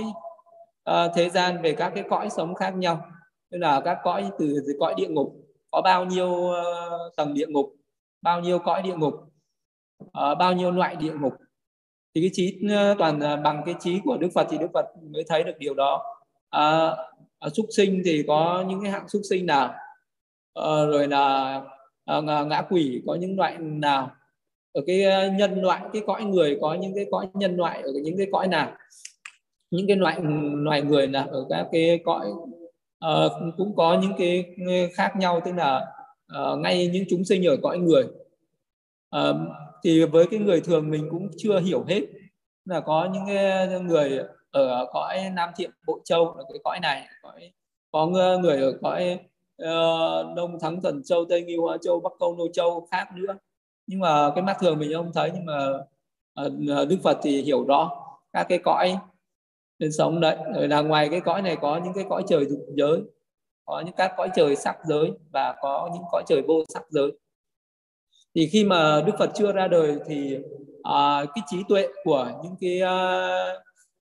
uh, 0.90 1.12
thế 1.16 1.30
gian 1.30 1.62
về 1.62 1.74
các 1.74 1.92
cái 1.96 2.04
cõi 2.10 2.30
sống 2.30 2.56
khác 2.56 2.76
nhau 2.76 3.06
tức 3.52 3.58
là 3.58 3.82
các 3.86 3.98
cõi 4.04 4.30
từ, 4.40 4.64
cõi 4.80 4.94
địa 4.98 5.08
ngục 5.08 5.36
có 5.72 5.82
bao 5.82 6.06
nhiêu 6.06 6.30
uh, 6.30 7.16
tầng 7.18 7.34
địa 7.34 7.48
ngục 7.48 7.76
bao 8.22 8.42
nhiêu 8.42 8.60
cõi 8.60 8.82
địa 8.82 8.96
ngục 8.96 9.14
uh, 10.04 10.38
bao 10.40 10.54
nhiêu 10.54 10.72
loại 10.72 10.96
địa 10.96 11.14
ngục. 11.14 11.34
Thì 12.16 12.22
cái 12.22 12.30
trí 12.34 12.58
ờ, 12.70 12.96
toàn 13.00 13.20
bằng 13.44 13.62
cái 13.66 13.76
trí 13.80 14.00
của 14.04 14.18
Đức 14.18 14.30
Phật 14.36 14.48
thì 14.50 14.58
Đức 14.58 14.68
Phật 14.74 14.86
mới 15.02 15.24
thấy 15.28 15.44
được 15.44 15.58
điều 15.60 15.74
đó. 15.74 16.04
À, 16.50 16.92
à, 17.40 17.50
súc 17.50 17.66
sinh 17.70 18.02
thì 18.06 18.24
có 18.28 18.66
những 18.70 18.82
cái 18.84 18.92
hạng 18.92 19.10
súc 19.10 19.22
sinh 19.30 19.46
nào? 19.46 19.74
À, 20.54 20.86
rồi 20.92 21.08
là 21.08 21.62
à, 22.06 22.22
ngã 22.22 22.62
quỷ 22.70 23.02
có 23.08 23.16
những 23.16 23.38
loại 23.38 23.58
nào? 23.58 24.12
Ở 24.74 24.82
cái 24.88 25.04
nhân 25.38 25.62
loại 25.62 25.82
cái 25.94 26.02
cõi 26.08 26.24
người 26.24 26.58
có 26.62 26.74
những 26.74 26.96
cái 26.96 27.06
cõi 27.12 27.28
nhân 27.34 27.58
loại 27.58 27.82
ở 27.82 27.92
những 28.04 28.18
cái 28.18 28.28
cõi 28.32 28.48
nào? 28.48 28.72
Những 29.72 29.88
cái 29.88 29.98
loại 29.98 30.18
loài 30.54 30.82
người 30.82 31.08
là 31.08 31.22
ở 31.22 31.46
các 31.50 31.68
cái 31.72 32.00
cõi 32.06 32.32
uh, 33.06 33.32
cũng 33.58 33.76
có 33.76 34.00
những 34.02 34.14
cái 34.18 34.56
khác 34.94 35.14
nhau 35.16 35.42
tức 35.46 35.52
là 35.52 35.86
uh, 36.42 36.60
ngay 36.60 36.88
những 36.88 37.06
chúng 37.10 37.26
sinh 37.26 37.48
ở 37.48 37.58
cõi 37.64 37.78
người. 37.78 38.08
Uh, 39.16 39.36
thì 39.84 40.06
với 40.06 40.28
cái 40.32 40.40
người 40.40 40.62
thường 40.62 40.90
mình 40.90 41.08
cũng 41.12 41.30
chưa 41.38 41.60
hiểu 41.60 41.84
hết. 41.88 42.02
Là 42.66 42.80
có 42.80 43.10
những 43.14 43.24
cái 43.28 43.80
người 43.82 44.20
ở 44.52 44.86
cõi 44.94 45.30
Nam 45.34 45.50
Thiện 45.56 45.72
Bộ 45.88 46.00
Châu 46.06 46.36
là 46.38 46.44
cái 46.50 46.60
cõi 46.64 46.80
này 46.80 47.06
cõi 47.22 47.52
có 47.92 48.08
người 48.42 48.62
ở 48.62 48.78
cõi 48.82 49.20
uh, 49.64 50.36
Đông 50.36 50.60
Thắng 50.62 50.82
Thần 50.82 51.04
Châu 51.04 51.26
Tây 51.30 51.44
nghi 51.44 51.56
hoa 51.56 51.78
Châu 51.82 52.00
Bắc 52.00 52.12
Câu 52.20 52.36
Nô 52.36 52.48
Châu 52.54 52.88
khác 52.92 53.08
nữa. 53.16 53.38
Nhưng 53.88 54.00
mà 54.00 54.32
cái 54.36 54.44
mắt 54.44 54.58
thường 54.60 54.80
mình 54.80 54.94
không 54.94 55.12
thấy 55.14 55.32
nhưng 55.34 55.46
mà 55.46 55.68
uh, 56.46 56.90
Đức 56.90 56.98
Phật 57.04 57.18
thì 57.24 57.42
hiểu 57.42 57.66
rõ 57.66 57.92
các 58.34 58.46
cái 58.50 58.60
cõi 58.64 58.98
nên 59.80 59.92
sống 59.92 60.20
đấy. 60.20 60.38
Rồi 60.56 60.68
là 60.68 60.82
ngoài 60.82 61.10
cái 61.12 61.22
cõi 61.22 61.42
này 61.42 61.58
có 61.62 61.82
những 61.84 61.94
cái 61.94 62.06
cõi 62.10 62.24
trời 62.28 62.46
dục 62.46 62.60
giới 62.78 63.02
có 63.66 63.84
những 63.86 63.96
các 63.98 64.14
cõi 64.18 64.30
trời 64.36 64.56
sắc 64.56 64.78
giới 64.86 65.12
và 65.34 65.56
có 65.62 65.90
những 65.94 66.04
cõi 66.12 66.24
trời 66.28 66.42
vô 66.48 66.64
sắc 66.74 66.84
giới. 66.90 67.12
Thì 68.36 68.50
khi 68.52 68.64
mà 68.64 69.02
Đức 69.06 69.14
Phật 69.20 69.32
chưa 69.36 69.52
ra 69.52 69.68
đời 69.68 69.96
thì 70.08 70.38
à, 70.84 71.26
cái 71.36 71.44
trí 71.48 71.58
tuệ 71.70 71.88
của 72.04 72.32
những 72.44 72.56
cái 72.62 72.82
à, 72.82 72.98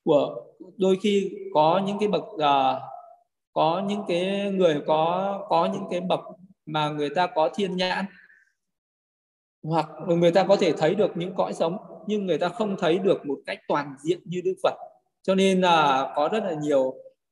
của 0.04 0.44
đôi 0.76 0.98
khi 1.02 1.32
có 1.54 1.82
những 1.86 1.96
cái 2.00 2.08
bậc 2.08 2.24
à 2.38 2.80
có 3.52 3.82
những 3.88 4.02
cái 4.08 4.50
người 4.50 4.82
có 4.86 5.46
có 5.48 5.68
những 5.72 5.84
cái 5.90 6.00
bậc 6.00 6.20
mà 6.66 6.90
người 6.90 7.10
ta 7.10 7.26
có 7.26 7.50
thiên 7.54 7.76
nhãn 7.76 8.04
hoặc 9.62 9.88
người 10.06 10.32
ta 10.32 10.44
có 10.44 10.56
thể 10.56 10.72
thấy 10.72 10.94
được 10.94 11.16
những 11.16 11.34
cõi 11.34 11.52
sống 11.52 11.76
nhưng 12.06 12.26
người 12.26 12.38
ta 12.38 12.48
không 12.48 12.76
thấy 12.78 12.98
được 12.98 13.26
một 13.26 13.38
cách 13.46 13.58
toàn 13.68 13.94
diện 14.02 14.20
như 14.24 14.40
Đức 14.44 14.54
Phật 14.62 14.74
cho 15.22 15.34
nên 15.34 15.60
là 15.60 16.08
có 16.16 16.28
rất 16.32 16.44
là 16.44 16.54
nhiều 16.54 16.82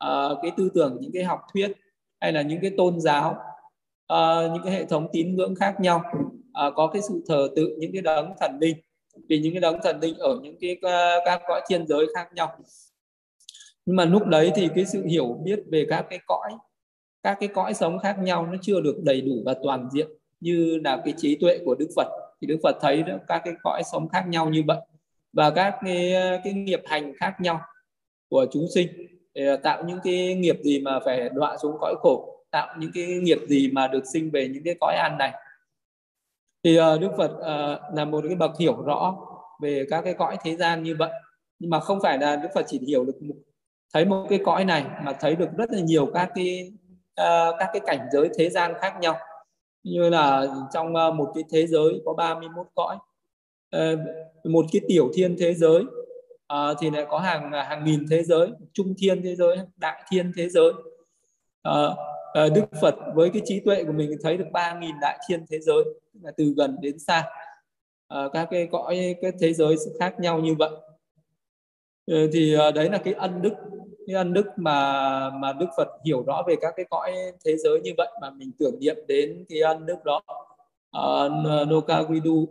uh, 0.05 0.39
cái 0.43 0.51
tư 0.57 0.71
tưởng 0.75 0.97
những 1.01 1.11
cái 1.15 1.25
học 1.25 1.41
thuyết 1.55 1.73
hay 2.21 2.33
là 2.33 2.43
những 2.43 2.61
cái 2.63 2.71
tôn 2.77 3.01
giáo 3.01 3.37
uh, 4.13 4.53
những 4.53 4.63
cái 4.65 4.73
hệ 4.73 4.85
thống 4.85 5.09
tín 5.13 5.37
ngưỡng 5.37 5.55
khác 5.55 5.81
nhau 5.81 6.03
uh, 6.67 6.75
có 6.77 6.87
cái 6.87 7.03
sự 7.09 7.25
thờ 7.29 7.49
tự 7.57 7.77
những 7.79 7.93
cái 7.93 8.03
đấng 8.03 8.33
thần 8.41 8.59
linh. 8.61 8.77
Vì 9.29 9.39
những 9.39 9.53
cái 9.53 9.61
đấng 9.61 9.81
thần 9.83 10.01
linh 10.01 10.19
ở 10.19 10.39
những 10.43 10.57
cái 10.61 10.77
uh, 10.77 11.23
các 11.25 11.43
cõi 11.49 11.61
thiên 11.69 11.87
giới 11.87 12.07
khác 12.15 12.29
nhau. 12.35 12.59
Nhưng 13.87 13.97
mà 13.97 14.05
lúc 14.05 14.27
đấy 14.27 14.53
thì 14.55 14.69
cái 14.75 14.87
sự 14.87 15.05
hiểu 15.07 15.41
biết 15.45 15.59
về 15.73 15.87
các 15.89 16.07
cái 16.11 16.19
cõi 16.27 16.53
các 17.23 17.37
cái 17.41 17.49
cõi 17.49 17.75
sống 17.75 17.99
khác 17.99 18.17
nhau 18.19 18.47
nó 18.47 18.59
chưa 18.63 18.81
được 18.81 18.97
đầy 19.03 19.21
đủ 19.21 19.33
và 19.45 19.55
toàn 19.63 19.89
diện 19.93 20.09
như 20.41 20.81
là 20.85 21.03
cái 21.05 21.15
trí 21.17 21.37
tuệ 21.37 21.59
của 21.65 21.75
Đức 21.75 21.89
Phật. 21.97 22.09
Thì 22.41 22.47
Đức 22.47 22.57
Phật 22.63 22.77
thấy 22.81 23.03
đó, 23.03 23.15
các 23.29 23.43
cái 23.45 23.55
cõi 23.63 23.83
sống 23.93 24.09
khác 24.09 24.25
nhau 24.29 24.51
như 24.51 24.63
vậy 24.67 24.79
và 25.33 25.51
các 25.51 25.75
cái, 25.85 26.15
cái 26.45 26.53
nghiệp 26.53 26.81
hành 26.85 27.13
khác 27.17 27.35
nhau 27.41 27.61
của 28.29 28.47
chúng 28.53 28.67
sinh. 28.75 28.89
Để 29.35 29.57
tạo 29.63 29.85
những 29.85 29.99
cái 30.05 30.35
nghiệp 30.35 30.57
gì 30.63 30.81
mà 30.81 31.01
phải 31.05 31.29
đọa 31.29 31.57
xuống 31.57 31.77
cõi 31.81 31.95
khổ 31.99 32.37
tạo 32.57 32.77
những 32.79 32.91
cái 32.95 33.05
nghiệp 33.05 33.39
gì 33.49 33.71
mà 33.73 33.87
được 33.87 34.03
sinh 34.13 34.31
về 34.31 34.49
những 34.49 34.65
cái 34.65 34.75
cõi 34.81 34.95
an 34.97 35.19
này. 35.19 35.33
Thì 36.65 36.79
uh, 36.81 37.01
Đức 37.01 37.11
Phật 37.17 37.31
uh, 37.31 37.97
là 37.97 38.05
một 38.05 38.25
cái 38.27 38.37
bậc 38.37 38.59
hiểu 38.59 38.83
rõ 38.83 39.17
về 39.63 39.87
các 39.91 40.01
cái 40.01 40.15
cõi 40.15 40.37
thế 40.45 40.57
gian 40.57 40.83
như 40.83 40.97
vậy. 40.99 41.11
Nhưng 41.59 41.71
mà 41.71 41.81
không 41.81 41.99
phải 42.03 42.19
là 42.19 42.37
Đức 42.37 42.49
Phật 42.55 42.65
chỉ 42.69 42.81
hiểu 42.87 43.05
được 43.05 43.23
một, 43.23 43.35
thấy 43.95 44.05
một 44.05 44.27
cái 44.29 44.39
cõi 44.45 44.65
này 44.65 44.85
mà 45.05 45.13
thấy 45.13 45.37
được 45.37 45.49
rất 45.57 45.71
là 45.73 45.81
nhiều 45.81 46.07
các 46.15 46.31
cái 46.35 46.73
uh, 47.21 47.55
các 47.59 47.69
cái 47.73 47.81
cảnh 47.87 48.09
giới 48.13 48.29
thế 48.39 48.51
gian 48.51 48.73
khác 48.81 48.95
nhau. 49.01 49.17
Như 49.83 50.11
là 50.11 50.47
trong 50.73 50.87
uh, 50.87 51.15
một 51.15 51.33
cái 51.35 51.45
thế 51.51 51.67
giới 51.67 52.03
có 52.05 52.15
31 52.15 52.67
cõi 52.75 52.97
uh, 53.77 53.99
một 54.45 54.65
cái 54.73 54.81
tiểu 54.89 55.11
thiên 55.15 55.37
thế 55.39 55.55
giới 55.55 55.83
à, 56.47 56.75
thì 56.81 56.91
lại 56.91 57.07
có 57.09 57.19
hàng 57.19 57.53
à, 57.53 57.63
hàng 57.63 57.85
nghìn 57.85 58.07
thế 58.11 58.23
giới 58.23 58.51
trung 58.73 58.95
thiên 58.99 59.23
thế 59.23 59.37
giới 59.37 59.57
đại 59.77 60.03
thiên 60.11 60.33
thế 60.37 60.49
giới. 60.49 60.73
À, 61.63 61.73
à, 62.33 62.49
Đức 62.55 62.65
Phật 62.81 62.95
với 63.15 63.31
cái 63.31 63.43
trí 63.45 63.61
tuệ 63.61 63.85
của 63.85 63.93
mình 63.93 64.11
thấy 64.23 64.37
được 64.37 64.47
ba 64.53 64.79
nghìn 64.79 64.95
đại 65.01 65.19
thiên 65.29 65.45
thế 65.51 65.59
giới 65.59 65.85
là 66.23 66.31
từ 66.37 66.55
gần 66.57 66.77
đến 66.81 66.99
xa. 66.99 67.25
À, 68.09 68.21
các 68.33 68.49
cái 68.51 68.69
cõi 68.73 69.17
cái 69.23 69.33
thế 69.41 69.53
giới 69.53 69.77
khác 70.01 70.21
nhau 70.21 70.41
như 70.41 70.55
vậy. 70.59 70.71
À, 72.07 72.17
thì 72.33 72.55
à, 72.55 72.71
đấy 72.71 72.91
là 72.91 72.99
cái 72.99 73.15
ân 73.15 73.43
đức 73.43 73.53
cái 74.07 74.17
ân 74.17 74.33
đức 74.33 74.47
mà 74.57 75.31
mà 75.31 75.53
Đức 75.53 75.67
Phật 75.77 75.89
hiểu 76.05 76.25
rõ 76.27 76.43
về 76.49 76.55
các 76.61 76.75
cái 76.77 76.87
cõi 76.91 77.13
thế 77.45 77.57
giới 77.57 77.81
như 77.81 77.91
vậy 77.97 78.09
mà 78.21 78.31
mình 78.31 78.51
tưởng 78.59 78.79
niệm 78.81 78.97
đến 79.09 79.45
cái 79.49 79.61
ân 79.61 79.87
đức 79.87 80.05
đó. 80.05 80.23
Uh, 80.99 81.69
Noka 81.69 82.03
Vidu 82.03 82.49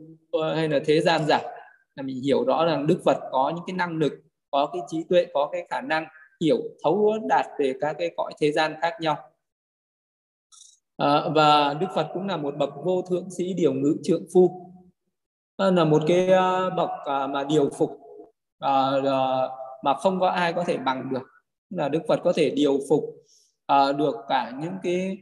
hay 0.55 0.69
là 0.69 0.79
thế 0.85 1.01
gian 1.01 1.21
giả 1.27 1.41
là 1.95 2.03
mình 2.03 2.21
hiểu 2.23 2.45
rõ 2.45 2.65
rằng 2.65 2.87
Đức 2.87 3.01
Phật 3.05 3.17
có 3.31 3.51
những 3.55 3.63
cái 3.67 3.75
năng 3.75 3.97
lực 3.97 4.13
có 4.51 4.69
cái 4.73 4.81
trí 4.87 5.03
tuệ 5.09 5.25
có 5.33 5.49
cái 5.51 5.67
khả 5.69 5.81
năng 5.81 6.05
hiểu 6.41 6.57
thấu 6.83 7.13
đạt 7.29 7.45
về 7.59 7.73
các 7.81 7.95
cái 7.99 8.11
cõi 8.17 8.33
thế 8.39 8.51
gian 8.51 8.73
khác 8.81 8.93
nhau. 9.01 9.17
À, 10.97 11.21
và 11.35 11.73
Đức 11.73 11.87
Phật 11.95 12.07
cũng 12.13 12.27
là 12.27 12.37
một 12.37 12.55
bậc 12.57 12.69
vô 12.83 13.01
thượng 13.01 13.29
sĩ 13.31 13.53
điều 13.53 13.73
ngữ 13.73 13.95
trượng 14.03 14.25
phu. 14.33 14.71
À, 15.57 15.71
là 15.71 15.85
một 15.85 16.03
cái 16.07 16.27
à, 16.27 16.69
bậc 16.69 16.89
à, 17.05 17.27
mà 17.27 17.43
điều 17.43 17.69
phục 17.69 17.99
à, 18.59 18.91
à, 19.05 19.47
mà 19.83 19.93
không 19.93 20.19
có 20.19 20.27
ai 20.27 20.53
có 20.53 20.63
thể 20.63 20.77
bằng 20.77 21.09
được. 21.13 21.23
Là 21.69 21.89
Đức 21.89 22.01
Phật 22.07 22.19
có 22.23 22.33
thể 22.35 22.49
điều 22.49 22.79
phục 22.89 23.03
à, 23.65 23.91
được 23.91 24.15
cả 24.29 24.51
những 24.59 24.73
cái 24.83 25.17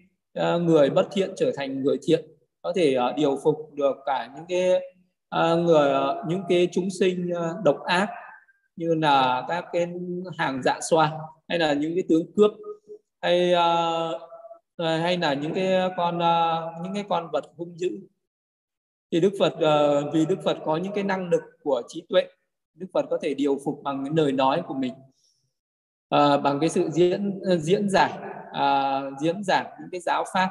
người 0.59 0.89
bất 0.89 1.07
thiện 1.11 1.33
trở 1.37 1.51
thành 1.55 1.83
người 1.83 1.97
thiện 2.03 2.33
có 2.63 2.73
thể 2.75 2.97
uh, 2.97 3.15
điều 3.15 3.37
phục 3.43 3.73
được 3.73 3.95
cả 4.05 4.29
những 4.35 4.45
cái 4.49 4.92
À, 5.33 5.55
người 5.55 5.89
ờ, 5.89 6.23
những 6.27 6.43
cái 6.49 6.67
chúng 6.71 6.89
sinh 6.99 7.29
ờ, 7.29 7.61
độc 7.63 7.83
ác 7.85 8.09
như 8.75 8.95
là 8.95 9.45
các 9.47 9.65
cái 9.73 9.87
hàng 10.37 10.61
dạ 10.63 10.79
xoa 10.81 11.11
hay 11.47 11.59
là 11.59 11.73
những 11.73 11.95
cái 11.95 12.03
tướng 12.09 12.33
cướp 12.35 12.51
hay 13.21 13.53
uh, 13.53 14.21
hay 14.77 15.17
là 15.17 15.33
những 15.33 15.53
cái 15.53 15.89
con 15.97 16.17
uh, 16.17 16.83
những 16.83 16.93
cái 16.93 17.03
con 17.09 17.29
vật 17.31 17.45
hung 17.57 17.77
dữ. 17.77 17.89
Thì 19.11 19.19
Đức 19.19 19.31
Phật 19.39 19.53
uh, 19.53 20.13
vì 20.13 20.25
Đức 20.25 20.39
Phật 20.43 20.57
có 20.65 20.77
những 20.77 20.93
cái 20.93 21.03
năng 21.03 21.29
lực 21.29 21.41
của 21.63 21.81
trí 21.87 22.05
tuệ 22.09 22.27
Đức 22.73 22.87
Phật 22.93 23.05
có 23.09 23.17
thể 23.21 23.33
điều 23.33 23.59
phục 23.65 23.81
bằng 23.83 24.05
cái 24.05 24.13
lời 24.15 24.31
nói 24.31 24.61
của 24.67 24.73
mình 24.73 24.93
uh, 26.15 26.41
bằng 26.43 26.59
cái 26.59 26.69
sự 26.69 26.89
diễn 26.89 27.39
diễn 27.59 27.89
giải 27.89 28.13
uh, 28.49 29.19
diễn 29.19 29.43
giảng 29.43 29.65
những 29.79 29.89
cái 29.91 30.01
giáo 30.01 30.25
pháp 30.33 30.49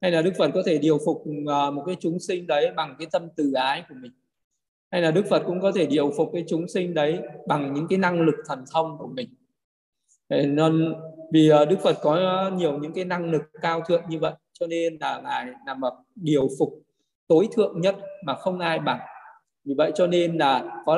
hay 0.00 0.10
là 0.10 0.22
Đức 0.22 0.32
Phật 0.38 0.50
có 0.54 0.62
thể 0.66 0.78
điều 0.78 0.98
phục 1.04 1.24
à, 1.46 1.70
một 1.70 1.82
cái 1.86 1.96
chúng 2.00 2.18
sinh 2.20 2.46
đấy 2.46 2.70
bằng 2.76 2.96
cái 2.98 3.08
tâm 3.12 3.28
từ 3.36 3.52
ái 3.52 3.84
của 3.88 3.94
mình? 4.00 4.12
Hay 4.90 5.02
là 5.02 5.10
Đức 5.10 5.26
Phật 5.30 5.42
cũng 5.46 5.60
có 5.60 5.72
thể 5.72 5.86
điều 5.86 6.12
phục 6.16 6.30
cái 6.32 6.44
chúng 6.48 6.68
sinh 6.68 6.94
đấy 6.94 7.18
bằng 7.46 7.74
những 7.74 7.86
cái 7.88 7.98
năng 7.98 8.20
lực 8.20 8.34
thần 8.46 8.64
thông 8.72 8.98
của 8.98 9.06
mình? 9.06 9.28
Nên 10.28 10.94
vì 11.32 11.48
à, 11.50 11.64
Đức 11.64 11.80
Phật 11.80 11.96
có 12.02 12.50
nhiều 12.54 12.78
những 12.78 12.92
cái 12.92 13.04
năng 13.04 13.30
lực 13.30 13.42
cao 13.62 13.82
thượng 13.88 14.02
như 14.08 14.18
vậy, 14.18 14.32
cho 14.52 14.66
nên 14.66 14.96
là 15.00 15.20
ngài 15.24 15.46
là 15.66 15.74
một 15.74 15.92
điều 16.14 16.48
phục 16.58 16.68
tối 17.28 17.48
thượng 17.52 17.80
nhất 17.80 17.96
mà 18.24 18.34
không 18.34 18.58
ai 18.58 18.78
bằng. 18.78 19.00
Vì 19.64 19.74
vậy 19.78 19.92
cho 19.94 20.06
nên 20.06 20.38
là 20.38 20.82
có 20.86 20.96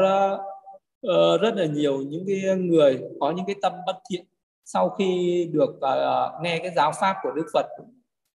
ờ, 1.03 1.39
rất 1.39 1.57
là 1.57 1.65
nhiều 1.65 1.99
những 1.99 2.25
cái 2.27 2.57
người 2.57 3.01
có 3.21 3.31
những 3.31 3.47
cái 3.47 3.57
tâm 3.63 3.73
bất 3.87 3.97
thiện 4.11 4.25
sau 4.65 4.89
khi 4.89 5.49
được 5.53 5.81
à, 5.81 6.29
nghe 6.43 6.59
cái 6.59 6.73
giáo 6.77 6.93
pháp 7.01 7.17
của 7.23 7.31
Đức 7.37 7.47
Phật 7.53 7.67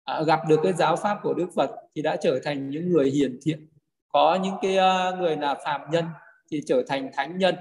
À, 0.05 0.23
gặp 0.23 0.41
được 0.49 0.61
cái 0.63 0.73
giáo 0.73 0.97
pháp 0.97 1.19
của 1.23 1.35
Đức 1.35 1.47
Phật 1.57 1.71
thì 1.95 2.03
đã 2.03 2.17
trở 2.17 2.41
thành 2.45 2.71
những 2.71 2.93
người 2.93 3.11
hiền 3.11 3.39
thiện. 3.43 3.69
Có 4.09 4.39
những 4.43 4.55
cái 4.63 4.77
uh, 4.79 5.19
người 5.19 5.37
là 5.37 5.55
phạm 5.65 5.81
nhân 5.91 6.05
thì 6.51 6.61
trở 6.67 6.83
thành 6.89 7.11
thánh 7.15 7.39
nhân. 7.39 7.55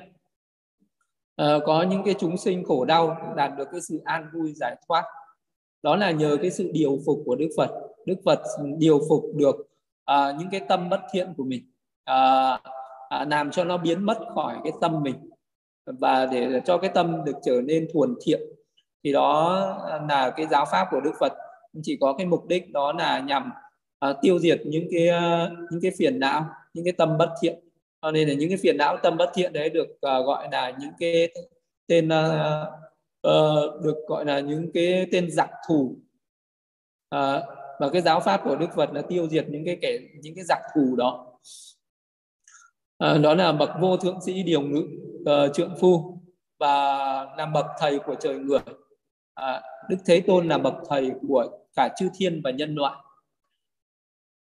Ờ, 1.36 1.60
có 1.66 1.82
những 1.82 2.04
cái 2.04 2.16
chúng 2.20 2.38
sinh 2.38 2.64
khổ 2.64 2.86
đau 2.86 3.34
đạt 3.36 3.52
được 3.58 3.68
cái 3.72 3.82
sự 3.82 4.02
an 4.06 4.30
vui 4.34 4.54
giải 4.56 4.76
thoát. 4.88 5.04
Đó 5.84 5.96
là 5.96 6.12
nhờ 6.12 6.38
cái 6.42 6.52
sự 6.52 6.72
điều 6.74 7.00
phục 7.06 7.20
của 7.26 7.36
Đức 7.36 7.50
Phật. 7.58 7.70
Đức 8.06 8.16
Phật 8.26 8.40
điều 8.78 9.00
phục 9.10 9.24
được 9.36 9.56
ờ, 10.04 10.34
những 10.40 10.50
cái 10.52 10.62
tâm 10.70 10.90
bất 10.90 11.02
thiện 11.12 11.34
của 11.38 11.44
mình 11.44 11.72
à, 12.04 12.60
làm 13.28 13.52
cho 13.52 13.64
nó 13.64 13.78
biến 13.78 14.06
mất 14.06 14.18
khỏi 14.36 14.58
cái 14.64 14.74
tâm 14.82 15.04
mình 15.04 15.16
và 15.86 16.26
để 16.26 16.62
cho 16.66 16.78
cái 16.78 16.92
tâm 16.94 17.26
được 17.26 17.36
trở 17.44 17.62
nên 17.62 17.88
thuần 17.94 18.16
thiện. 18.26 18.42
Thì 19.04 19.14
đó 19.14 19.60
là 20.10 20.30
cái 20.30 20.48
giáo 20.48 20.66
pháp 20.72 20.88
của 20.92 21.02
Đức 21.02 21.12
Phật 21.20 21.34
chỉ 21.84 21.98
có 22.02 22.14
cái 22.18 22.28
mục 22.28 22.48
đích 22.48 22.72
đó 22.72 22.94
là 22.94 23.20
nhằm 23.20 23.52
uh, 24.10 24.18
tiêu 24.22 24.40
diệt 24.40 24.62
những 24.66 24.88
cái 24.92 25.08
uh, 25.10 25.72
những 25.72 25.82
cái 25.82 25.92
phiền 25.98 26.20
não 26.20 26.46
những 26.74 26.86
cái 26.86 26.94
tâm 26.98 27.18
bất 27.18 27.30
thiện. 27.42 27.60
Cho 28.02 28.12
nên 28.12 28.28
là 28.28 28.34
những 28.34 28.50
cái 28.50 28.58
phiền 28.58 28.78
não 28.78 28.98
tâm 29.04 29.18
bất 29.18 29.32
thiện 29.34 29.54
đấy 29.54 29.70
được 29.70 29.88
uh, 29.92 30.00
gọi 30.02 30.48
là 30.52 30.74
những 30.80 30.92
cái 31.00 31.34
tên 31.88 32.08
uh, 32.08 32.68
uh, 33.28 33.82
được 33.84 33.96
gọi 34.08 34.26
là 34.26 34.40
những 34.40 34.72
cái 34.74 35.08
tên 35.12 35.32
giặc 35.32 35.50
thù. 35.68 35.96
Uh, 37.16 37.44
và 37.80 37.90
cái 37.94 38.02
giáo 38.02 38.20
pháp 38.20 38.42
của 38.44 38.56
Đức 38.56 38.70
Phật 38.76 38.94
là 38.94 39.02
tiêu 39.02 39.28
diệt 39.28 39.46
những 39.50 39.66
cái 39.66 39.78
kẻ 39.82 39.98
những 40.22 40.36
cái 40.36 40.44
giặc 40.44 40.60
thù 40.76 40.96
đó. 40.96 41.40
Uh, 43.06 43.22
đó 43.22 43.34
là 43.34 43.52
bậc 43.52 43.70
vô 43.82 43.98
thượng 43.98 44.22
sĩ 44.22 44.44
điều 44.44 44.62
ngự 44.62 44.88
uh, 45.22 45.54
trượng 45.54 45.76
phu 45.80 46.20
và 46.60 46.76
là 47.38 47.46
bậc 47.46 47.66
thầy 47.80 48.00
của 48.00 48.16
trời 48.16 48.36
người 48.36 48.60
à, 49.34 49.62
Đức 49.90 49.98
Thế 50.06 50.22
Tôn 50.28 50.48
là 50.48 50.58
bậc 50.58 50.74
thầy 50.90 51.12
của 51.28 51.50
cả 51.76 51.90
chư 51.98 52.10
thiên 52.18 52.42
và 52.44 52.52
nhân 52.52 52.76
loại. 52.76 52.96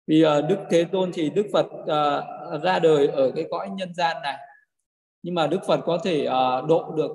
Vì 0.08 0.22
ờ, 0.22 0.42
Đức 0.42 0.58
Thế 0.70 0.84
Tôn 0.84 1.12
thì 1.14 1.30
Đức 1.30 1.46
Phật 1.54 1.66
ờ, 1.88 2.24
ra 2.64 2.80
đời 2.80 3.08
ở 3.08 3.32
cái 3.36 3.46
cõi 3.52 3.70
nhân 3.70 3.94
gian 3.94 4.22
này. 4.22 4.38
Nhưng 5.24 5.36
mà 5.36 5.48
Đức 5.48 5.60
Phật 5.68 5.80
có 5.86 5.98
thể 6.04 6.26
ờ, 6.26 6.66
độ 6.68 6.92
được 6.96 7.12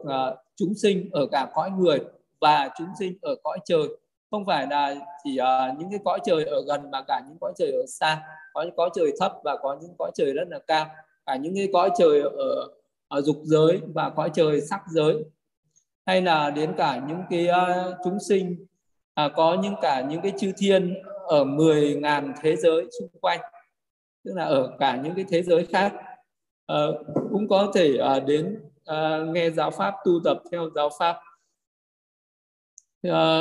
chúng 0.56 0.74
sinh 0.74 1.08
ở 1.12 1.26
cả 1.32 1.50
cõi 1.54 1.70
người 1.70 1.98
và 2.40 2.68
chúng 2.78 2.88
sinh 2.98 3.18
ở 3.22 3.34
cõi 3.42 3.58
trời. 3.64 3.82
Không 4.30 4.46
phải 4.46 4.66
là 4.66 4.94
chỉ 5.24 5.30
những 5.78 5.90
cái 5.90 6.00
cõi 6.04 6.18
trời 6.24 6.44
ở 6.44 6.62
gần 6.66 6.90
mà 6.90 7.02
cả 7.02 7.22
những 7.28 7.38
cõi 7.40 7.52
trời 7.58 7.72
ở 7.72 7.86
xa. 7.88 8.22
Có 8.52 8.62
những 8.62 8.76
cõi 8.76 8.90
trời 8.94 9.12
thấp 9.20 9.32
và 9.44 9.56
có 9.56 9.78
những 9.82 9.94
cõi 9.98 10.10
trời 10.14 10.32
rất 10.32 10.48
là 10.48 10.58
cao. 10.66 10.86
Cả 11.26 11.36
những 11.36 11.54
cái 11.54 11.68
cõi 11.72 11.90
trời 11.98 12.20
ở, 12.20 12.68
ở 13.08 13.20
dục 13.20 13.36
giới 13.42 13.80
và 13.94 14.10
cõi 14.10 14.30
trời 14.34 14.60
sắc 14.60 14.80
giới. 14.88 15.16
Hay 16.06 16.22
là 16.22 16.50
đến 16.50 16.72
cả 16.76 17.00
những 17.08 17.22
cái 17.30 17.48
uh, 17.48 17.94
chúng 18.04 18.18
sinh 18.28 18.66
à, 19.24 19.28
có 19.36 19.56
những 19.62 19.74
cả 19.82 20.06
những 20.08 20.20
cái 20.20 20.32
chư 20.38 20.52
thiên 20.58 20.94
ở 21.28 21.44
10 21.44 21.94
ngàn 21.94 22.32
thế 22.42 22.56
giới 22.56 22.86
xung 22.98 23.08
quanh 23.20 23.40
tức 24.24 24.32
là 24.34 24.44
ở 24.44 24.76
cả 24.78 24.96
những 24.96 25.14
cái 25.14 25.24
thế 25.28 25.42
giới 25.42 25.66
khác. 25.66 25.92
À, 26.66 26.86
cũng 27.30 27.48
có 27.48 27.72
thể 27.74 27.96
à, 27.96 28.20
đến 28.20 28.60
à, 28.84 29.18
nghe 29.26 29.50
giáo 29.50 29.70
pháp 29.70 29.94
tu 30.04 30.12
tập 30.24 30.38
theo 30.52 30.70
giáo 30.74 30.90
pháp. 30.98 31.16
À, 33.02 33.40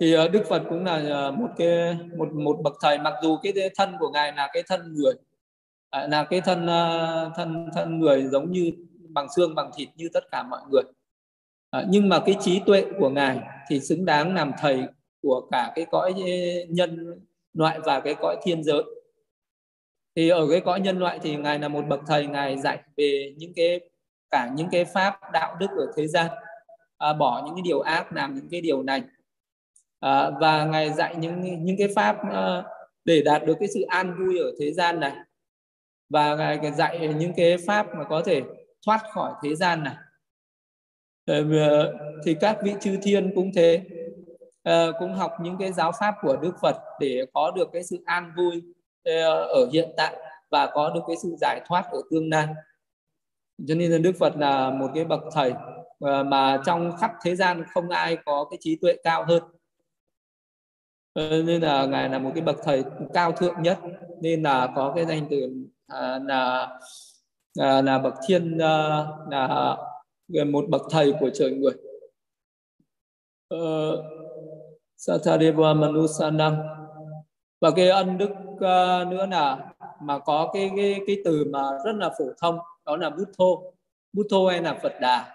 thì 0.00 0.14
à, 0.14 0.28
Đức 0.28 0.42
Phật 0.48 0.62
cũng 0.68 0.84
là 0.84 0.94
à, 0.94 1.30
một 1.30 1.48
cái 1.56 1.96
một 2.16 2.32
một 2.32 2.58
bậc 2.64 2.74
thầy. 2.82 2.98
Mặc 2.98 3.14
dù 3.22 3.36
cái 3.42 3.52
thân 3.76 3.96
của 4.00 4.10
ngài 4.10 4.32
là 4.32 4.48
cái 4.52 4.62
thân 4.66 4.94
người 4.94 5.14
à, 5.90 6.06
là 6.10 6.24
cái 6.24 6.40
thân 6.40 6.66
à, 6.66 7.30
thân 7.36 7.68
thân 7.74 8.00
người 8.00 8.22
giống 8.22 8.52
như 8.52 8.72
bằng 9.08 9.26
xương 9.36 9.54
bằng 9.54 9.70
thịt 9.76 9.88
như 9.96 10.08
tất 10.14 10.24
cả 10.30 10.42
mọi 10.42 10.60
người. 10.70 10.82
À, 11.70 11.84
nhưng 11.88 12.08
mà 12.08 12.20
cái 12.26 12.36
trí 12.40 12.60
tuệ 12.66 12.84
của 12.98 13.10
ngài 13.10 13.40
thì 13.68 13.80
xứng 13.80 14.04
đáng 14.04 14.34
làm 14.34 14.52
thầy 14.58 14.82
của 15.22 15.48
cả 15.50 15.72
cái 15.74 15.86
cõi 15.90 16.14
nhân 16.68 17.20
loại 17.52 17.80
và 17.80 18.00
cái 18.00 18.14
cõi 18.14 18.36
thiên 18.42 18.64
giới. 18.64 18.82
Thì 20.16 20.28
ở 20.28 20.46
cái 20.50 20.60
cõi 20.60 20.80
nhân 20.80 20.98
loại 20.98 21.18
thì 21.22 21.36
ngài 21.36 21.58
là 21.58 21.68
một 21.68 21.84
bậc 21.88 22.00
thầy 22.06 22.26
ngài 22.26 22.58
dạy 22.58 22.78
về 22.96 23.34
những 23.36 23.52
cái 23.56 23.80
cả 24.30 24.50
những 24.54 24.68
cái 24.72 24.84
pháp 24.84 25.20
đạo 25.32 25.56
đức 25.60 25.70
ở 25.70 25.92
thế 25.96 26.06
gian. 26.06 26.26
À, 26.98 27.12
bỏ 27.12 27.42
những 27.46 27.54
cái 27.54 27.62
điều 27.62 27.80
ác 27.80 28.12
làm 28.12 28.34
những 28.34 28.48
cái 28.50 28.60
điều 28.60 28.82
này 28.82 29.02
à, 30.00 30.30
và 30.40 30.64
ngài 30.64 30.92
dạy 30.92 31.14
những 31.16 31.64
những 31.64 31.76
cái 31.78 31.88
pháp 31.96 32.16
à, 32.32 32.64
để 33.04 33.22
đạt 33.22 33.46
được 33.46 33.56
cái 33.60 33.68
sự 33.68 33.82
an 33.82 34.14
vui 34.18 34.38
ở 34.38 34.52
thế 34.60 34.72
gian 34.72 35.00
này. 35.00 35.12
Và 36.08 36.36
ngài 36.36 36.72
dạy 36.72 37.14
những 37.18 37.32
cái 37.36 37.56
pháp 37.66 37.86
mà 37.94 38.04
có 38.04 38.22
thể 38.22 38.42
thoát 38.86 39.00
khỏi 39.12 39.32
thế 39.42 39.54
gian 39.54 39.84
này. 39.84 39.94
Ờ, 41.26 41.44
thì 42.24 42.36
các 42.40 42.58
vị 42.62 42.74
chư 42.80 42.96
thiên 43.02 43.32
cũng 43.34 43.50
thế 43.54 43.82
uh, 44.68 44.94
cũng 44.98 45.14
học 45.14 45.32
những 45.40 45.56
cái 45.58 45.72
giáo 45.72 45.92
pháp 46.00 46.14
của 46.22 46.36
Đức 46.36 46.52
Phật 46.62 46.76
để 47.00 47.26
có 47.34 47.50
được 47.50 47.68
cái 47.72 47.84
sự 47.84 48.02
an 48.04 48.32
vui 48.36 48.56
uh, 48.56 49.48
ở 49.48 49.68
hiện 49.72 49.90
tại 49.96 50.16
và 50.50 50.70
có 50.74 50.90
được 50.90 51.00
cái 51.06 51.16
sự 51.22 51.36
giải 51.40 51.60
thoát 51.68 51.84
ở 51.90 52.02
tương 52.10 52.30
lai. 52.30 52.46
Cho 53.68 53.74
nên 53.74 53.90
là 53.90 53.98
Đức 53.98 54.12
Phật 54.18 54.36
là 54.36 54.70
một 54.70 54.90
cái 54.94 55.04
bậc 55.04 55.20
thầy 55.32 55.50
uh, 55.50 56.26
mà 56.26 56.62
trong 56.66 56.96
khắp 57.00 57.12
thế 57.22 57.36
gian 57.36 57.64
không 57.74 57.88
ai 57.88 58.18
có 58.24 58.46
cái 58.50 58.58
trí 58.60 58.76
tuệ 58.76 58.96
cao 59.04 59.24
hơn. 59.24 59.42
Nên 61.46 61.62
là 61.62 61.86
ngài 61.86 62.08
là 62.08 62.18
một 62.18 62.30
cái 62.34 62.42
bậc 62.42 62.56
thầy 62.64 62.84
cao 63.14 63.32
thượng 63.32 63.62
nhất 63.62 63.78
nên 64.20 64.42
là 64.42 64.72
có 64.76 64.92
cái 64.96 65.06
danh 65.06 65.26
từ 65.30 65.36
uh, 65.92 66.22
là 66.26 66.78
là 67.56 67.98
bậc 67.98 68.14
thiên 68.28 68.58
là 68.58 69.76
một 70.46 70.64
bậc 70.68 70.82
thầy 70.90 71.14
của 71.20 71.30
trời 71.34 71.50
người. 71.50 71.72
Satadeva 74.98 75.74
Manusanam 75.74 76.56
và 77.60 77.70
cái 77.76 77.88
ân 77.88 78.18
đức 78.18 78.30
uh, 78.54 79.08
nữa 79.08 79.26
là 79.30 79.72
mà 80.02 80.18
có 80.18 80.50
cái 80.54 80.70
cái 80.76 81.00
cái 81.06 81.16
từ 81.24 81.44
mà 81.52 81.62
rất 81.84 81.92
là 81.96 82.10
phổ 82.18 82.24
thông 82.40 82.58
đó 82.84 82.96
là 82.96 83.10
Buddho 83.10 83.62
Buddho 84.12 84.50
hay 84.50 84.62
là 84.62 84.78
Phật 84.82 84.92
Đà. 85.00 85.34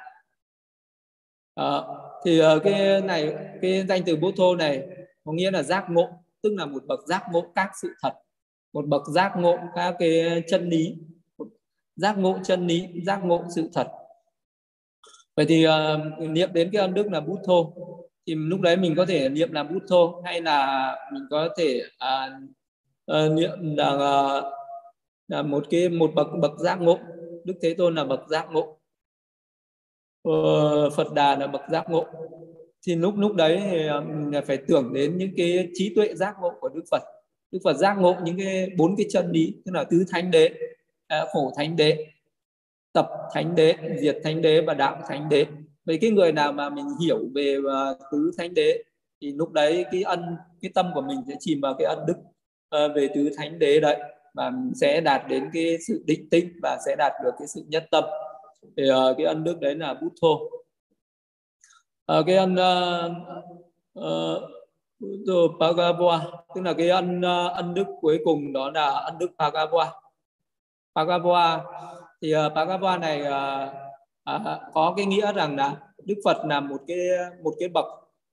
À, 1.55 1.81
thì 2.25 2.41
uh, 2.41 2.63
cái 2.63 3.01
này 3.01 3.35
cái 3.61 3.85
danh 3.89 4.01
từ 4.05 4.15
Buddho 4.15 4.55
này 4.55 4.87
có 5.23 5.31
nghĩa 5.31 5.51
là 5.51 5.63
giác 5.63 5.85
ngộ 5.89 6.09
tức 6.41 6.53
là 6.57 6.65
một 6.65 6.83
bậc 6.87 6.99
giác 7.07 7.23
ngộ 7.31 7.45
các 7.55 7.71
sự 7.81 7.89
thật 8.01 8.13
một 8.73 8.85
bậc 8.85 9.07
giác 9.07 9.33
ngộ 9.37 9.57
các 9.75 9.95
cái 9.99 10.43
chân 10.47 10.69
lý 10.69 10.95
giác 11.95 12.17
ngộ 12.17 12.39
chân 12.43 12.67
lý 12.67 12.89
giác 13.05 13.19
ngộ 13.23 13.43
sự 13.55 13.69
thật. 13.73 13.87
Vậy 15.35 15.45
thì 15.49 15.67
uh, 15.67 16.29
niệm 16.29 16.53
đến 16.53 16.69
cái 16.73 16.81
ân 16.81 16.93
đức 16.93 17.11
là 17.11 17.21
Buddho 17.21 17.71
thì 18.27 18.35
lúc 18.35 18.61
đấy 18.61 18.77
mình 18.77 18.95
có 18.95 19.05
thể 19.05 19.29
niệm 19.29 19.51
là 19.51 19.63
bút 19.63 19.83
thô 19.89 20.21
hay 20.25 20.41
là 20.41 20.95
mình 21.13 21.23
có 21.29 21.49
thể 21.57 21.81
à, 21.97 22.39
à, 23.05 23.27
niệm 23.27 23.75
là 23.77 23.97
à, 23.97 24.41
là 25.27 25.41
một 25.41 25.65
cái 25.69 25.89
một 25.89 26.11
bậc 26.15 26.27
bậc 26.41 26.59
giác 26.59 26.81
ngộ. 26.81 26.99
Đức 27.45 27.53
thế 27.61 27.73
tôn 27.73 27.95
là 27.95 28.03
bậc 28.05 28.27
giác 28.29 28.47
ngộ. 28.51 28.79
Ờ, 30.23 30.89
phật 30.89 31.13
đà 31.13 31.35
là 31.35 31.47
bậc 31.47 31.61
giác 31.71 31.89
ngộ. 31.89 32.05
Thì 32.87 32.95
lúc 32.95 33.13
lúc 33.17 33.35
đấy 33.35 33.61
thì 33.71 33.87
à, 33.87 33.99
mình 33.99 34.41
phải 34.47 34.57
tưởng 34.67 34.93
đến 34.93 35.17
những 35.17 35.31
cái 35.37 35.69
trí 35.73 35.95
tuệ 35.95 36.13
giác 36.15 36.35
ngộ 36.41 36.53
của 36.59 36.69
đức 36.69 36.83
phật. 36.91 37.01
Đức 37.51 37.59
phật 37.63 37.73
giác 37.73 37.93
ngộ 37.93 38.15
những 38.23 38.37
cái 38.37 38.69
bốn 38.77 38.95
cái 38.95 39.05
chân 39.09 39.31
lý 39.31 39.61
tức 39.65 39.71
là 39.75 39.83
tứ 39.83 40.03
thánh 40.11 40.31
đế 40.31 40.49
à, 41.07 41.25
khổ 41.31 41.53
thánh 41.57 41.75
đế 41.75 42.05
tập 42.93 43.09
thánh 43.33 43.55
đế 43.55 43.75
diệt 43.97 44.17
thánh 44.23 44.41
đế 44.41 44.61
và 44.61 44.73
đạo 44.73 45.01
thánh 45.07 45.29
đế 45.29 45.45
vậy 45.85 45.97
cái 46.01 46.09
người 46.09 46.31
nào 46.31 46.53
mà 46.53 46.69
mình 46.69 46.85
hiểu 47.01 47.19
về 47.35 47.57
uh, 47.57 47.97
tứ 48.11 48.31
thánh 48.37 48.53
đế 48.53 48.83
thì 49.21 49.33
lúc 49.33 49.51
đấy 49.51 49.85
cái 49.91 50.03
ân 50.03 50.35
cái 50.61 50.71
tâm 50.75 50.91
của 50.93 51.01
mình 51.01 51.21
sẽ 51.27 51.35
chìm 51.39 51.61
vào 51.61 51.75
cái 51.79 51.85
ân 51.87 52.05
đức 52.07 52.17
uh, 52.85 52.95
về 52.95 53.09
tứ 53.15 53.29
thánh 53.37 53.59
đế 53.59 53.79
đấy. 53.79 53.99
Và 54.33 54.51
sẽ 54.75 55.01
đạt 55.01 55.27
đến 55.29 55.49
cái 55.53 55.77
sự 55.87 56.03
định 56.05 56.29
tĩnh 56.29 56.59
và 56.61 56.77
sẽ 56.85 56.95
đạt 56.97 57.13
được 57.23 57.31
cái 57.39 57.47
sự 57.47 57.63
nhất 57.67 57.87
tâm. 57.91 58.03
Thì 58.77 58.83
uh, 58.91 59.17
cái 59.17 59.25
ân 59.25 59.43
đức 59.43 59.59
đấy 59.59 59.75
là 59.75 59.93
bút 59.93 60.13
thô 60.21 60.33
uh, 60.33 60.51
ờ, 62.05 62.23
cái 62.27 62.35
ân 62.35 62.55
uh, 62.55 63.11
uh, 63.99 65.59
Bhagava 65.59 66.25
tức 66.55 66.61
là 66.61 66.73
cái 66.73 66.89
ân 66.89 67.19
uh, 67.19 67.53
ân 67.53 67.73
đức 67.73 67.87
cuối 68.01 68.19
cùng 68.25 68.53
đó 68.53 68.71
là 68.71 68.89
ân 68.89 69.17
đức 69.19 69.31
Bhagava 69.37 69.91
Bhagava 70.95 71.63
thì 72.21 72.35
uh, 72.35 72.53
Bhagava 72.53 72.97
này 72.97 73.21
uh, 73.21 73.82
à, 74.23 74.59
có 74.73 74.93
cái 74.97 75.05
nghĩa 75.05 75.33
rằng 75.33 75.55
là 75.55 75.75
Đức 76.05 76.15
Phật 76.25 76.45
là 76.45 76.59
một 76.59 76.81
cái 76.87 76.97
một 77.43 77.53
cái 77.59 77.69
bậc 77.69 77.85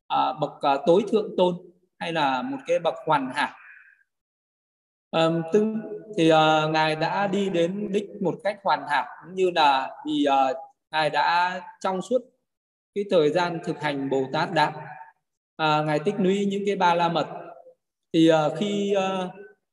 à, 0.08 0.32
bậc 0.40 0.62
à, 0.62 0.76
tối 0.86 1.04
thượng 1.12 1.34
tôn 1.36 1.54
hay 1.98 2.12
là 2.12 2.42
một 2.42 2.58
cái 2.66 2.78
bậc 2.78 2.94
hoàn 3.06 3.30
hảo. 3.34 3.54
À, 5.10 5.28
tương 5.52 5.80
thì 6.16 6.28
à, 6.30 6.66
ngài 6.72 6.96
đã 6.96 7.26
đi 7.26 7.50
đến 7.50 7.92
đích 7.92 8.22
một 8.22 8.34
cách 8.44 8.58
hoàn 8.64 8.86
hảo 8.88 9.06
cũng 9.24 9.34
như 9.34 9.50
là 9.50 9.96
vì 10.06 10.24
à, 10.24 10.52
ngài 10.90 11.10
đã 11.10 11.60
trong 11.80 12.02
suốt 12.02 12.18
cái 12.94 13.04
thời 13.10 13.30
gian 13.30 13.58
thực 13.64 13.80
hành 13.80 14.10
Bồ 14.10 14.24
Tát 14.32 14.52
đạo 14.52 14.72
à, 15.56 15.82
ngài 15.82 15.98
tích 15.98 16.14
lũy 16.18 16.46
những 16.46 16.62
cái 16.66 16.76
ba 16.76 16.94
la 16.94 17.08
mật. 17.08 17.26
Thì 18.12 18.28
à, 18.28 18.48
khi 18.58 18.94
à, 18.94 19.28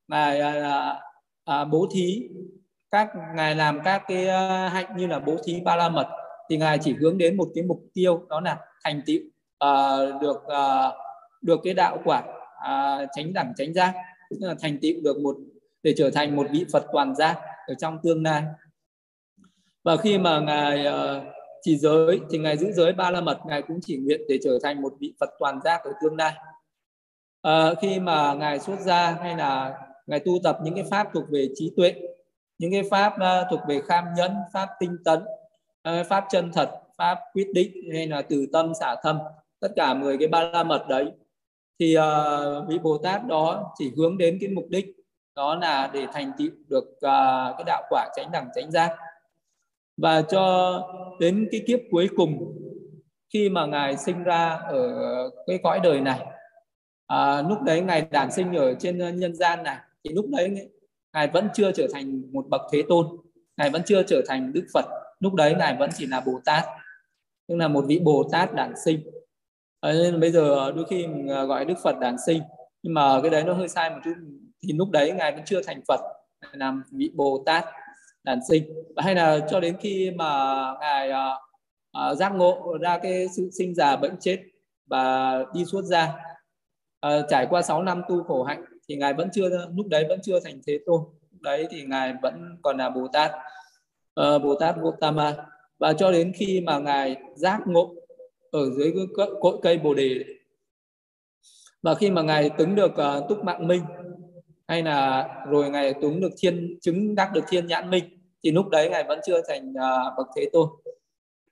ngài 0.07 0.39
à, 0.39 0.51
à, 0.51 1.01
à 1.45 1.65
bố 1.65 1.87
thí 1.91 2.29
các 2.91 3.09
ngài 3.35 3.55
làm 3.55 3.79
các 3.83 4.03
cái 4.07 4.27
ờ, 4.27 4.67
hạnh 4.67 4.97
như 4.97 5.07
là 5.07 5.19
bố 5.19 5.35
thí 5.45 5.61
ba 5.61 5.75
la 5.75 5.89
mật 5.89 6.07
thì 6.49 6.57
ngài 6.57 6.79
chỉ 6.81 6.93
hướng 6.93 7.17
đến 7.17 7.37
một 7.37 7.47
cái 7.55 7.63
mục 7.63 7.83
tiêu 7.93 8.25
đó 8.29 8.39
là 8.39 8.57
thành 8.83 9.01
tựu 9.05 9.19
uh, 9.65 10.21
được 10.21 10.37
uh, 10.37 10.93
được 11.41 11.59
cái 11.63 11.73
đạo 11.73 12.01
quả 12.05 12.23
à, 12.63 12.99
uh, 13.03 13.09
tránh 13.15 13.33
đẳng 13.33 13.53
tránh 13.57 13.73
giác. 13.73 13.93
Tức 14.29 14.37
là 14.39 14.55
thành 14.59 14.77
tựu 14.81 14.93
được 15.03 15.17
một 15.19 15.37
để 15.83 15.93
trở 15.97 16.09
thành 16.09 16.35
một 16.35 16.47
vị 16.51 16.65
Phật 16.73 16.85
toàn 16.91 17.15
giác 17.15 17.39
ở 17.67 17.73
trong 17.73 17.99
tương 18.03 18.23
lai. 18.23 18.43
Và 19.83 19.97
khi 19.97 20.17
mà 20.17 20.39
ngài 20.39 20.87
uh, 20.87 21.23
chỉ 21.61 21.77
giới 21.77 22.19
thì 22.29 22.37
ngài 22.37 22.57
giữ 22.57 22.71
giới 22.71 22.93
ba 22.93 23.11
la 23.11 23.21
mật 23.21 23.39
ngài 23.45 23.61
cũng 23.61 23.79
chỉ 23.81 23.97
nguyện 23.97 24.21
để 24.29 24.39
trở 24.43 24.59
thành 24.63 24.81
một 24.81 24.93
vị 24.99 25.13
Phật 25.19 25.29
toàn 25.39 25.59
giác 25.63 25.81
ở 25.83 25.93
tương 26.01 26.15
lai. 26.15 26.33
Uh, 27.47 27.77
khi 27.81 27.99
mà 27.99 28.33
ngài 28.33 28.59
xuất 28.59 28.79
gia 28.79 29.11
hay 29.11 29.37
là 29.37 29.79
ngài 30.07 30.19
tu 30.19 30.33
tập 30.43 30.57
những 30.63 30.75
cái 30.75 30.83
pháp 30.91 31.07
thuộc 31.13 31.23
về 31.31 31.47
trí 31.55 31.71
tuệ 31.77 31.93
những 32.57 32.71
cái 32.71 32.83
pháp 32.91 33.13
uh, 33.13 33.47
thuộc 33.49 33.59
về 33.67 33.81
kham 33.87 34.05
nhẫn 34.15 34.31
pháp 34.53 34.69
tinh 34.79 34.97
tấn 35.05 35.19
uh, 35.89 36.07
pháp 36.09 36.25
chân 36.29 36.51
thật 36.53 36.71
pháp 36.97 37.19
quyết 37.33 37.47
định 37.53 37.71
hay 37.93 38.07
là 38.07 38.21
từ 38.21 38.45
tâm 38.53 38.73
xả 38.79 38.95
thâm 39.03 39.19
tất 39.59 39.71
cả 39.75 39.93
10 39.93 40.17
cái 40.17 40.27
ba 40.27 40.43
la 40.43 40.63
mật 40.63 40.85
đấy. 40.89 41.11
Thì 41.79 41.97
uh, 41.97 42.67
vị 42.67 42.79
Bồ 42.79 42.97
Tát 42.97 43.27
đó 43.27 43.73
chỉ 43.77 43.91
hướng 43.97 44.17
đến 44.17 44.37
cái 44.41 44.49
mục 44.49 44.65
đích 44.69 44.85
đó 45.35 45.55
là 45.55 45.89
để 45.93 46.07
thành 46.13 46.31
tựu 46.37 46.49
được 46.67 46.85
uh, 46.85 47.57
cái 47.57 47.63
đạo 47.65 47.83
quả 47.89 48.09
tránh 48.15 48.31
đẳng 48.31 48.49
tránh 48.55 48.71
giác. 48.71 48.95
Và 49.97 50.21
cho 50.21 50.81
đến 51.19 51.47
cái 51.51 51.61
kiếp 51.67 51.79
cuối 51.91 52.09
cùng 52.15 52.53
khi 53.33 53.49
mà 53.49 53.65
ngài 53.65 53.97
sinh 53.97 54.23
ra 54.23 54.49
ở 54.49 54.89
cái 55.47 55.59
cõi 55.63 55.79
đời 55.83 56.01
này 56.01 56.19
à, 57.07 57.41
lúc 57.41 57.61
đấy 57.61 57.81
ngài 57.81 58.01
đản 58.11 58.31
sinh 58.31 58.53
ở 58.53 58.73
trên 58.79 59.19
nhân 59.19 59.35
gian 59.35 59.63
này 59.63 59.77
thì 60.03 60.13
lúc 60.13 60.25
đấy 60.29 60.69
ngài 61.17 61.27
vẫn 61.27 61.49
chưa 61.53 61.71
trở 61.71 61.87
thành 61.93 62.21
một 62.31 62.45
bậc 62.49 62.61
thế 62.71 62.83
tôn 62.89 63.07
ngài 63.57 63.69
vẫn 63.69 63.81
chưa 63.85 64.03
trở 64.03 64.21
thành 64.27 64.53
đức 64.53 64.67
phật. 64.73 64.85
Lúc 65.19 65.33
đấy 65.33 65.55
ngài 65.59 65.75
vẫn 65.79 65.89
chỉ 65.97 66.05
là 66.05 66.21
bồ 66.21 66.41
tát 66.45 66.65
tức 67.47 67.55
là 67.55 67.67
một 67.67 67.85
vị 67.87 67.99
bồ 67.99 68.29
tát 68.31 68.53
đản 68.53 68.73
sinh. 68.85 68.99
À, 69.81 69.93
nên 69.93 70.19
bây 70.19 70.31
giờ 70.31 70.71
đôi 70.71 70.85
khi 70.89 71.07
mình 71.07 71.29
à, 71.29 71.43
gọi 71.43 71.65
đức 71.65 71.73
phật 71.83 71.99
đản 71.99 72.15
sinh 72.25 72.41
nhưng 72.83 72.93
mà 72.93 73.21
cái 73.21 73.31
đấy 73.31 73.43
nó 73.43 73.53
hơi 73.53 73.67
sai 73.67 73.89
một 73.89 73.99
chút. 74.03 74.13
Thì 74.63 74.73
lúc 74.73 74.89
đấy 74.91 75.11
ngài 75.11 75.31
vẫn 75.31 75.41
chưa 75.45 75.61
thành 75.63 75.81
phật 75.87 75.99
làm 76.53 76.83
vị 76.91 77.11
bồ 77.15 77.43
tát 77.45 77.65
đản 78.23 78.39
sinh. 78.49 78.63
Hay 78.97 79.15
là 79.15 79.39
cho 79.49 79.59
đến 79.59 79.77
khi 79.79 80.11
mà 80.15 80.55
ngài 80.79 81.11
uh, 81.11 82.17
giác 82.17 82.29
ngộ 82.29 82.77
ra 82.81 82.97
cái 82.97 83.27
sự 83.35 83.49
sinh 83.57 83.75
già 83.75 83.95
bệnh 83.95 84.15
chết 84.19 84.43
và 84.85 85.37
đi 85.53 85.65
suốt 85.65 85.81
ra 85.81 86.13
uh, 87.07 87.25
trải 87.29 87.47
qua 87.49 87.61
6 87.61 87.83
năm 87.83 88.01
tu 88.09 88.23
khổ 88.23 88.43
hạnh 88.43 88.63
thì 88.89 88.95
ngài 88.95 89.13
vẫn 89.13 89.29
chưa 89.33 89.49
lúc 89.75 89.87
đấy 89.87 90.05
vẫn 90.09 90.19
chưa 90.23 90.39
thành 90.39 90.59
thế 90.67 90.79
tôn. 90.85 91.01
Lúc 91.31 91.41
đấy 91.41 91.67
thì 91.71 91.83
ngài 91.83 92.13
vẫn 92.21 92.57
còn 92.61 92.77
là 92.77 92.89
bồ 92.89 93.07
tát. 93.13 93.31
Uh, 94.19 94.43
bồ 94.43 94.55
tát 94.55 94.75
Gautama. 94.83 95.35
Và 95.79 95.93
cho 95.93 96.11
đến 96.11 96.31
khi 96.35 96.61
mà 96.61 96.79
ngài 96.79 97.15
giác 97.35 97.61
ngộ 97.65 97.95
ở 98.51 98.69
dưới 98.77 98.93
cái 98.95 99.27
cội 99.41 99.57
cây 99.61 99.77
bồ 99.77 99.93
đề. 99.93 100.23
Và 101.81 101.95
khi 101.95 102.11
mà 102.11 102.21
ngài 102.21 102.49
chứng 102.57 102.75
được 102.75 102.91
uh, 102.91 103.29
túc 103.29 103.43
mạng 103.43 103.67
minh 103.67 103.81
hay 104.67 104.83
là 104.83 105.27
rồi 105.49 105.69
ngài 105.69 105.93
chứng 106.01 106.21
được 106.21 106.31
thiên 106.37 106.77
chứng 106.81 107.15
đắc 107.15 107.31
được 107.33 107.43
thiên 107.49 107.67
nhãn 107.67 107.89
minh 107.89 108.03
thì 108.43 108.51
lúc 108.51 108.69
đấy 108.69 108.89
ngài 108.89 109.03
vẫn 109.03 109.19
chưa 109.25 109.41
thành 109.47 109.69
uh, 109.69 110.17
bậc 110.17 110.27
thế 110.35 110.49
tôn. 110.53 110.69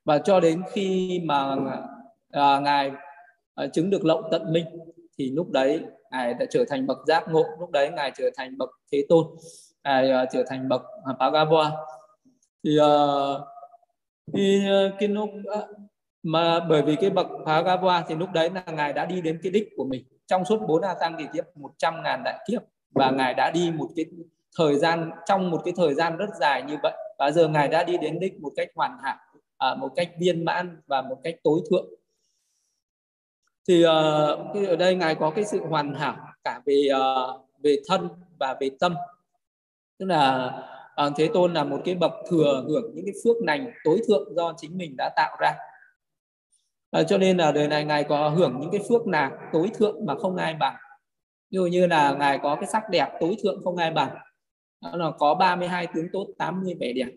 Và 0.06 0.18
cho 0.18 0.40
đến 0.40 0.62
khi 0.72 1.20
mà 1.26 1.54
uh, 1.54 2.62
ngài 2.64 2.92
uh, 3.64 3.74
chứng 3.74 3.90
được 3.90 4.06
lậu 4.06 4.24
tận 4.32 4.54
minh 4.54 4.66
thì 5.18 5.30
lúc 5.30 5.52
đấy 5.52 5.82
ngài 6.16 6.34
đã 6.34 6.46
trở 6.50 6.66
thành 6.70 6.88
bậc 6.88 6.98
giác 7.08 7.24
ngộ. 7.28 7.44
Lúc 7.60 7.72
đấy 7.72 7.90
ngài 7.96 8.12
trở 8.18 8.30
thành 8.38 8.58
bậc 8.58 8.70
thế 8.92 9.06
tôn. 9.10 9.26
Ngài 9.84 10.12
uh, 10.24 10.30
trở 10.32 10.44
thành 10.48 10.70
bậc 10.70 10.82
à, 11.06 11.14
Pagava 11.20 11.72
thì 12.64 12.78
uh, 12.80 13.42
thì 14.34 14.60
uh, 14.60 14.94
cái 15.00 15.10
lúc 15.10 15.30
uh, 15.60 15.70
mà 16.24 16.60
bởi 16.60 16.82
vì 16.82 16.96
cái 16.96 17.10
bậc 17.10 17.28
Pagava 17.46 18.04
thì 18.08 18.16
lúc 18.16 18.30
đấy 18.34 18.50
là 18.50 18.64
ngài 18.72 18.94
đã 18.94 19.06
đi 19.06 19.22
đến 19.22 19.40
cái 19.44 19.52
đích 19.52 19.70
của 19.78 19.86
mình. 19.86 20.04
Trong 20.28 20.46
suốt 20.46 20.60
bốn 20.68 20.82
a 20.82 20.94
tăng 20.94 21.16
kỳ 21.18 21.26
kiếp 21.34 21.58
100 21.58 22.04
ngàn 22.04 22.22
đại 22.26 22.46
kiếp 22.48 22.62
và 22.96 23.12
ngài 23.12 23.34
đã 23.34 23.52
đi 23.52 23.72
một 23.72 23.88
cái 23.96 24.06
thời 24.58 24.76
gian 24.76 25.12
trong 25.26 25.52
một 25.52 25.62
cái 25.66 25.74
thời 25.78 25.94
gian 25.94 26.18
rất 26.18 26.30
dài 26.40 26.64
như 26.64 26.76
vậy. 26.84 26.94
Và 27.20 27.32
giờ 27.32 27.48
ngài 27.48 27.68
đã 27.68 27.84
đi 27.84 27.98
đến 27.98 28.20
đích 28.20 28.40
một 28.42 28.52
cách 28.56 28.68
hoàn 28.76 28.98
hảo 29.04 29.18
à, 29.58 29.76
một 29.76 29.92
cách 29.96 30.10
viên 30.20 30.46
mãn 30.46 30.82
và 30.88 31.02
một 31.02 31.18
cách 31.24 31.36
tối 31.44 31.60
thượng 31.70 31.86
thì 33.68 33.86
uh, 33.86 34.68
ở 34.70 34.76
đây 34.80 34.96
ngài 34.96 35.16
có 35.16 35.30
cái 35.30 35.46
sự 35.46 35.66
hoàn 35.66 35.94
hảo 35.94 36.16
cả 36.44 36.62
về 36.66 36.88
uh, 36.96 37.42
về 37.64 37.78
thân 37.88 38.10
và 38.40 38.58
về 38.62 38.70
tâm. 38.80 38.96
Tức 40.00 40.06
là 40.06 40.52
uh, 41.06 41.14
thế 41.18 41.30
tôn 41.34 41.54
là 41.54 41.64
một 41.64 41.82
cái 41.86 41.96
bậc 41.96 42.12
thừa 42.30 42.64
hưởng 42.68 42.92
những 42.96 43.06
cái 43.06 43.14
phước 43.24 43.36
lành 43.48 43.72
tối 43.84 44.02
thượng 44.08 44.36
do 44.36 44.54
chính 44.58 44.78
mình 44.78 44.96
đã 44.98 45.10
tạo 45.16 45.38
ra. 45.40 45.54
Uh, 47.00 47.08
cho 47.08 47.18
nên 47.18 47.38
là 47.38 47.52
đời 47.52 47.68
này 47.68 47.86
ngài 47.86 48.04
có 48.04 48.30
hưởng 48.30 48.58
những 48.60 48.72
cái 48.72 48.82
phước 48.90 49.08
nào 49.08 49.32
tối 49.54 49.72
thượng 49.74 50.06
mà 50.06 50.16
không 50.16 50.36
ai 50.36 50.54
bằng. 50.54 50.76
Ví 51.52 51.56
dụ 51.56 51.66
như 51.66 51.88
là 51.88 52.12
ngài 52.14 52.38
có 52.38 52.56
cái 52.56 52.68
sắc 52.68 52.90
đẹp 52.90 53.10
tối 53.20 53.38
thượng 53.44 53.64
không 53.64 53.78
ai 53.78 53.92
bằng. 53.92 54.16
Đó 54.82 54.92
là 54.96 55.12
có 55.20 55.34
32 55.36 55.88
tướng 55.96 56.08
tốt 56.14 56.28
80 56.38 56.76
vẻ 56.80 56.94
đẹp. 56.94 57.12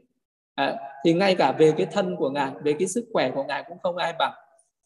À, 0.55 0.77
thì 1.05 1.13
ngay 1.13 1.35
cả 1.35 1.53
về 1.53 1.73
cái 1.77 1.87
thân 1.87 2.17
của 2.17 2.31
ngài 2.31 2.51
về 2.63 2.75
cái 2.79 2.89
sức 2.89 3.07
khỏe 3.13 3.31
của 3.35 3.45
ngài 3.45 3.65
cũng 3.69 3.79
không 3.83 3.97
ai 3.97 4.15
bằng 4.19 4.33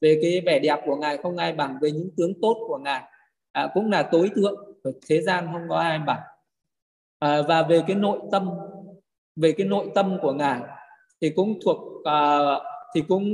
về 0.03 0.19
cái 0.23 0.43
vẻ 0.47 0.59
đẹp 0.59 0.81
của 0.87 0.97
ngài 0.97 1.17
không 1.17 1.37
ai 1.37 1.53
bằng 1.53 1.79
về 1.83 1.91
những 1.91 2.11
tướng 2.17 2.33
tốt 2.43 2.57
của 2.69 2.79
ngài. 2.79 3.03
À, 3.53 3.69
cũng 3.75 3.91
là 3.91 4.03
tối 4.03 4.31
thượng 4.35 4.55
ở 4.83 4.93
thế 5.09 5.21
gian 5.23 5.49
không 5.53 5.63
có 5.69 5.77
ai 5.77 5.99
bằng. 5.99 6.21
À, 7.19 7.43
và 7.49 7.63
về 7.63 7.83
cái 7.87 7.97
nội 7.97 8.19
tâm 8.33 8.51
về 9.37 9.53
cái 9.53 9.67
nội 9.67 9.91
tâm 9.95 10.19
của 10.23 10.33
ngài 10.33 10.61
thì 11.21 11.31
cũng 11.31 11.59
thuộc 11.65 12.05
à, 12.05 12.39
thì 12.95 13.03
cũng 13.09 13.25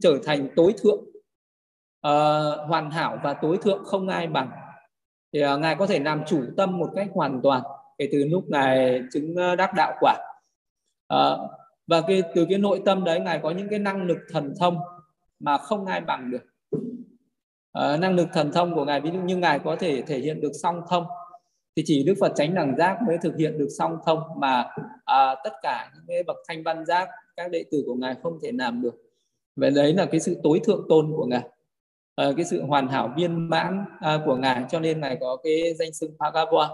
trở 0.00 0.18
thành 0.24 0.48
tối 0.56 0.74
thượng. 0.82 1.04
À, 2.00 2.40
hoàn 2.68 2.90
hảo 2.90 3.18
và 3.22 3.34
tối 3.34 3.58
thượng 3.62 3.84
không 3.84 4.08
ai 4.08 4.26
bằng. 4.26 4.50
Thì 5.32 5.40
à, 5.40 5.56
ngài 5.56 5.76
có 5.76 5.86
thể 5.86 5.98
làm 5.98 6.24
chủ 6.26 6.44
tâm 6.56 6.78
một 6.78 6.90
cách 6.96 7.08
hoàn 7.14 7.40
toàn 7.42 7.62
kể 7.98 8.08
từ 8.12 8.24
lúc 8.24 8.44
ngài 8.48 9.00
chứng 9.12 9.36
đắc 9.58 9.70
đạo 9.76 9.92
quả. 10.00 10.14
À, 11.08 11.36
và 11.86 12.00
cái 12.00 12.22
từ 12.34 12.46
cái 12.48 12.58
nội 12.58 12.82
tâm 12.84 13.04
đấy 13.04 13.20
ngài 13.20 13.40
có 13.42 13.50
những 13.50 13.68
cái 13.68 13.78
năng 13.78 14.02
lực 14.02 14.18
thần 14.32 14.54
thông 14.60 14.78
mà 15.42 15.58
không 15.58 15.86
ai 15.86 16.00
bằng 16.00 16.30
được. 16.30 16.42
À, 17.72 17.96
năng 17.96 18.14
lực 18.14 18.28
thần 18.32 18.52
thông 18.52 18.74
của 18.74 18.84
ngài 18.84 19.00
ví 19.00 19.10
dụ 19.10 19.20
như 19.20 19.36
ngài 19.36 19.58
có 19.58 19.76
thể 19.76 20.02
thể 20.02 20.18
hiện 20.18 20.40
được 20.40 20.52
song 20.62 20.80
thông 20.88 21.06
thì 21.76 21.82
chỉ 21.86 22.04
đức 22.04 22.14
phật 22.20 22.32
tránh 22.36 22.54
đẳng 22.54 22.76
giác 22.78 22.98
mới 23.06 23.18
thực 23.22 23.36
hiện 23.36 23.58
được 23.58 23.68
song 23.78 23.98
thông 24.06 24.20
mà 24.36 24.70
à, 25.04 25.34
tất 25.44 25.52
cả 25.62 25.90
những 25.94 26.04
cái 26.08 26.22
bậc 26.22 26.36
thanh 26.48 26.62
văn 26.62 26.86
giác 26.86 27.08
các 27.36 27.50
đệ 27.50 27.64
tử 27.70 27.82
của 27.86 27.94
ngài 27.94 28.14
không 28.22 28.38
thể 28.42 28.52
làm 28.52 28.82
được. 28.82 28.94
Vậy 29.56 29.70
đấy 29.70 29.94
là 29.94 30.06
cái 30.06 30.20
sự 30.20 30.36
tối 30.42 30.60
thượng 30.64 30.86
tôn 30.88 31.12
của 31.16 31.26
ngài. 31.26 31.48
À, 32.16 32.26
cái 32.36 32.44
sự 32.44 32.62
hoàn 32.62 32.88
hảo 32.88 33.12
viên 33.16 33.50
mãn 33.50 33.84
à, 34.00 34.18
của 34.26 34.36
ngài 34.36 34.64
cho 34.70 34.80
nên 34.80 35.00
ngài 35.00 35.16
có 35.20 35.36
cái 35.42 35.74
danh 35.78 35.92
xưng 35.92 36.10
Bhagava 36.18 36.68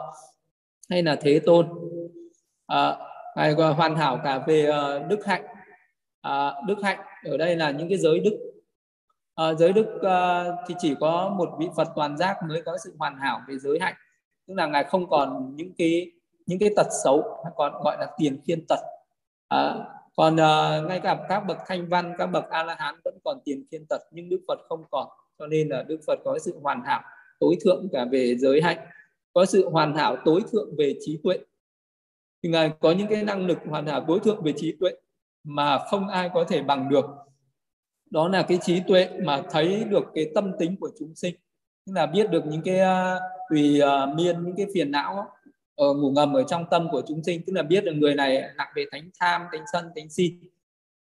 hay 0.90 1.02
là 1.02 1.16
thế 1.16 1.40
tôn. 1.46 1.66
À, 2.66 2.96
ngài 3.36 3.52
hoàn 3.52 3.96
hảo 3.96 4.20
cả 4.24 4.38
về 4.46 4.70
uh, 4.70 5.08
đức 5.08 5.26
hạnh. 5.26 5.44
À, 6.20 6.54
đức 6.66 6.78
hạnh 6.82 6.98
ở 7.24 7.36
đây 7.36 7.56
là 7.56 7.70
những 7.70 7.88
cái 7.88 7.98
giới 7.98 8.18
đức 8.18 8.47
à, 9.38 9.54
giới 9.54 9.72
đức 9.72 9.86
uh, 9.96 10.54
thì 10.66 10.74
chỉ 10.78 10.94
có 11.00 11.34
một 11.38 11.50
vị 11.58 11.68
phật 11.76 11.88
toàn 11.96 12.16
giác 12.16 12.36
mới 12.48 12.62
có 12.62 12.78
sự 12.84 12.94
hoàn 12.98 13.18
hảo 13.18 13.40
về 13.48 13.58
giới 13.58 13.78
hạnh. 13.80 13.94
Tức 14.46 14.54
là 14.54 14.66
ngài 14.66 14.84
không 14.84 15.10
còn 15.10 15.56
những 15.56 15.72
cái 15.78 16.10
những 16.46 16.58
cái 16.58 16.70
tật 16.76 16.86
xấu 17.04 17.22
còn 17.56 17.72
gọi 17.84 17.96
là 18.00 18.06
tiền 18.18 18.40
khiên 18.46 18.66
tật. 18.68 18.78
À, 19.48 19.74
còn 20.16 20.34
uh, 20.34 20.88
ngay 20.88 21.00
cả 21.00 21.26
các 21.28 21.40
bậc 21.40 21.58
thanh 21.66 21.88
văn 21.88 22.14
các 22.18 22.26
bậc 22.26 22.50
a 22.50 22.62
la 22.62 22.76
hán 22.78 22.94
vẫn 23.04 23.18
còn 23.24 23.38
tiền 23.44 23.64
khiên 23.70 23.86
tật 23.86 24.00
nhưng 24.10 24.28
đức 24.28 24.40
phật 24.48 24.58
không 24.68 24.84
còn. 24.90 25.08
Cho 25.38 25.46
nên 25.46 25.68
là 25.68 25.82
đức 25.82 26.00
phật 26.06 26.18
có 26.24 26.38
sự 26.38 26.58
hoàn 26.62 26.84
hảo 26.84 27.02
tối 27.40 27.56
thượng 27.64 27.88
cả 27.92 28.04
về 28.04 28.36
giới 28.36 28.62
hạnh. 28.62 28.78
Có 29.32 29.44
sự 29.44 29.68
hoàn 29.68 29.96
hảo 29.96 30.16
tối 30.24 30.42
thượng 30.52 30.76
về 30.78 30.94
trí 31.00 31.20
tuệ. 31.24 31.38
Thì 32.42 32.48
ngài 32.48 32.70
có 32.80 32.92
những 32.92 33.08
cái 33.08 33.22
năng 33.22 33.46
lực 33.46 33.58
hoàn 33.66 33.86
hảo 33.86 34.04
tối 34.08 34.20
thượng 34.24 34.42
về 34.42 34.52
trí 34.56 34.76
tuệ 34.80 34.90
mà 35.44 35.78
không 35.78 36.08
ai 36.08 36.30
có 36.34 36.44
thể 36.44 36.62
bằng 36.62 36.88
được 36.88 37.04
đó 38.10 38.28
là 38.28 38.42
cái 38.42 38.58
trí 38.62 38.80
tuệ 38.88 39.08
mà 39.22 39.42
thấy 39.50 39.84
được 39.84 40.04
cái 40.14 40.30
tâm 40.34 40.52
tính 40.58 40.76
của 40.80 40.90
chúng 40.98 41.14
sinh. 41.14 41.34
Tức 41.86 41.92
là 41.96 42.06
biết 42.06 42.30
được 42.30 42.46
những 42.46 42.62
cái 42.62 42.80
à, 42.80 43.20
tùy 43.50 43.80
uh, 43.82 44.16
miên 44.16 44.44
những 44.44 44.56
cái 44.56 44.66
phiền 44.74 44.90
não 44.90 45.26
ở 45.76 45.94
ngủ 45.94 46.10
ngầm 46.10 46.34
ở 46.34 46.42
trong 46.42 46.64
tâm 46.70 46.88
của 46.90 47.02
chúng 47.08 47.24
sinh. 47.24 47.42
Tức 47.46 47.52
là 47.52 47.62
biết 47.62 47.84
được 47.84 47.92
người 47.92 48.14
này 48.14 48.42
nặng 48.56 48.68
về 48.76 48.84
thánh 48.92 49.10
tham 49.20 49.42
thánh 49.52 49.64
sân 49.72 49.90
thánh 49.96 50.08
si. 50.08 50.38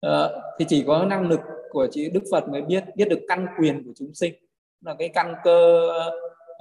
Uh, 0.06 0.30
thì 0.58 0.64
chỉ 0.68 0.84
có 0.86 1.04
năng 1.04 1.28
lực 1.28 1.40
của 1.70 1.86
chị 1.90 2.10
đức 2.10 2.22
phật 2.30 2.48
mới 2.48 2.62
biết 2.62 2.84
biết 2.96 3.08
được 3.08 3.20
căn 3.28 3.46
quyền 3.58 3.84
của 3.84 3.92
chúng 3.96 4.14
sinh. 4.14 4.34
Là 4.84 4.94
cái 4.98 5.08
căn 5.08 5.34
cơ 5.44 5.88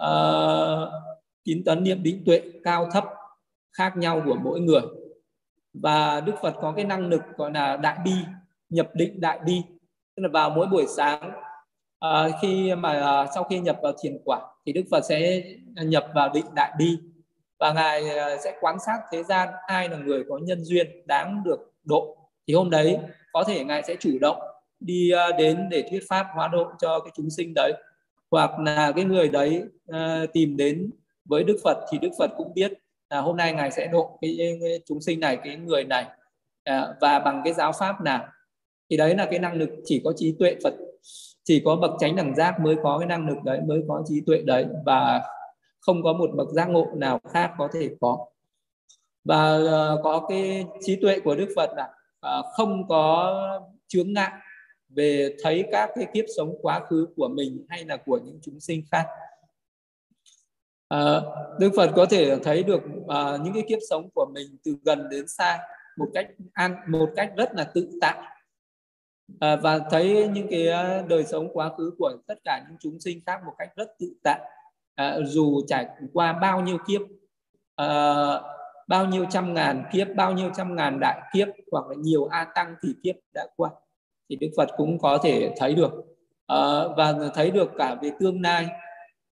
uh, 0.04 0.90
tín 1.44 1.64
tấn 1.64 1.84
niệm 1.84 2.04
định 2.04 2.24
tuệ 2.26 2.42
cao 2.64 2.90
thấp 2.92 3.06
khác 3.78 3.98
nhau 3.98 4.22
của 4.26 4.36
mỗi 4.44 4.60
người. 4.60 4.82
Và 5.74 6.22
đức 6.22 6.34
phật 6.42 6.54
có 6.62 6.74
cái 6.76 6.86
năng 6.86 7.08
lực 7.08 7.22
gọi 7.38 7.52
là 7.52 7.78
đại 7.78 7.98
bi 8.06 8.12
nhập 8.70 8.90
định 8.94 9.22
đại 9.22 9.40
bi 9.46 9.62
tức 10.18 10.24
là 10.24 10.30
vào 10.34 10.50
mỗi 10.50 10.68
buổi 10.68 10.86
sáng 10.88 11.32
à, 12.00 12.28
khi 12.42 12.76
mà 12.76 12.90
à, 12.90 13.26
sau 13.36 13.44
khi 13.44 13.60
nhập 13.60 13.78
vào 13.82 13.94
thiền 14.02 14.18
quả 14.26 14.42
thì 14.66 14.74
đức 14.74 14.84
phật 14.92 15.02
sẽ 15.10 15.44
nhập 15.76 16.06
vào 16.16 16.30
định 16.34 16.46
đại 16.56 16.72
bi. 16.78 16.98
Và 17.60 17.74
ngài 17.74 18.10
à, 18.10 18.38
sẽ 18.44 18.58
quan 18.62 18.80
sát 18.86 19.00
thế 19.12 19.24
gian 19.24 19.50
ai 19.68 19.90
là 19.90 19.98
người 19.98 20.24
có 20.30 20.38
nhân 20.38 20.64
duyên 20.64 20.88
đáng 21.08 21.44
được 21.46 21.74
độ. 21.84 22.18
Thì 22.48 22.54
hôm 22.54 22.70
đấy 22.70 23.00
có 23.34 23.44
thể 23.44 23.64
ngài 23.64 23.84
sẽ 23.84 23.96
chủ 24.00 24.18
động 24.22 24.38
đi 24.80 25.12
à, 25.12 25.28
đến 25.38 25.68
để 25.72 25.84
thuyết 25.90 26.04
pháp 26.10 26.28
hóa 26.34 26.48
độ 26.48 26.72
cho 26.80 27.00
cái 27.00 27.12
chúng 27.16 27.30
sinh 27.30 27.54
đấy. 27.56 27.74
Hoặc 28.32 28.60
là 28.60 28.92
cái 28.96 29.06
người 29.06 29.30
đấy 29.30 29.64
à, 29.88 30.26
tìm 30.34 30.58
đến 30.58 30.92
với 31.26 31.44
đức 31.44 31.58
phật 31.64 31.78
thì 31.92 31.98
đức 31.98 32.12
phật 32.20 32.32
cũng 32.38 32.54
biết 32.54 32.74
là 33.10 33.22
hôm 33.22 33.38
nay 33.38 33.54
ngài 33.54 33.72
sẽ 33.72 33.88
độ 33.88 34.18
cái, 34.22 34.38
cái 34.62 34.80
chúng 34.86 35.02
sinh 35.02 35.20
này 35.20 35.38
cái 35.44 35.56
người 35.56 35.84
này 35.84 36.06
à, 36.64 36.88
và 37.02 37.20
bằng 37.20 37.42
cái 37.44 37.54
giáo 37.54 37.72
pháp 37.72 38.02
nào 38.02 38.28
thì 38.90 38.98
đấy 38.98 39.16
là 39.16 39.26
cái 39.26 39.40
năng 39.40 39.54
lực 39.54 39.70
chỉ 39.86 40.02
có 40.04 40.14
trí 40.16 40.36
tuệ 40.40 40.56
phật 40.64 40.74
chỉ 41.44 41.62
có 41.66 41.76
bậc 41.76 41.92
chánh 42.00 42.16
đẳng 42.16 42.36
giác 42.36 42.60
mới 42.60 42.76
có 42.84 42.98
cái 43.00 43.08
năng 43.08 43.28
lực 43.28 43.38
đấy 43.46 43.60
mới 43.68 43.82
có 43.88 44.04
trí 44.08 44.22
tuệ 44.26 44.42
đấy 44.42 44.66
và 44.86 45.22
không 45.80 46.04
có 46.04 46.14
một 46.14 46.30
bậc 46.36 46.48
giác 46.50 46.70
ngộ 46.70 46.88
nào 46.96 47.20
khác 47.34 47.52
có 47.58 47.70
thể 47.74 47.90
có. 48.02 48.26
Và 49.24 49.58
uh, 49.58 50.00
có 50.04 50.26
cái 50.30 50.66
trí 50.82 50.96
tuệ 50.96 51.20
của 51.20 51.36
đức 51.36 51.48
phật 51.56 51.70
là 51.76 51.90
uh, 52.40 52.46
không 52.58 52.88
có 52.88 53.34
chướng 53.88 54.14
ngại 54.14 54.32
về 54.90 55.36
thấy 55.44 55.64
các 55.72 55.90
cái 55.96 56.06
kiếp 56.14 56.26
sống 56.38 56.56
quá 56.62 56.80
khứ 56.80 57.08
của 57.16 57.28
mình 57.28 57.66
hay 57.70 57.86
là 57.86 57.98
của 57.98 58.20
những 58.26 58.40
chúng 58.42 58.60
sinh 58.60 58.84
khác. 58.92 59.06
À, 60.88 61.22
Đức 61.60 61.72
Phật 61.76 61.92
có 61.96 62.06
thể 62.06 62.38
thấy 62.44 62.64
được 62.64 62.82
à, 63.08 63.38
những 63.44 63.54
cái 63.54 63.64
kiếp 63.70 63.80
sống 63.90 64.10
của 64.16 64.28
mình 64.34 64.58
từ 64.64 64.76
gần 64.84 65.10
đến 65.10 65.28
xa 65.28 65.60
một 65.98 66.08
cách 66.14 66.28
an 66.54 66.76
một 66.88 67.10
cách 67.16 67.32
rất 67.38 67.54
là 67.56 67.64
tự 67.64 67.90
tại 68.02 68.37
à, 69.40 69.56
và 69.56 69.80
thấy 69.92 70.28
những 70.34 70.48
cái 70.50 70.68
ờ, 70.68 71.04
đời 71.10 71.24
sống 71.24 71.50
quá 71.54 71.70
khứ 71.78 71.92
của 71.98 72.12
tất 72.28 72.36
cả 72.44 72.66
những 72.70 72.78
chúng 72.80 73.00
sinh 73.00 73.20
khác 73.26 73.42
một 73.46 73.54
cách 73.58 73.70
rất 73.76 73.88
tự 74.00 74.14
tại. 74.24 74.40
À, 74.96 75.18
dù 75.26 75.62
trải 75.68 75.88
qua 76.14 76.34
bao 76.34 76.62
nhiêu 76.62 76.78
kiếp 76.88 77.02
à, 77.76 77.88
bao 78.88 79.06
nhiêu 79.06 79.26
trăm 79.30 79.54
ngàn 79.54 79.84
kiếp 79.92 80.08
bao 80.16 80.34
nhiêu 80.34 80.50
trăm 80.56 80.76
ngàn 80.76 81.00
đại 81.00 81.22
kiếp 81.34 81.48
hoặc 81.72 81.88
là 81.88 81.96
nhiều 81.98 82.26
a 82.26 82.48
tăng 82.56 82.76
thì 82.84 82.90
kiếp 83.04 83.16
đã 83.34 83.48
qua 83.56 83.70
thì 84.30 84.36
Đức 84.36 84.48
Phật 84.58 84.70
cũng 84.78 85.00
có 85.00 85.18
thể 85.24 85.54
thấy 85.58 85.76
được. 85.76 85.92
À, 86.48 86.58
và 86.98 87.14
thấy 87.34 87.52
được 87.52 87.72
cả 87.78 87.96
về 88.02 88.12
tương 88.20 88.42
lai 88.42 88.68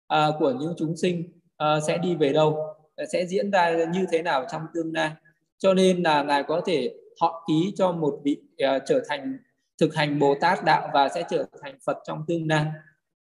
à, 0.07 0.27
của 0.39 0.51
những 0.51 0.73
chúng 0.77 0.97
sinh 0.97 1.39
à, 1.57 1.79
sẽ 1.87 1.97
đi 1.97 2.15
về 2.15 2.33
đâu 2.33 2.75
sẽ 3.13 3.25
diễn 3.25 3.51
ra 3.51 3.85
như 3.85 4.05
thế 4.11 4.21
nào 4.21 4.45
trong 4.51 4.61
tương 4.73 4.93
lai. 4.93 5.11
Cho 5.57 5.73
nên 5.73 6.03
là 6.03 6.23
ngài 6.23 6.43
có 6.43 6.61
thể 6.65 6.93
thọ 7.21 7.43
ký 7.47 7.73
cho 7.75 7.91
một 7.91 8.19
vị 8.23 8.37
uh, 8.41 8.81
trở 8.85 9.01
thành 9.09 9.37
thực 9.81 9.95
hành 9.95 10.19
Bồ 10.19 10.35
Tát 10.41 10.63
đạo 10.65 10.89
và 10.93 11.09
sẽ 11.09 11.23
trở 11.29 11.45
thành 11.61 11.75
Phật 11.85 11.97
trong 12.07 12.23
tương 12.27 12.47
lai. 12.47 12.65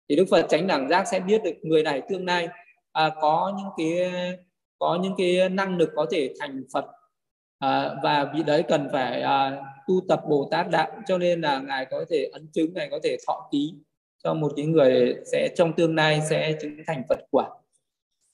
Thì 0.08 0.16
Đức 0.16 0.24
Phật 0.30 0.46
tránh 0.48 0.66
đẳng 0.66 0.88
giác 0.88 1.08
sẽ 1.08 1.20
biết 1.20 1.42
được 1.44 1.54
người 1.62 1.82
này 1.82 2.02
tương 2.08 2.26
lai 2.26 2.48
à, 2.92 3.10
có 3.20 3.52
những 3.58 3.68
cái 3.76 4.10
có 4.78 4.98
những 5.02 5.14
cái 5.18 5.48
năng 5.48 5.76
lực 5.76 5.90
có 5.94 6.06
thể 6.10 6.34
thành 6.40 6.62
Phật. 6.72 6.84
À, 7.58 7.90
và 8.02 8.32
vị 8.34 8.42
đấy 8.42 8.62
cần 8.68 8.88
phải 8.92 9.22
à, 9.22 9.62
tu 9.88 9.94
tập 10.08 10.22
Bồ 10.28 10.48
Tát 10.50 10.70
đạo 10.70 10.90
cho 11.06 11.18
nên 11.18 11.40
là 11.40 11.58
ngài 11.58 11.86
có 11.90 12.04
thể 12.10 12.30
ấn 12.32 12.48
chứng 12.52 12.74
ngài 12.74 12.88
có 12.90 12.98
thể 13.02 13.16
thọ 13.26 13.48
ký 13.52 13.74
cho 14.24 14.34
một 14.34 14.52
cái 14.56 14.66
người 14.66 15.14
sẽ 15.32 15.48
trong 15.56 15.72
tương 15.72 15.94
lai 15.94 16.20
sẽ 16.30 16.52
chứng 16.60 16.76
thành 16.86 17.02
Phật 17.08 17.18
quả. 17.30 17.48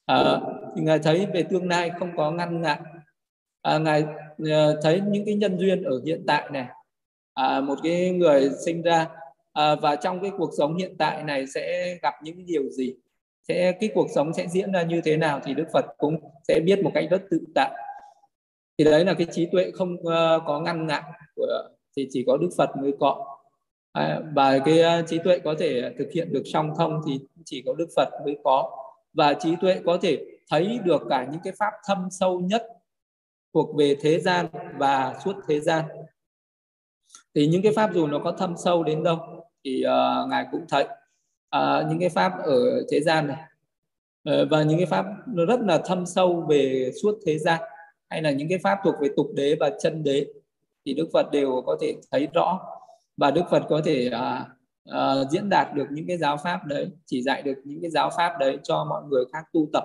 À, 0.06 0.40
thì 0.76 0.82
ngài 0.82 0.98
thấy 0.98 1.26
về 1.34 1.42
tương 1.42 1.68
lai 1.68 1.90
không 1.98 2.16
có 2.16 2.30
ngăn 2.30 2.62
ngại. 2.62 2.80
À, 3.62 3.78
ngài 3.78 4.04
à, 4.50 4.66
thấy 4.82 5.00
những 5.00 5.24
cái 5.24 5.34
nhân 5.34 5.58
duyên 5.58 5.82
ở 5.82 6.00
hiện 6.04 6.24
tại 6.26 6.48
này 6.52 6.66
à, 7.38 7.60
một 7.60 7.78
cái 7.82 8.10
người 8.10 8.50
sinh 8.64 8.82
ra 8.82 9.06
à, 9.52 9.74
và 9.74 9.96
trong 9.96 10.20
cái 10.22 10.30
cuộc 10.38 10.50
sống 10.58 10.76
hiện 10.76 10.94
tại 10.98 11.22
này 11.24 11.46
sẽ 11.46 11.94
gặp 12.02 12.14
những 12.22 12.46
điều 12.46 12.68
gì? 12.70 12.94
Sẽ 13.48 13.72
cái 13.72 13.90
cuộc 13.94 14.06
sống 14.14 14.34
sẽ 14.34 14.46
diễn 14.48 14.72
ra 14.72 14.82
như 14.82 15.00
thế 15.04 15.16
nào 15.16 15.40
thì 15.44 15.54
Đức 15.54 15.66
Phật 15.72 15.84
cũng 15.98 16.16
sẽ 16.48 16.60
biết 16.60 16.82
một 16.82 16.90
cách 16.94 17.04
rất 17.10 17.22
tự 17.30 17.40
tại. 17.54 17.70
Thì 18.78 18.84
đấy 18.84 19.04
là 19.04 19.14
cái 19.14 19.26
trí 19.30 19.46
tuệ 19.46 19.70
không 19.70 19.94
uh, 19.94 20.42
có 20.46 20.60
ngăn 20.64 20.86
ngại 20.86 21.02
của 21.36 21.68
thì 21.96 22.08
chỉ 22.10 22.24
có 22.26 22.36
Đức 22.36 22.50
Phật 22.56 22.70
mới 22.76 22.92
có. 23.00 23.38
À, 23.92 24.20
và 24.34 24.58
cái 24.58 25.00
uh, 25.00 25.08
trí 25.08 25.18
tuệ 25.18 25.38
có 25.38 25.54
thể 25.58 25.92
thực 25.98 26.08
hiện 26.14 26.32
được 26.32 26.42
song 26.52 26.70
thông 26.78 27.00
thì 27.06 27.20
chỉ 27.44 27.62
có 27.66 27.74
Đức 27.78 27.88
Phật 27.96 28.08
mới 28.24 28.38
có. 28.44 28.70
Và 29.12 29.34
trí 29.34 29.56
tuệ 29.60 29.80
có 29.86 29.98
thể 30.02 30.18
thấy 30.50 30.78
được 30.84 31.02
cả 31.10 31.26
những 31.32 31.40
cái 31.44 31.52
pháp 31.58 31.72
thâm 31.86 32.08
sâu 32.10 32.40
nhất 32.40 32.66
thuộc 33.54 33.76
về 33.76 33.96
thế 34.00 34.20
gian 34.20 34.46
và 34.78 35.14
suốt 35.24 35.36
thế 35.48 35.60
gian 35.60 35.84
thì 37.38 37.46
những 37.46 37.62
cái 37.62 37.72
pháp 37.76 37.90
dù 37.94 38.06
nó 38.06 38.18
có 38.18 38.32
thâm 38.32 38.54
sâu 38.56 38.82
đến 38.82 39.02
đâu 39.02 39.18
thì 39.64 39.84
uh, 39.86 40.28
ngài 40.28 40.46
cũng 40.52 40.64
thấy. 40.68 40.84
Uh, 41.56 41.86
những 41.88 42.00
cái 42.00 42.08
pháp 42.08 42.32
ở 42.44 42.82
thế 42.90 43.00
gian 43.00 43.26
này 43.26 43.36
uh, 44.30 44.50
và 44.50 44.62
những 44.62 44.78
cái 44.78 44.86
pháp 44.86 45.06
nó 45.26 45.44
rất 45.44 45.60
là 45.60 45.78
thâm 45.84 46.06
sâu 46.06 46.46
về 46.48 46.90
suốt 47.02 47.18
thế 47.26 47.38
gian 47.38 47.60
hay 48.10 48.22
là 48.22 48.30
những 48.30 48.48
cái 48.48 48.58
pháp 48.58 48.78
thuộc 48.84 48.94
về 49.00 49.08
tục 49.16 49.26
đế 49.34 49.56
và 49.60 49.70
chân 49.80 50.04
đế 50.04 50.26
thì 50.86 50.94
đức 50.94 51.08
phật 51.12 51.30
đều 51.32 51.62
có 51.66 51.76
thể 51.80 51.94
thấy 52.10 52.28
rõ. 52.34 52.60
Và 53.16 53.30
đức 53.30 53.42
phật 53.50 53.62
có 53.68 53.80
thể 53.84 54.10
uh, 54.10 54.46
uh, 54.90 55.30
diễn 55.30 55.48
đạt 55.48 55.74
được 55.74 55.86
những 55.90 56.06
cái 56.06 56.16
giáo 56.16 56.36
pháp 56.36 56.66
đấy 56.66 56.90
chỉ 57.06 57.22
dạy 57.22 57.42
được 57.42 57.56
những 57.64 57.80
cái 57.80 57.90
giáo 57.90 58.10
pháp 58.16 58.38
đấy 58.38 58.58
cho 58.62 58.86
mọi 58.90 59.02
người 59.10 59.24
khác 59.32 59.44
tu 59.52 59.68
tập. 59.72 59.84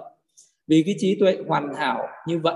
Vì 0.67 0.83
cái 0.85 0.95
trí 0.97 1.17
tuệ 1.19 1.37
hoàn 1.47 1.73
hảo 1.75 2.07
như 2.27 2.39
vậy 2.39 2.55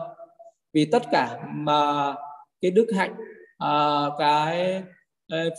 vì 0.73 0.85
tất 0.85 1.03
cả 1.11 1.39
mà 1.53 2.13
cái 2.61 2.71
đức 2.71 2.87
hạnh 2.95 3.15
uh, 3.63 4.13
cái 4.17 4.83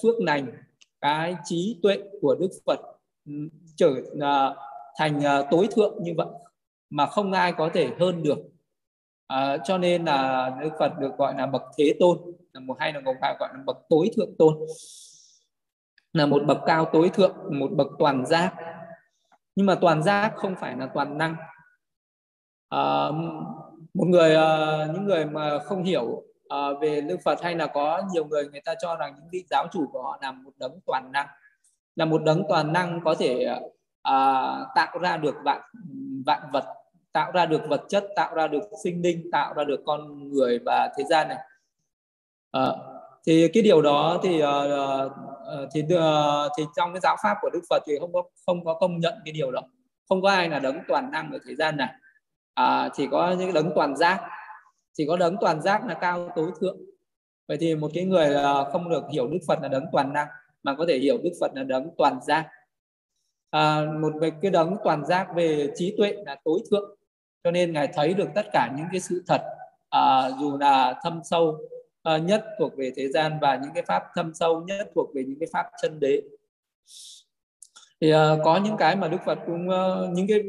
phước 0.02 0.14
lành 0.20 0.52
cái 1.00 1.36
trí 1.44 1.80
tuệ 1.82 1.98
của 2.20 2.36
đức 2.40 2.48
phật 2.66 2.80
ừ, 3.26 3.32
trở 3.76 3.90
uh, 3.90 4.56
thành 4.98 5.18
uh, 5.18 5.46
tối 5.50 5.68
thượng 5.76 6.02
như 6.02 6.12
vậy 6.16 6.26
mà 6.90 7.06
không 7.06 7.32
ai 7.32 7.52
có 7.52 7.70
thể 7.74 7.90
hơn 8.00 8.22
được. 8.22 8.38
À, 9.26 9.56
cho 9.64 9.78
nên 9.78 10.04
là 10.04 10.50
đức 10.60 10.70
phật 10.78 10.92
được 10.98 11.16
gọi 11.18 11.34
là 11.34 11.46
bậc 11.46 11.62
thế 11.78 11.94
tôn 12.00 12.18
là 12.52 12.60
một 12.60 12.76
hay 12.80 12.92
là 12.92 13.00
một 13.00 13.14
gọi 13.20 13.48
là 13.54 13.62
bậc 13.66 13.78
tối 13.88 14.10
thượng 14.16 14.36
tôn. 14.38 14.58
Là 16.12 16.26
một 16.26 16.42
bậc 16.46 16.58
cao 16.66 16.90
tối 16.92 17.10
thượng 17.14 17.36
một 17.58 17.70
bậc 17.72 17.86
toàn 17.98 18.26
giác. 18.26 18.54
Nhưng 19.56 19.66
mà 19.66 19.74
toàn 19.74 20.02
giác 20.02 20.32
không 20.36 20.54
phải 20.60 20.76
là 20.76 20.90
toàn 20.94 21.18
năng. 21.18 21.36
À, 22.68 23.08
một 23.94 24.06
người 24.06 24.36
những 24.94 25.04
người 25.04 25.24
mà 25.26 25.58
không 25.58 25.84
hiểu 25.84 26.22
à, 26.48 26.58
về 26.80 27.00
Đức 27.00 27.16
Phật 27.24 27.42
hay 27.42 27.54
là 27.54 27.66
có 27.66 28.02
nhiều 28.12 28.24
người 28.24 28.48
người 28.48 28.60
ta 28.64 28.74
cho 28.82 28.96
rằng 28.96 29.14
những 29.16 29.28
vị 29.32 29.44
giáo 29.50 29.66
chủ 29.72 29.86
của 29.92 30.02
họ 30.02 30.18
là 30.22 30.32
một 30.32 30.52
đấng 30.58 30.78
toàn 30.86 31.12
năng 31.12 31.26
là 31.96 32.04
một 32.04 32.22
đấng 32.24 32.42
toàn 32.48 32.72
năng 32.72 33.00
có 33.04 33.14
thể 33.14 33.46
à, 34.02 34.50
tạo 34.74 34.98
ra 34.98 35.16
được 35.16 35.34
vạn 35.44 35.60
vạn 36.26 36.42
vật 36.52 36.64
tạo 37.12 37.32
ra 37.32 37.46
được 37.46 37.60
vật 37.68 37.82
chất 37.88 38.04
tạo 38.16 38.34
ra 38.34 38.46
được 38.46 38.62
sinh 38.84 39.02
linh 39.02 39.30
tạo 39.32 39.54
ra 39.54 39.64
được 39.64 39.80
con 39.86 40.28
người 40.30 40.58
và 40.66 40.88
thế 40.98 41.04
gian 41.10 41.28
này. 41.28 41.38
À, 42.50 42.66
thì 43.26 43.48
cái 43.54 43.62
điều 43.62 43.82
đó 43.82 44.20
thì 44.22 44.42
uh, 44.42 45.12
thì 45.72 45.82
uh, 45.82 46.52
thì 46.58 46.64
trong 46.76 46.92
cái 46.92 47.00
giáo 47.02 47.16
pháp 47.22 47.36
của 47.40 47.50
Đức 47.52 47.60
Phật 47.70 47.82
thì 47.86 47.92
không 48.00 48.12
có 48.12 48.22
không 48.46 48.64
có 48.64 48.74
công 48.74 49.00
nhận 49.00 49.14
cái 49.24 49.32
điều 49.32 49.50
đó. 49.50 49.60
Không 50.08 50.22
có 50.22 50.30
ai 50.30 50.48
là 50.48 50.58
đấng 50.58 50.78
toàn 50.88 51.10
năng 51.10 51.32
ở 51.32 51.38
thế 51.46 51.54
gian 51.54 51.76
này. 51.76 51.94
À, 52.54 52.88
chỉ 52.94 53.06
có 53.10 53.34
những 53.38 53.52
đấng 53.52 53.72
toàn 53.74 53.96
giác 53.96 54.20
chỉ 54.98 55.06
có 55.06 55.16
đấng 55.16 55.36
toàn 55.40 55.62
giác 55.62 55.86
là 55.86 55.94
cao 55.94 56.32
tối 56.36 56.50
thượng. 56.60 56.78
Vậy 57.48 57.56
thì 57.60 57.74
một 57.74 57.90
cái 57.94 58.04
người 58.04 58.34
ờ, 58.34 58.70
không 58.72 58.90
được 58.90 59.04
hiểu 59.12 59.28
đức 59.28 59.38
phật 59.46 59.58
là 59.62 59.68
đấng 59.68 59.84
toàn 59.92 60.12
năng 60.12 60.28
mà 60.62 60.74
có 60.74 60.84
thể 60.88 60.98
hiểu 60.98 61.18
đức 61.22 61.30
phật 61.40 61.50
là 61.54 61.62
đấng 61.62 61.90
toàn 61.98 62.20
giác. 62.26 62.48
À, 63.50 63.84
một 64.00 64.12
về 64.20 64.30
cái 64.42 64.50
đấng 64.50 64.76
toàn 64.84 65.06
giác 65.06 65.28
về 65.34 65.70
trí 65.74 65.94
tuệ 65.96 66.12
là 66.26 66.36
tối 66.44 66.60
thượng. 66.70 66.96
Cho 67.44 67.50
nên 67.50 67.72
ngài 67.72 67.88
thấy 67.94 68.14
được 68.14 68.28
tất 68.34 68.46
cả 68.52 68.72
những 68.76 68.86
cái 68.92 69.00
sự 69.00 69.22
thật 69.26 69.42
à, 69.90 70.30
dù 70.40 70.58
là 70.58 71.00
thâm 71.02 71.20
sâu 71.24 71.58
à, 72.02 72.18
nhất 72.18 72.44
thuộc 72.58 72.72
về 72.76 72.92
thế 72.96 73.08
gian 73.08 73.38
và 73.40 73.56
những 73.56 73.70
cái 73.74 73.82
pháp 73.82 74.02
thâm 74.14 74.34
sâu 74.34 74.60
nhất 74.60 74.90
thuộc 74.94 75.14
về 75.14 75.24
những 75.24 75.38
cái 75.40 75.48
pháp 75.52 75.66
chân 75.82 76.00
đế. 76.00 76.22
Thì 78.00 78.14
uh, 78.14 78.18
có 78.44 78.60
những 78.64 78.76
cái 78.78 78.96
mà 78.96 79.08
đức 79.08 79.18
phật 79.26 79.38
cũng 79.46 79.68
uh, 79.68 80.10
những 80.12 80.26
cái 80.26 80.42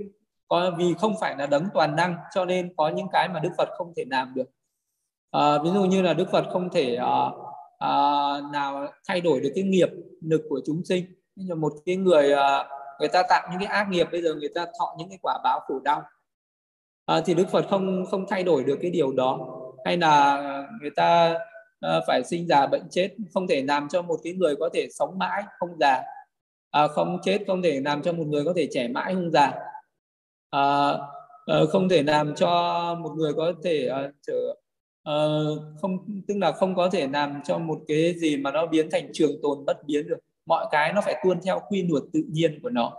có 0.50 0.72
vì 0.78 0.93
không 1.00 1.14
phải 1.22 1.36
là 1.38 1.45
đấng 1.45 1.68
toàn 1.74 1.95
năng 1.95 2.16
cho 2.36 2.45
nên 2.45 2.74
có 2.78 2.89
những 2.89 3.08
cái 3.12 3.30
mà 3.30 3.39
đức 3.39 3.52
phật 3.58 3.70
không 3.78 3.93
thể 3.97 4.04
làm 4.10 4.34
được. 4.36 4.50
À, 5.32 5.58
ví 5.64 5.70
dụ 5.74 5.84
như 5.84 6.02
là 6.02 6.14
đức 6.14 6.32
phật 6.32 6.45
không 6.52 6.70
thể 6.70 6.95
à, 6.95 7.32
à, 7.80 7.91
nào 8.54 8.88
thay 9.08 9.22
đổi 9.22 9.39
được 9.39 9.52
cái 9.56 9.64
nghiệp 9.64 9.89
lực 10.22 10.41
của 10.50 10.62
chúng 10.66 10.82
sinh. 10.86 11.06
Như 11.36 11.56
một 11.56 11.74
cái 11.86 11.95
người 11.95 12.34
à, 12.34 12.66
người 13.00 13.08
ta 13.08 13.24
tạo 13.30 13.47
những 13.52 13.60
cái 13.60 13.68
ác 13.68 13.89
nghiệp 13.89 14.08
bây 14.12 14.22
giờ 14.22 14.36
người 14.36 14.50
ta 14.56 14.66
thọ 14.66 14.95
những 14.97 15.10
cái 15.10 15.18
quả 15.22 15.38
báo 15.43 15.60
khổ 15.60 15.80
đau. 15.84 16.04
À, 17.06 17.22
thì 17.26 17.34
đức 17.34 17.50
phật 17.52 17.66
không 17.70 18.06
không 18.12 18.26
thay 18.30 18.43
đổi 18.43 18.64
được 18.64 18.78
cái 18.82 18.91
điều 18.91 19.12
đó. 19.12 19.39
Hay 19.86 19.97
là 19.97 20.41
người 20.82 20.91
ta 20.95 21.34
à, 21.80 22.00
phải 22.08 22.24
sinh 22.24 22.47
già 22.47 22.68
bệnh 22.68 22.89
chết 22.89 23.10
không 23.34 23.47
thể 23.47 23.64
làm 23.68 23.88
cho 23.89 24.02
một 24.02 24.20
cái 24.24 24.34
người 24.34 24.56
có 24.60 24.70
thể 24.74 24.88
sống 24.91 25.18
mãi 25.18 25.43
không 25.60 25.70
già. 25.80 26.04
À, 26.72 26.88
không 26.88 27.18
chết 27.24 27.39
không 27.47 27.62
thể 27.62 27.82
làm 27.86 28.02
cho 28.02 28.14
một 28.14 28.26
người 28.28 28.45
có 28.45 28.54
thể 28.56 28.68
trẻ 28.72 28.88
mãi 28.88 29.14
không 29.14 29.32
già 29.32 29.54
à, 30.50 30.97
à, 31.45 31.60
không 31.70 31.89
thể 31.89 32.04
làm 32.04 32.36
cho 32.36 32.50
một 33.02 33.12
người 33.18 33.34
có 33.34 33.54
thể 33.64 33.88
à, 33.88 34.12
trở 34.28 34.56
à, 35.04 35.14
không 35.82 35.97
tức 36.28 36.38
là 36.38 36.52
không 36.52 36.76
có 36.76 36.89
thể 36.89 37.08
làm 37.08 37.41
cho 37.47 37.58
một 37.58 37.80
cái 37.88 38.14
gì 38.18 38.38
mà 38.38 38.52
nó 38.52 38.66
biến 38.66 38.89
thành 38.91 39.10
trường 39.14 39.32
tồn 39.41 39.66
bất 39.66 39.78
biến 39.86 40.08
được. 40.08 40.18
Mọi 40.45 40.66
cái 40.72 40.93
nó 40.93 41.02
phải 41.02 41.16
tuân 41.24 41.39
theo 41.45 41.62
quy 41.70 41.84
luật 41.89 42.04
tự 42.14 42.24
nhiên 42.30 42.60
của 42.64 42.70
nó. 42.70 42.93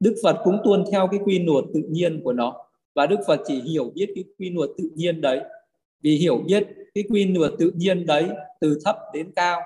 Đức 0.00 0.14
phật 0.22 0.36
cũng 0.44 0.58
tuân 0.64 0.84
theo 0.92 1.08
cái 1.10 1.20
quy 1.24 1.38
luật 1.38 1.64
tự 1.74 1.80
nhiên 1.88 2.20
của 2.24 2.32
nó. 2.32 2.66
Và 2.94 3.06
đức 3.06 3.20
phật 3.26 3.40
chỉ 3.46 3.60
hiểu 3.60 3.92
biết 3.94 4.12
cái 4.14 4.24
quy 4.38 4.50
luật 4.50 4.70
tự 4.78 4.84
nhiên 4.94 5.20
đấy. 5.20 5.40
Vì 6.02 6.16
hiểu 6.16 6.38
biết 6.46 6.66
cái 6.94 7.04
quy 7.10 7.24
luật 7.24 7.52
tự 7.58 7.72
nhiên 7.74 8.06
đấy 8.06 8.28
từ 8.60 8.78
thấp 8.84 8.96
đến 9.14 9.32
cao 9.36 9.60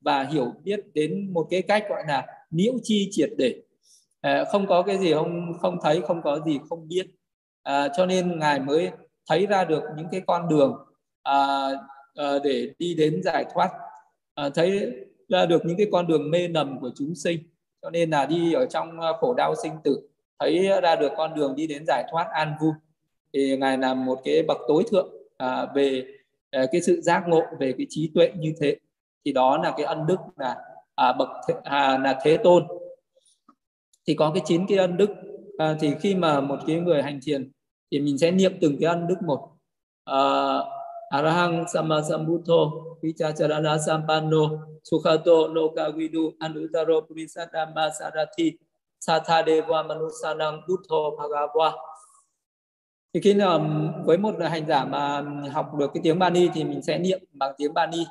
và 0.00 0.24
hiểu 0.24 0.52
biết 0.64 0.80
đến 0.94 1.32
một 1.32 1.46
cái 1.50 1.62
cách 1.62 1.84
gọi 1.88 2.02
là 2.08 2.26
nhiễu 2.50 2.72
chi 2.82 3.08
triệt 3.10 3.30
để 3.38 3.54
à, 4.28 4.44
không 4.44 4.66
có 4.66 4.82
cái 4.82 4.98
gì 4.98 5.12
không 5.12 5.52
không 5.60 5.78
thấy 5.82 6.00
không 6.00 6.22
có 6.22 6.40
gì 6.46 6.60
không 6.68 6.88
biết. 6.88 7.06
À, 7.62 7.88
cho 7.96 8.06
nên 8.06 8.38
ngài 8.38 8.60
mới 8.60 8.90
thấy 9.28 9.46
ra 9.46 9.64
được 9.64 9.82
những 9.96 10.06
cái 10.10 10.20
con 10.26 10.48
đường 10.48 10.76
à, 11.22 11.68
à, 12.14 12.38
để 12.44 12.72
đi 12.78 12.94
đến 12.94 13.20
giải 13.24 13.44
thoát. 13.54 13.70
À, 14.34 14.48
thấy 14.54 14.92
ra 15.28 15.46
được 15.46 15.62
những 15.64 15.76
cái 15.76 15.86
con 15.92 16.06
đường 16.06 16.30
mê 16.30 16.48
nầm 16.48 16.80
của 16.80 16.90
chúng 16.94 17.14
sinh. 17.14 17.38
Cho 17.82 17.90
nên 17.90 18.10
là 18.10 18.26
đi 18.26 18.52
ở 18.52 18.66
trong 18.66 18.98
khổ 19.20 19.34
đau 19.34 19.54
sinh 19.62 19.72
tử 19.84 20.00
thấy 20.38 20.68
ra 20.82 20.96
được 20.96 21.12
con 21.16 21.34
đường 21.34 21.54
đi 21.56 21.66
đến 21.66 21.84
giải 21.86 22.04
thoát 22.10 22.26
an 22.32 22.54
vui. 22.60 22.72
Thì 23.32 23.56
ngài 23.56 23.78
là 23.78 23.94
một 23.94 24.20
cái 24.24 24.42
bậc 24.42 24.58
tối 24.68 24.84
thượng 24.90 25.08
à, 25.36 25.66
về 25.74 26.04
à, 26.50 26.66
cái 26.72 26.80
sự 26.80 27.00
giác 27.00 27.28
ngộ 27.28 27.42
về 27.58 27.74
cái 27.78 27.86
trí 27.90 28.10
tuệ 28.14 28.32
như 28.36 28.54
thế. 28.60 28.76
Thì 29.24 29.32
đó 29.32 29.58
là 29.62 29.74
cái 29.76 29.86
ân 29.86 30.06
đức 30.06 30.18
là 30.36 30.56
à, 30.94 31.12
bậc 31.12 31.28
thế, 31.48 31.54
à, 31.64 31.98
là 31.98 32.18
thế 32.22 32.36
tôn 32.36 32.66
thì 34.08 34.14
có 34.14 34.30
cái 34.34 34.42
chín 34.46 34.66
cái 34.66 34.78
ân 34.78 34.96
đức. 34.96 35.10
À, 35.58 35.76
thì 35.80 35.94
khi 36.00 36.14
mà 36.14 36.40
một 36.40 36.58
cái 36.66 36.80
người 36.80 37.02
hành 37.02 37.20
thiền 37.22 37.50
thì 37.90 38.00
mình 38.00 38.18
sẽ 38.18 38.30
niệm 38.30 38.52
từng 38.60 38.76
cái 38.80 38.88
ân 38.88 39.06
đức 39.06 39.22
một. 39.26 39.48
À, 40.04 40.20
Arahang 41.10 41.64
Sammasambuddho 41.72 42.70
Vichacharana 43.02 43.78
Sampanno 43.78 44.50
Sukhato 44.84 45.46
Lokavidu 45.52 46.32
Anuttaro 46.38 47.00
Purisatama 47.00 47.90
Sarathi 48.00 48.52
satadeva 49.00 49.82
Manusanang 49.82 50.60
Buddho 50.68 51.16
Bhagava. 51.16 51.72
Thì 53.14 53.20
khi 53.20 53.34
nào 53.34 53.60
với 54.04 54.18
một 54.18 54.34
hành 54.50 54.66
giả 54.66 54.84
mà 54.84 55.24
học 55.52 55.74
được 55.78 55.90
cái 55.94 56.00
tiếng 56.04 56.18
Bani 56.18 56.48
thì 56.54 56.64
mình 56.64 56.82
sẽ 56.82 56.98
niệm 56.98 57.20
bằng 57.32 57.54
tiếng 57.58 57.74
Bani. 57.74 58.06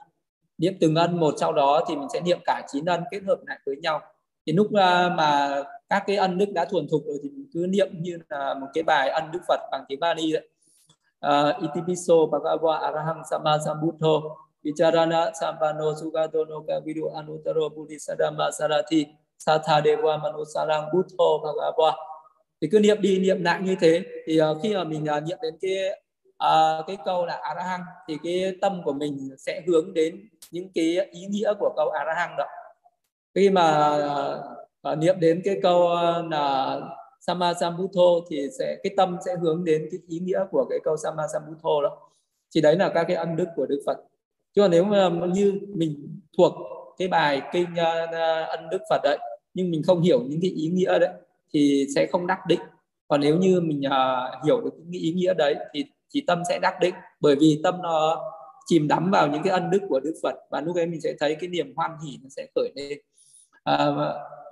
Niệm 0.57 0.73
từng 0.79 0.95
ân 0.95 1.19
một 1.19 1.33
sau 1.37 1.53
đó 1.53 1.85
thì 1.89 1.95
mình 1.95 2.07
sẽ 2.13 2.21
niệm 2.21 2.39
cả 2.45 2.65
chín 2.71 2.85
ân 2.85 3.03
kết 3.11 3.19
hợp 3.27 3.37
lại 3.45 3.59
với 3.65 3.75
nhau 3.75 4.01
thì 4.47 4.53
lúc 4.53 4.73
à, 4.73 5.09
mà 5.17 5.61
các 5.89 6.03
cái 6.07 6.15
ân 6.15 6.37
đức 6.37 6.51
đã 6.53 6.65
thuần 6.65 6.87
thục 6.91 7.01
rồi 7.05 7.17
thì 7.23 7.29
mình 7.29 7.47
cứ 7.53 7.67
niệm 7.69 7.87
như 7.91 8.17
là 8.29 8.53
một 8.53 8.67
cái 8.73 8.83
bài 8.83 9.09
ân 9.09 9.31
đức 9.31 9.39
Phật 9.47 9.59
bằng 9.71 9.85
tiếng 9.87 9.99
Bali 9.99 10.31
đấy 10.31 10.47
uh, 11.25 11.31
à, 11.31 11.57
itipiso 11.61 12.25
bhagava 12.25 12.77
arahang 12.77 13.21
sama 13.25 13.57
sambuddho 13.65 14.37
vicharana 14.63 15.31
sampano 15.33 15.95
sugato 15.95 16.45
no 16.45 16.61
kavidu 16.67 17.09
anuttaro 17.15 17.69
buddhisadama 17.69 18.51
sarati 18.51 19.07
satha 19.37 19.81
deva 19.81 20.17
manusarang 20.17 20.89
buddho 20.93 21.41
bhagava. 21.43 21.97
Thì 22.61 22.67
cứ 22.71 22.79
niệm 22.79 23.01
đi 23.01 23.19
niệm 23.19 23.43
lại 23.43 23.61
như 23.61 23.75
thế. 23.79 24.01
Thì 24.25 24.41
uh, 24.41 24.57
khi 24.63 24.75
mà 24.75 24.83
mình 24.83 25.05
uh, 25.17 25.23
niệm 25.23 25.37
đến 25.41 25.57
cái 25.61 25.99
uh, 26.43 26.87
cái 26.87 26.97
câu 27.05 27.25
là 27.25 27.39
arahang 27.43 27.81
thì 28.07 28.17
cái 28.23 28.55
tâm 28.61 28.81
của 28.83 28.93
mình 28.93 29.29
sẽ 29.37 29.61
hướng 29.67 29.93
đến 29.93 30.29
những 30.51 30.69
cái 30.73 31.07
ý 31.11 31.25
nghĩa 31.25 31.53
của 31.59 31.73
câu 31.75 31.89
arahang 31.89 32.35
đó 32.37 32.45
khi 33.37 33.49
mà 33.49 33.97
uh, 34.91 34.97
niệm 34.97 35.15
đến 35.19 35.41
cái 35.43 35.59
câu 35.63 35.83
uh, 35.83 36.31
là 36.31 36.79
Sammasambuddho 37.19 38.03
thì 38.29 38.47
sẽ 38.59 38.77
cái 38.83 38.93
tâm 38.97 39.17
sẽ 39.25 39.35
hướng 39.41 39.63
đến 39.63 39.87
cái 39.91 39.99
ý 40.07 40.19
nghĩa 40.19 40.39
của 40.51 40.65
cái 40.69 40.79
câu 40.83 40.97
Sammasambuddho 40.97 41.81
đó. 41.83 41.97
Thì 42.55 42.61
đấy 42.61 42.75
là 42.75 42.89
các 42.89 43.03
cái 43.07 43.17
ân 43.17 43.35
đức 43.35 43.45
của 43.55 43.65
Đức 43.65 43.83
Phật. 43.85 43.97
Chứ 44.55 44.61
còn 44.61 44.71
nếu 44.71 44.83
mà 44.83 45.09
như 45.33 45.59
mình 45.67 46.19
thuộc 46.37 46.53
cái 46.97 47.07
bài 47.07 47.41
kinh 47.53 47.67
uh, 47.71 48.49
ân 48.49 48.69
đức 48.71 48.81
Phật 48.89 49.01
đấy 49.03 49.17
nhưng 49.53 49.71
mình 49.71 49.83
không 49.83 50.01
hiểu 50.01 50.23
những 50.23 50.39
cái 50.41 50.51
ý 50.51 50.67
nghĩa 50.67 50.99
đấy 50.99 51.09
thì 51.53 51.87
sẽ 51.95 52.05
không 52.05 52.27
đắc 52.27 52.39
định. 52.47 52.59
Còn 53.07 53.21
nếu 53.21 53.37
như 53.37 53.61
mình 53.61 53.81
uh, 53.87 54.45
hiểu 54.45 54.61
được 54.61 54.73
những 54.77 55.01
ý 55.01 55.11
nghĩa 55.11 55.33
đấy 55.33 55.55
thì 55.73 55.85
thì 56.13 56.23
tâm 56.27 56.41
sẽ 56.49 56.59
đắc 56.61 56.73
định. 56.81 56.95
Bởi 57.19 57.35
vì 57.35 57.59
tâm 57.63 57.75
nó 57.83 58.23
chìm 58.65 58.87
đắm 58.87 59.11
vào 59.11 59.27
những 59.27 59.43
cái 59.43 59.53
ân 59.53 59.69
đức 59.71 59.81
của 59.89 59.99
Đức 59.99 60.13
Phật 60.23 60.35
và 60.49 60.61
lúc 60.61 60.75
ấy 60.75 60.87
mình 60.87 61.01
sẽ 61.01 61.13
thấy 61.19 61.35
cái 61.39 61.49
niềm 61.49 61.73
hoan 61.75 61.91
hỷ 62.05 62.19
nó 62.23 62.29
sẽ 62.29 62.47
khởi 62.55 62.69
lên 62.75 62.97
à, 63.67 63.91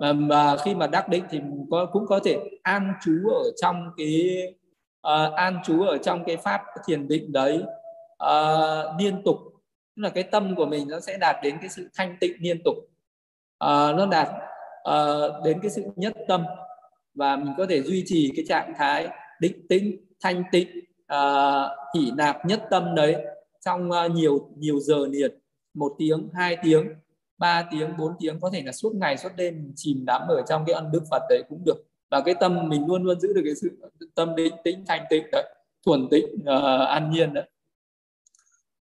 mà, 0.00 0.12
mà 0.12 0.56
khi 0.64 0.74
mà 0.74 0.86
đắc 0.86 1.08
định 1.08 1.24
thì 1.30 1.40
có 1.70 1.86
cũng 1.92 2.06
có 2.06 2.20
thể 2.24 2.40
an 2.62 2.92
trú 3.04 3.28
ở 3.28 3.50
trong 3.62 3.90
cái 3.96 4.42
uh, 5.06 5.34
an 5.34 5.60
trú 5.64 5.82
ở 5.82 5.98
trong 5.98 6.24
cái 6.24 6.36
pháp 6.36 6.62
thiền 6.86 7.08
định 7.08 7.32
đấy. 7.32 7.62
Uh, 8.24 9.00
liên 9.00 9.22
tục. 9.24 9.36
Tức 9.96 10.02
là 10.02 10.08
cái 10.08 10.22
tâm 10.22 10.54
của 10.56 10.66
mình 10.66 10.88
nó 10.88 11.00
sẽ 11.00 11.18
đạt 11.18 11.36
đến 11.42 11.56
cái 11.60 11.68
sự 11.68 11.88
thanh 11.94 12.16
tịnh 12.20 12.32
liên 12.40 12.62
tục. 12.64 12.74
Uh, 13.64 13.96
nó 13.96 14.06
đạt 14.10 14.28
uh, 14.88 15.44
đến 15.44 15.58
cái 15.62 15.70
sự 15.70 15.82
nhất 15.96 16.14
tâm. 16.28 16.44
Và 17.14 17.36
mình 17.36 17.54
có 17.58 17.66
thể 17.68 17.82
duy 17.82 18.02
trì 18.06 18.32
cái 18.36 18.44
trạng 18.48 18.72
thái 18.76 19.08
định 19.40 19.66
tĩnh 19.68 19.96
thanh 20.22 20.42
tịnh 20.52 20.68
uh, 21.14 21.70
hỷ 21.94 22.10
nạp 22.16 22.46
nhất 22.46 22.62
tâm 22.70 22.94
đấy 22.94 23.16
trong 23.64 23.90
uh, 23.90 24.10
nhiều 24.10 24.48
nhiều 24.56 24.80
giờ 24.80 25.06
liền. 25.10 25.38
Một 25.74 25.92
tiếng 25.98 26.28
hai 26.34 26.56
tiếng. 26.62 26.86
3 27.38 27.68
tiếng 27.70 27.96
4 27.98 28.12
tiếng 28.18 28.40
có 28.40 28.50
thể 28.50 28.62
là 28.62 28.72
suốt 28.72 28.94
ngày 28.94 29.16
suốt 29.16 29.28
đêm 29.36 29.72
chìm 29.76 30.04
đắm 30.06 30.22
ở 30.28 30.42
trong 30.48 30.64
cái 30.66 30.74
ân 30.74 30.92
đức 30.92 31.02
Phật 31.10 31.22
đấy 31.28 31.42
cũng 31.48 31.62
được. 31.64 31.84
Và 32.10 32.20
cái 32.20 32.34
tâm 32.40 32.68
mình 32.68 32.86
luôn 32.86 33.02
luôn 33.02 33.20
giữ 33.20 33.32
được 33.32 33.42
cái 33.44 33.54
sự 33.54 33.70
tâm 34.14 34.36
định 34.36 34.54
tĩnh 34.64 34.84
thanh 34.86 35.04
tịnh 35.10 35.24
đấy 35.32 35.44
thuần 35.86 36.08
tịnh 36.10 36.26
uh, 36.40 36.88
an 36.88 37.10
nhiên 37.10 37.34
đấy. 37.34 37.44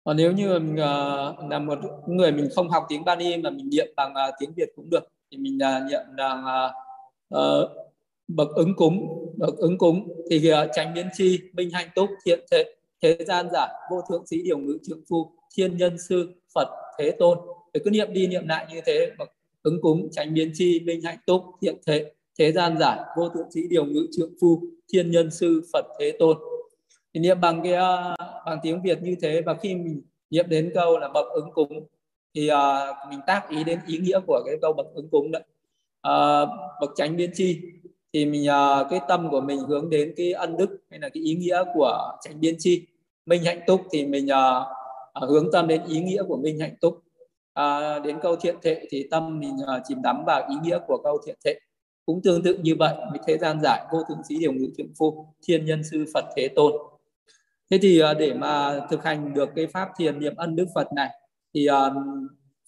Còn 0.04 0.16
nếu 0.16 0.32
như 0.32 0.58
mình 0.58 0.72
uh, 0.72 1.50
là 1.50 1.58
một 1.58 1.78
người 2.06 2.32
mình 2.32 2.48
không 2.54 2.68
học 2.68 2.86
tiếng 2.88 3.04
Bani 3.04 3.36
mà 3.36 3.50
mình 3.50 3.70
niệm 3.70 3.86
bằng 3.96 4.14
uh, 4.28 4.34
tiếng 4.38 4.52
Việt 4.56 4.68
cũng 4.76 4.90
được 4.90 5.08
thì 5.30 5.38
mình 5.38 5.58
uh, 5.58 5.90
niệm 5.90 6.00
bằng 6.16 6.44
uh, 6.44 6.72
uh, 7.38 7.70
bậc 8.28 8.48
ứng 8.54 8.74
cúng 8.76 9.26
bậc 9.36 9.56
ứng 9.56 9.78
cúng 9.78 10.08
thì 10.30 10.52
uh, 10.52 10.70
tránh 10.74 10.94
biến 10.94 11.08
chi 11.16 11.40
minh 11.52 11.70
hạnh 11.70 11.88
túc 11.94 12.10
thiện 12.24 12.40
thế 12.50 12.74
thế 13.02 13.18
gian 13.26 13.48
giả 13.52 13.68
vô 13.90 14.02
thượng 14.08 14.26
sĩ 14.26 14.42
điều 14.42 14.58
ngữ 14.58 14.78
trượng 14.82 15.00
phu 15.08 15.32
thiên 15.56 15.76
nhân 15.76 15.98
sư 15.98 16.34
Phật 16.54 16.68
thế 16.98 17.10
tôn 17.18 17.38
để 17.72 17.80
cứ 17.84 17.90
niệm 17.90 18.12
đi 18.12 18.26
niệm 18.26 18.48
lại 18.48 18.66
như 18.72 18.80
thế 18.86 19.10
ứng 19.62 19.80
cúng 19.82 20.08
tránh 20.12 20.34
biến 20.34 20.50
chi 20.54 20.80
minh 20.80 21.00
hạnh 21.02 21.18
túc 21.26 21.42
thiện 21.62 21.76
thế 21.86 22.12
thế 22.38 22.52
gian 22.52 22.78
giải 22.78 23.00
vô 23.16 23.28
thượng 23.28 23.50
sĩ 23.50 23.60
điều 23.68 23.84
ngữ 23.84 24.06
trượng 24.12 24.32
phu 24.40 24.62
thiên 24.92 25.10
nhân 25.10 25.30
sư 25.30 25.62
phật 25.72 25.86
thế 26.00 26.12
tôn. 26.18 26.36
Thì 27.14 27.20
niệm 27.20 27.40
bằng 27.40 27.60
cái 27.64 27.72
à, 27.72 28.16
bằng 28.46 28.58
tiếng 28.62 28.82
việt 28.82 29.02
như 29.02 29.16
thế 29.22 29.42
và 29.46 29.54
khi 29.54 29.74
mình 29.74 30.02
niệm 30.30 30.48
đến 30.48 30.70
câu 30.74 30.98
là 30.98 31.08
bậc 31.08 31.26
ứng 31.32 31.50
cúng 31.54 31.86
thì 32.34 32.50
uh, 32.50 33.10
mình 33.10 33.20
tác 33.26 33.48
ý 33.48 33.64
đến 33.64 33.78
ý 33.86 33.98
nghĩa 33.98 34.20
của 34.26 34.42
cái 34.46 34.56
câu 34.62 34.72
bậc 34.72 34.86
ứng 34.94 35.08
cúng 35.10 35.30
đấy. 35.30 35.42
Uh, 36.08 36.48
bậc 36.80 36.90
tránh 36.96 37.16
biến 37.16 37.30
chi 37.34 37.60
thì 38.12 38.26
mình 38.26 38.46
uh, 38.48 38.86
cái 38.90 39.00
tâm 39.08 39.28
của 39.30 39.40
mình 39.40 39.58
hướng 39.58 39.90
đến 39.90 40.14
cái 40.16 40.32
ân 40.32 40.56
đức 40.56 40.78
hay 40.90 41.00
là 41.00 41.08
cái 41.08 41.22
ý 41.22 41.34
nghĩa 41.34 41.62
của 41.74 42.18
tránh 42.22 42.40
biến 42.40 42.54
chi. 42.58 42.86
Minh 43.26 43.44
hạnh 43.44 43.60
túc 43.66 43.80
thì 43.90 44.06
mình 44.06 44.26
uh, 44.26 45.28
hướng 45.28 45.48
tâm 45.52 45.68
đến 45.68 45.82
ý 45.88 46.00
nghĩa 46.00 46.22
của 46.22 46.36
minh 46.36 46.60
hạnh 46.60 46.74
túc 46.80 47.02
à, 47.54 47.98
đến 47.98 48.18
câu 48.22 48.36
thiện 48.36 48.56
thệ 48.62 48.86
thì 48.90 49.08
tâm 49.10 49.40
mình 49.40 49.56
à, 49.66 49.80
chìm 49.84 50.02
đắm 50.02 50.24
vào 50.26 50.48
ý 50.48 50.56
nghĩa 50.62 50.78
của 50.86 51.00
câu 51.04 51.18
thiện 51.26 51.36
thệ. 51.44 51.58
Cũng 52.06 52.20
tương 52.22 52.42
tự 52.42 52.58
như 52.62 52.76
vậy 52.78 52.94
với 53.10 53.20
thế 53.26 53.38
gian 53.38 53.60
giải 53.62 53.84
vô 53.92 54.02
thượng 54.08 54.24
sĩ 54.28 54.38
điều 54.38 54.52
ngự 54.52 54.68
thượng 54.78 54.92
phu 54.98 55.26
thiên 55.46 55.64
nhân 55.64 55.84
sư 55.84 56.04
phật 56.14 56.24
thế 56.36 56.48
tôn. 56.48 56.72
Thế 57.70 57.78
thì 57.82 58.00
à, 58.00 58.14
để 58.14 58.34
mà 58.34 58.80
thực 58.90 59.04
hành 59.04 59.34
được 59.34 59.48
cái 59.56 59.66
pháp 59.66 59.88
thiền 59.98 60.18
niệm 60.18 60.36
ân 60.36 60.56
đức 60.56 60.66
phật 60.74 60.92
này 60.92 61.10
thì 61.54 61.66
à, 61.66 61.90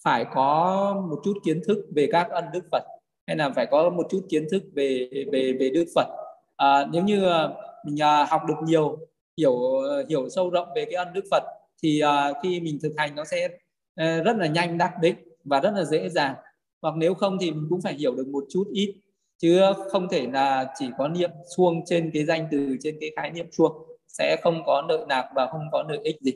phải 0.03 0.25
có 0.33 1.05
một 1.09 1.19
chút 1.23 1.33
kiến 1.45 1.61
thức 1.67 1.77
về 1.95 2.07
các 2.11 2.29
ân 2.29 2.45
đức 2.53 2.63
phật 2.71 2.83
hay 3.27 3.37
là 3.37 3.49
phải 3.55 3.65
có 3.65 3.89
một 3.89 4.07
chút 4.11 4.25
kiến 4.29 4.47
thức 4.51 4.63
về 4.75 5.09
về 5.31 5.53
về 5.59 5.69
đức 5.69 5.85
phật. 5.95 6.07
À, 6.55 6.85
nếu 6.91 7.03
như 7.03 7.29
à, 7.29 7.49
mình 7.85 8.01
à, 8.01 8.25
học 8.25 8.41
được 8.47 8.55
nhiều 8.63 8.97
hiểu 9.37 9.79
à, 9.89 9.97
hiểu 10.09 10.29
sâu 10.29 10.49
rộng 10.49 10.67
về 10.75 10.85
cái 10.85 10.93
ân 10.93 11.13
đức 11.13 11.23
phật 11.31 11.43
thì 11.83 11.99
à, 11.99 12.33
khi 12.43 12.59
mình 12.59 12.79
thực 12.83 12.93
hành 12.97 13.15
nó 13.15 13.25
sẽ 13.25 13.49
Ờ, 13.95 14.23
rất 14.23 14.37
là 14.37 14.47
nhanh 14.47 14.77
đắc 14.77 14.93
định 15.01 15.15
và 15.43 15.61
rất 15.61 15.71
là 15.71 15.83
dễ 15.83 16.09
dàng. 16.09 16.35
Hoặc 16.81 16.95
nếu 16.97 17.13
không 17.13 17.37
thì 17.41 17.51
mình 17.51 17.67
cũng 17.69 17.81
phải 17.81 17.93
hiểu 17.93 18.15
được 18.15 18.27
một 18.27 18.43
chút 18.49 18.67
ít 18.73 18.95
chứ 19.37 19.61
không 19.91 20.07
thể 20.09 20.27
là 20.27 20.73
chỉ 20.79 20.89
có 20.97 21.07
niệm 21.07 21.31
chuông 21.55 21.85
trên 21.85 22.11
cái 22.13 22.25
danh 22.25 22.47
từ 22.51 22.77
trên 22.81 22.97
cái 23.01 23.11
khái 23.15 23.31
niệm 23.31 23.47
chuông 23.51 23.71
sẽ 24.07 24.37
không 24.43 24.63
có 24.65 24.85
lợi 24.89 25.05
lạc 25.09 25.29
và 25.35 25.47
không 25.51 25.61
có 25.71 25.83
lợi 25.89 25.99
ích 26.03 26.21
gì. 26.21 26.31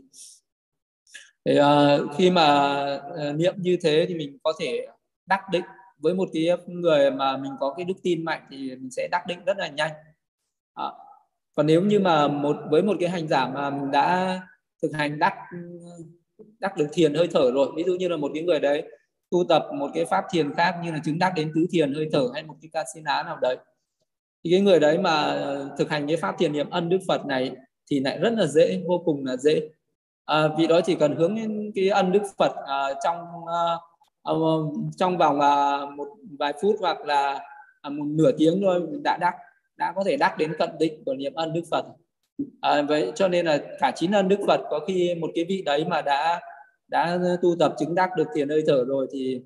Thì, 1.46 1.60
uh, 1.60 2.16
khi 2.18 2.32
mà 2.32 2.84
uh, 2.96 3.36
niệm 3.36 3.54
như 3.58 3.78
thế 3.82 4.06
thì 4.10 4.16
mình 4.16 4.38
có 4.44 4.54
thể 4.60 4.88
đắc 5.26 5.42
định. 5.52 5.64
Với 5.98 6.14
một 6.14 6.30
cái 6.34 6.50
người 6.68 7.12
mà 7.12 7.38
mình 7.38 7.52
có 7.60 7.74
cái 7.78 7.86
đức 7.86 7.94
tin 8.04 8.26
mạnh 8.26 8.42
thì 8.52 8.58
mình 8.58 8.92
sẽ 8.92 9.08
đắc 9.12 9.28
định 9.28 9.40
rất 9.46 9.58
là 9.58 9.68
nhanh. 9.68 9.92
À, 10.74 10.86
còn 11.56 11.68
nếu 11.68 11.82
như 11.82 12.00
mà 12.00 12.28
một 12.28 12.58
với 12.70 12.84
một 12.84 12.98
cái 13.00 13.10
hành 13.10 13.28
giả 13.28 13.48
mà 13.48 13.70
mình 13.70 13.92
đã 13.92 14.42
thực 14.82 14.92
hành 14.94 15.20
đắc 15.20 15.34
đắc 16.60 16.78
được 16.78 16.88
thiền 16.94 17.14
hơi 17.14 17.28
thở 17.34 17.52
rồi. 17.52 17.68
Ví 17.76 17.84
dụ 17.84 17.96
như 17.96 18.08
là 18.08 18.18
một 18.18 18.32
cái 18.34 18.44
người 18.44 18.60
đấy 18.60 18.84
tu 19.32 19.44
tập 19.50 19.66
một 19.76 19.88
cái 19.94 20.06
pháp 20.06 20.26
thiền 20.32 20.54
khác 20.54 20.76
như 20.84 20.92
là 20.92 21.00
chứng 21.06 21.20
đắc 21.20 21.34
đến 21.36 21.52
tứ 21.56 21.66
thiền 21.72 21.94
hơi 21.94 22.10
thở 22.12 22.24
hay 22.34 22.44
một 22.44 22.56
cái 22.62 22.70
casina 22.74 23.24
nào 23.24 23.38
đấy 23.42 23.58
thì 24.44 24.52
cái 24.52 24.62
người 24.62 24.80
đấy 24.80 24.98
mà 24.98 25.42
thực 25.78 25.90
hành 25.90 26.08
cái 26.08 26.18
pháp 26.18 26.36
thiền 26.40 26.54
niệm 26.54 26.70
ân 26.70 26.90
đức 26.90 27.00
phật 27.08 27.26
này 27.26 27.52
thì 27.92 28.00
lại 28.00 28.20
rất 28.20 28.34
là 28.34 28.46
dễ 28.46 28.82
vô 28.88 29.02
cùng 29.06 29.26
là 29.26 29.38
dễ. 29.38 29.62
À, 30.26 30.48
vì 30.58 30.68
đó 30.68 30.82
chỉ 30.82 30.96
cần 30.96 31.16
hướng 31.16 31.36
đến 31.36 31.72
cái 31.76 31.90
ân 31.90 32.12
đức 32.12 32.22
phật 32.38 32.52
à, 32.68 32.94
trong 33.04 33.18
à, 33.48 33.78
à 34.24 34.34
trong 34.98 35.18
vòng 35.18 35.40
à, 35.42 35.86
một 35.96 36.08
vài 36.40 36.54
phút 36.62 36.76
hoặc 36.80 37.06
là 37.06 37.40
à, 37.82 37.90
một 37.90 38.06
nửa 38.08 38.32
tiếng 38.38 38.62
thôi 38.62 38.82
đã 39.04 39.18
đắc 39.18 39.34
đã 39.78 39.94
có 39.96 40.04
thể 40.04 40.18
đắc 40.18 40.38
đến 40.38 40.54
cận 40.60 40.70
định 40.80 41.04
của 41.06 41.14
niệm 41.14 41.34
ân 41.34 41.54
đức 41.54 41.62
phật. 41.72 41.86
À, 42.62 42.82
vậy 42.82 43.12
cho 43.16 43.28
nên 43.28 43.46
là 43.46 43.60
cả 43.80 43.92
chín 43.96 44.12
ân 44.12 44.28
đức 44.28 44.40
phật 44.48 44.62
có 44.70 44.80
khi 44.88 45.16
một 45.16 45.32
cái 45.36 45.46
vị 45.50 45.62
đấy 45.66 45.86
mà 45.86 46.02
đã 46.02 46.42
đã 46.90 47.20
tu 47.42 47.56
tập 47.60 47.74
chứng 47.80 47.96
đắc 47.96 48.10
được 48.18 48.28
thiền 48.36 48.50
hơi 48.50 48.64
thở 48.68 48.86
rồi 48.86 49.08
thì 49.12 49.42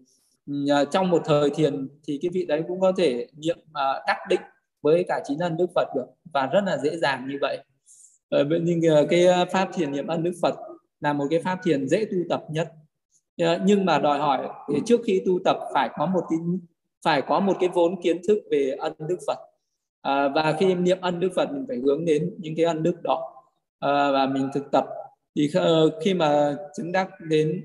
ừ, 0.47 0.53
à, 0.69 0.85
trong 0.85 1.09
một 1.09 1.21
thời 1.25 1.49
thiền 1.49 1.87
thì 2.07 2.19
cái 2.21 2.29
vị 2.33 2.45
đấy 2.45 2.63
cũng 2.67 2.79
có 2.79 2.91
thể 2.97 3.27
niệm 3.37 3.57
à, 3.73 4.03
đắc 4.07 4.17
định 4.29 4.41
với 4.81 5.05
cả 5.07 5.21
chín 5.25 5.39
ân 5.39 5.57
đức 5.57 5.67
phật 5.75 5.87
được 5.95 6.05
và 6.33 6.45
rất 6.45 6.61
là 6.65 6.77
dễ 6.77 6.97
dàng 6.97 7.27
như 7.29 7.37
vậy. 7.41 7.57
Ờ, 8.29 8.45
nhưng 8.61 8.81
à, 8.87 9.01
cái 9.09 9.27
pháp 9.51 9.69
thiền 9.73 9.91
niệm 9.91 10.07
ân 10.07 10.23
đức 10.23 10.33
phật 10.41 10.55
là 11.01 11.13
một 11.13 11.25
cái 11.29 11.41
pháp 11.41 11.59
thiền 11.63 11.87
dễ 11.87 12.05
tu 12.05 12.17
tập 12.29 12.43
nhất. 12.49 12.71
Ờ, 13.37 13.59
nhưng 13.65 13.85
mà 13.85 13.99
đòi 13.99 14.19
hỏi 14.19 14.47
thì 14.73 14.81
trước 14.85 15.01
khi 15.05 15.21
tu 15.25 15.39
tập 15.45 15.57
phải 15.73 15.89
có 15.97 16.05
một 16.05 16.21
cái 16.29 16.39
phải 17.05 17.21
có 17.21 17.39
một 17.39 17.57
cái 17.59 17.69
vốn 17.73 18.01
kiến 18.01 18.21
thức 18.27 18.39
về 18.51 18.75
ân 18.79 18.93
đức 18.99 19.17
phật. 19.27 19.37
À, 20.01 20.29
và 20.35 20.55
khi 20.59 20.75
niệm 20.75 20.97
ân 21.01 21.19
đức 21.19 21.29
phật 21.35 21.51
mình 21.51 21.65
phải 21.67 21.77
hướng 21.77 22.05
đến 22.05 22.35
những 22.37 22.53
cái 22.55 22.65
ân 22.65 22.83
đức 22.83 22.95
đó. 23.03 23.43
À, 23.79 24.11
và 24.11 24.25
mình 24.25 24.49
thực 24.53 24.71
tập 24.71 24.85
thì 25.35 25.49
ờ, 25.53 25.99
khi 26.03 26.13
mà 26.13 26.55
chứng 26.77 26.91
đắc 26.91 27.09
đến 27.19 27.63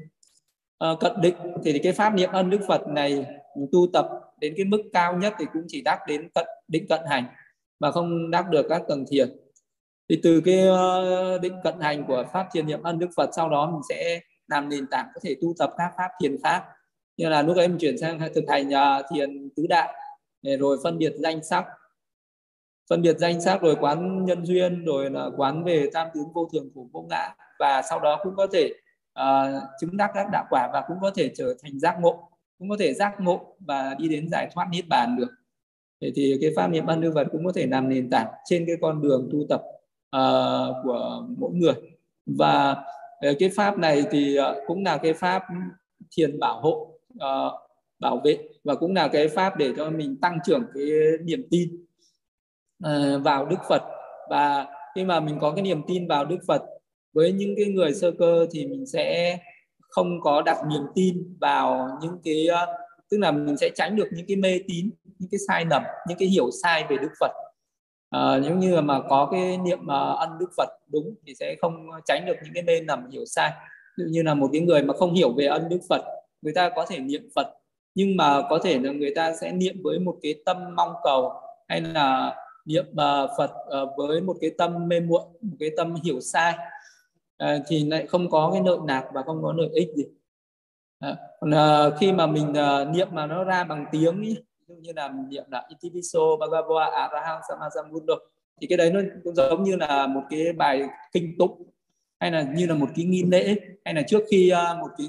uh, 0.92 1.00
cận 1.00 1.12
định 1.20 1.34
thì 1.64 1.78
cái 1.78 1.92
pháp 1.92 2.14
niệm 2.14 2.30
ân 2.32 2.50
đức 2.50 2.60
phật 2.68 2.88
này 2.88 3.26
tu 3.72 3.86
tập 3.92 4.08
đến 4.40 4.54
cái 4.56 4.64
mức 4.64 4.82
cao 4.92 5.16
nhất 5.16 5.34
thì 5.38 5.46
cũng 5.52 5.62
chỉ 5.68 5.82
đắc 5.82 5.98
đến 6.06 6.28
cận 6.34 6.46
định 6.68 6.86
cận 6.88 7.00
hành 7.08 7.24
mà 7.80 7.90
không 7.92 8.30
đắc 8.30 8.50
được 8.50 8.66
các 8.68 8.82
tầng 8.88 9.04
thiền. 9.10 9.36
Thì 10.08 10.20
từ 10.22 10.40
cái 10.44 10.60
ờ, 10.60 11.38
định 11.38 11.54
cận 11.64 11.80
hành 11.80 12.04
của 12.06 12.24
pháp 12.32 12.46
thiền 12.52 12.66
niệm 12.66 12.82
ân 12.82 12.98
đức 12.98 13.08
phật 13.16 13.30
sau 13.36 13.48
đó 13.48 13.70
mình 13.70 13.80
sẽ 13.88 14.20
làm 14.48 14.68
nền 14.68 14.86
tảng 14.90 15.08
có 15.14 15.20
thể 15.24 15.36
tu 15.42 15.54
tập 15.58 15.70
các 15.78 15.92
pháp 15.96 16.08
thiền 16.22 16.36
khác. 16.44 16.64
Như 17.16 17.28
là 17.28 17.42
lúc 17.42 17.56
ấy 17.56 17.68
mình 17.68 17.78
chuyển 17.78 17.98
sang 17.98 18.20
thực 18.34 18.44
hành 18.48 18.68
uh, 18.68 19.06
thiền 19.12 19.50
tứ 19.56 19.66
đại 19.68 19.94
rồi 20.58 20.78
phân 20.82 20.98
biệt 20.98 21.12
danh 21.18 21.44
sắc. 21.44 21.64
Phân 22.90 23.02
biệt 23.02 23.18
danh 23.18 23.40
sắc 23.40 23.62
rồi 23.62 23.76
quán 23.80 24.24
nhân 24.24 24.46
duyên 24.46 24.84
rồi 24.84 25.10
là 25.10 25.30
quán 25.36 25.64
về 25.64 25.90
tam 25.92 26.08
tướng 26.14 26.32
vô 26.32 26.48
thường 26.52 26.70
của 26.74 26.84
vô 26.92 27.06
ngã 27.10 27.34
và 27.58 27.82
sau 27.90 28.00
đó 28.00 28.20
cũng 28.22 28.36
có 28.36 28.46
thể 28.52 28.72
uh, 29.20 29.62
chứng 29.80 29.96
đắc 29.96 30.10
các 30.14 30.26
đạo 30.32 30.44
quả 30.50 30.70
và 30.72 30.84
cũng 30.88 30.96
có 31.00 31.10
thể 31.14 31.30
trở 31.36 31.54
thành 31.62 31.80
giác 31.80 31.96
ngộ 32.00 32.28
cũng 32.58 32.68
có 32.68 32.76
thể 32.78 32.94
giác 32.94 33.20
ngộ 33.20 33.56
và 33.60 33.94
đi 33.98 34.08
đến 34.08 34.28
giải 34.30 34.48
thoát 34.54 34.68
niết 34.70 34.88
bàn 34.88 35.16
được. 35.16 35.28
Thì, 36.00 36.12
thì 36.16 36.38
cái 36.40 36.50
pháp 36.56 36.68
niệm 36.68 36.86
ban 36.86 37.00
đức 37.00 37.12
vật 37.14 37.26
cũng 37.32 37.44
có 37.44 37.52
thể 37.54 37.66
làm 37.66 37.88
nền 37.88 38.10
tảng 38.10 38.26
trên 38.44 38.64
cái 38.66 38.76
con 38.80 39.02
đường 39.02 39.28
tu 39.32 39.38
tập 39.48 39.62
uh, 40.16 40.76
của 40.84 41.26
mỗi 41.38 41.50
người. 41.52 41.74
Và 42.26 42.70
uh, 43.30 43.36
cái 43.38 43.50
pháp 43.56 43.78
này 43.78 44.04
thì 44.10 44.38
uh, 44.40 44.56
cũng 44.66 44.84
là 44.84 44.96
cái 44.96 45.12
pháp 45.12 45.42
thiền 46.10 46.38
bảo 46.38 46.60
hộ 46.60 46.92
uh, 47.14 47.52
bảo 47.98 48.20
vệ 48.24 48.38
và 48.64 48.74
cũng 48.74 48.94
là 48.94 49.08
cái 49.08 49.28
pháp 49.28 49.56
để 49.56 49.72
cho 49.76 49.90
mình 49.90 50.20
tăng 50.20 50.38
trưởng 50.46 50.64
cái 50.74 50.84
niềm 51.24 51.42
tin 51.50 51.86
uh, 52.84 53.22
vào 53.24 53.46
Đức 53.46 53.58
Phật. 53.68 53.82
Và 54.30 54.66
khi 54.94 55.04
mà 55.04 55.20
mình 55.20 55.38
có 55.40 55.50
cái 55.50 55.62
niềm 55.62 55.82
tin 55.86 56.08
vào 56.08 56.24
Đức 56.24 56.38
Phật 56.46 56.62
với 57.18 57.32
những 57.32 57.54
cái 57.56 57.66
người 57.66 57.94
sơ 57.94 58.10
cơ 58.18 58.46
thì 58.52 58.66
mình 58.66 58.86
sẽ 58.86 59.38
không 59.78 60.20
có 60.20 60.42
đặt 60.42 60.56
niềm 60.70 60.82
tin 60.94 61.36
vào 61.40 61.88
những 62.02 62.18
cái 62.24 62.46
ờ, 62.46 62.66
tức 63.10 63.18
là 63.18 63.32
mình 63.32 63.56
sẽ 63.56 63.70
tránh 63.74 63.96
được 63.96 64.08
những 64.12 64.26
cái 64.28 64.36
mê 64.36 64.60
tín 64.68 64.90
những 65.18 65.28
cái 65.30 65.38
sai 65.48 65.64
lầm 65.70 65.82
những 66.08 66.18
cái 66.18 66.28
hiểu 66.28 66.50
sai 66.62 66.84
về 66.88 66.96
Đức 66.96 67.08
Phật. 67.20 67.30
À, 68.10 68.38
nếu 68.42 68.56
như 68.56 68.80
mà 68.80 69.00
có 69.08 69.28
cái 69.32 69.58
niệm 69.58 69.78
uh, 69.82 70.18
ân 70.18 70.38
Đức 70.40 70.50
Phật 70.56 70.68
đúng 70.92 71.14
thì 71.26 71.34
sẽ 71.34 71.56
không 71.60 71.86
tránh 72.06 72.26
được 72.26 72.36
những 72.44 72.54
cái 72.54 72.62
mê 72.62 72.80
lầm 72.80 73.10
hiểu 73.10 73.24
sai. 73.26 73.50
Ví 73.98 74.04
dụ 74.04 74.10
như 74.10 74.22
là 74.22 74.34
một 74.34 74.48
cái 74.52 74.60
người 74.60 74.82
mà 74.82 74.94
không 74.94 75.14
hiểu 75.14 75.32
về 75.32 75.46
ân 75.46 75.68
Đức 75.68 75.80
Phật 75.88 76.02
người 76.42 76.52
ta 76.54 76.70
có 76.76 76.86
thể 76.88 76.98
niệm 76.98 77.28
Phật 77.34 77.46
nhưng 77.94 78.16
mà 78.16 78.42
có 78.50 78.58
thể 78.64 78.78
là 78.78 78.92
người 78.92 79.12
ta 79.16 79.32
sẽ 79.40 79.52
niệm 79.52 79.76
với 79.82 79.98
một 79.98 80.16
cái 80.22 80.34
tâm 80.44 80.56
mong 80.76 80.92
cầu 81.04 81.32
hay 81.68 81.80
là 81.80 82.34
niệm 82.66 82.86
uh, 82.90 83.30
Phật 83.38 83.50
uh, 83.82 83.90
với 83.96 84.20
một 84.20 84.36
cái 84.40 84.50
tâm 84.58 84.88
mê 84.88 85.00
muội 85.00 85.22
một 85.40 85.56
cái 85.60 85.70
tâm 85.76 85.94
hiểu 86.04 86.20
sai. 86.20 86.54
À, 87.38 87.58
thì 87.66 87.84
lại 87.84 88.06
không 88.06 88.30
có 88.30 88.50
cái 88.52 88.62
nợ 88.62 88.78
nạc 88.84 89.04
và 89.12 89.22
không 89.22 89.42
có 89.42 89.52
lợi 89.52 89.68
ích 89.74 89.88
gì. 89.96 90.04
Còn 91.40 91.54
à, 91.54 91.90
khi 91.98 92.12
mà 92.12 92.26
mình 92.26 92.54
à, 92.54 92.84
niệm 92.84 93.08
mà 93.12 93.26
nó 93.26 93.44
ra 93.44 93.64
bằng 93.64 93.86
tiếng 93.92 94.22
ý, 94.22 94.34
ví 94.34 94.64
dụ 94.68 94.74
như 94.74 94.92
là 94.96 95.08
mình 95.08 95.28
niệm 95.28 95.44
là 95.48 95.68
Itiviso 95.68 96.20
Bhagava 96.40 96.84
Arahang 96.84 97.40
Samasambuddha 97.48 98.14
thì 98.60 98.66
cái 98.66 98.78
đấy 98.78 98.90
nó 98.90 99.00
cũng 99.24 99.34
giống 99.34 99.62
như 99.62 99.76
là 99.76 100.06
một 100.06 100.22
cái 100.30 100.52
bài 100.52 100.82
kinh 101.12 101.38
tụng 101.38 101.62
hay 102.20 102.30
là 102.30 102.42
như 102.42 102.66
là 102.66 102.74
một 102.74 102.88
cái 102.96 103.04
nghi 103.04 103.22
lễ 103.22 103.56
hay 103.84 103.94
là 103.94 104.02
trước 104.02 104.22
khi 104.30 104.52
một 104.80 104.88
cái 104.98 105.08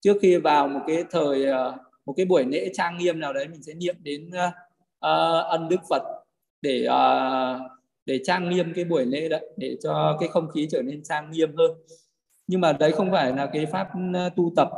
trước 0.00 0.16
khi 0.22 0.36
vào 0.36 0.68
một 0.68 0.80
cái 0.86 1.04
thời 1.10 1.46
một 2.06 2.14
cái 2.16 2.26
buổi 2.26 2.44
lễ 2.44 2.70
trang 2.72 2.98
nghiêm 2.98 3.20
nào 3.20 3.32
đấy 3.32 3.48
mình 3.48 3.62
sẽ 3.62 3.74
niệm 3.74 3.96
đến 4.02 4.28
uh, 4.28 5.46
ân 5.48 5.68
đức 5.68 5.80
Phật 5.90 6.02
để 6.62 6.88
uh, 6.88 7.75
để 8.06 8.20
trang 8.24 8.50
nghiêm 8.50 8.72
cái 8.74 8.84
buổi 8.84 9.04
lễ 9.04 9.28
đấy 9.28 9.50
để 9.56 9.76
cho 9.82 10.16
cái 10.20 10.28
không 10.28 10.48
khí 10.48 10.68
trở 10.70 10.82
nên 10.82 11.02
trang 11.02 11.30
nghiêm 11.30 11.56
hơn. 11.56 11.70
Nhưng 12.46 12.60
mà 12.60 12.72
đấy 12.72 12.92
không 12.92 13.10
phải 13.10 13.32
là 13.32 13.46
cái 13.52 13.66
pháp 13.66 13.88
ờ, 14.14 14.30
tu 14.36 14.52
tập 14.56 14.68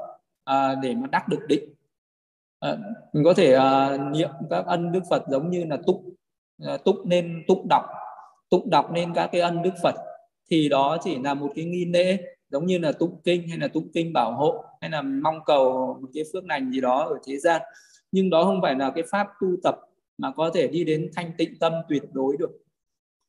à, 0.45 0.75
để 0.83 0.95
mà 0.95 1.07
đắc 1.07 1.29
được 1.29 1.41
định. 1.49 1.75
À, 2.61 2.77
mình 3.13 3.25
có 3.25 3.35
thể 3.35 3.55
à, 3.55 3.99
niệm 4.13 4.31
các 4.51 4.67
ân 4.67 4.93
đức 4.93 5.01
Phật 5.11 5.23
giống 5.31 5.51
như 5.51 5.65
là 5.65 5.79
túc 5.87 6.05
à, 6.67 6.77
túc 6.77 7.07
nên 7.07 7.45
túc 7.49 7.67
đọc 7.69 7.85
túc 8.51 8.67
đọc 8.67 8.91
nên 8.93 9.15
các 9.15 9.29
cái 9.33 9.41
ân 9.41 9.63
đức 9.63 9.75
Phật. 9.83 9.95
Thì 10.51 10.69
đó 10.69 10.99
chỉ 11.05 11.19
là 11.19 11.35
một 11.35 11.53
cái 11.55 11.65
nghi 11.65 11.85
lễ 11.85 12.19
giống 12.51 12.67
như 12.67 12.79
là 12.79 12.93
tụng 12.93 13.21
kinh 13.25 13.49
hay 13.49 13.59
là 13.59 13.69
tụng 13.69 13.89
kinh 13.95 14.13
bảo 14.13 14.33
hộ 14.33 14.65
hay 14.81 14.91
là 14.91 15.03
mong 15.03 15.41
cầu 15.47 15.99
một 16.03 16.09
cái 16.15 16.25
phước 16.33 16.45
lành 16.47 16.71
gì 16.73 16.81
đó 16.81 17.05
ở 17.09 17.19
thế 17.27 17.39
gian. 17.39 17.63
Nhưng 18.13 18.31
đó 18.31 18.45
không 18.45 18.63
phải 18.63 18.75
là 18.75 18.91
cái 18.95 19.05
pháp 19.11 19.27
tu 19.41 19.49
tập 19.63 19.77
mà 20.19 20.33
có 20.37 20.51
thể 20.55 20.69
đi 20.69 20.85
đến 20.85 21.11
thanh 21.17 21.33
tịnh 21.39 21.59
tâm 21.59 21.73
tuyệt 21.89 22.03
đối 22.13 22.37
được. 22.37 22.51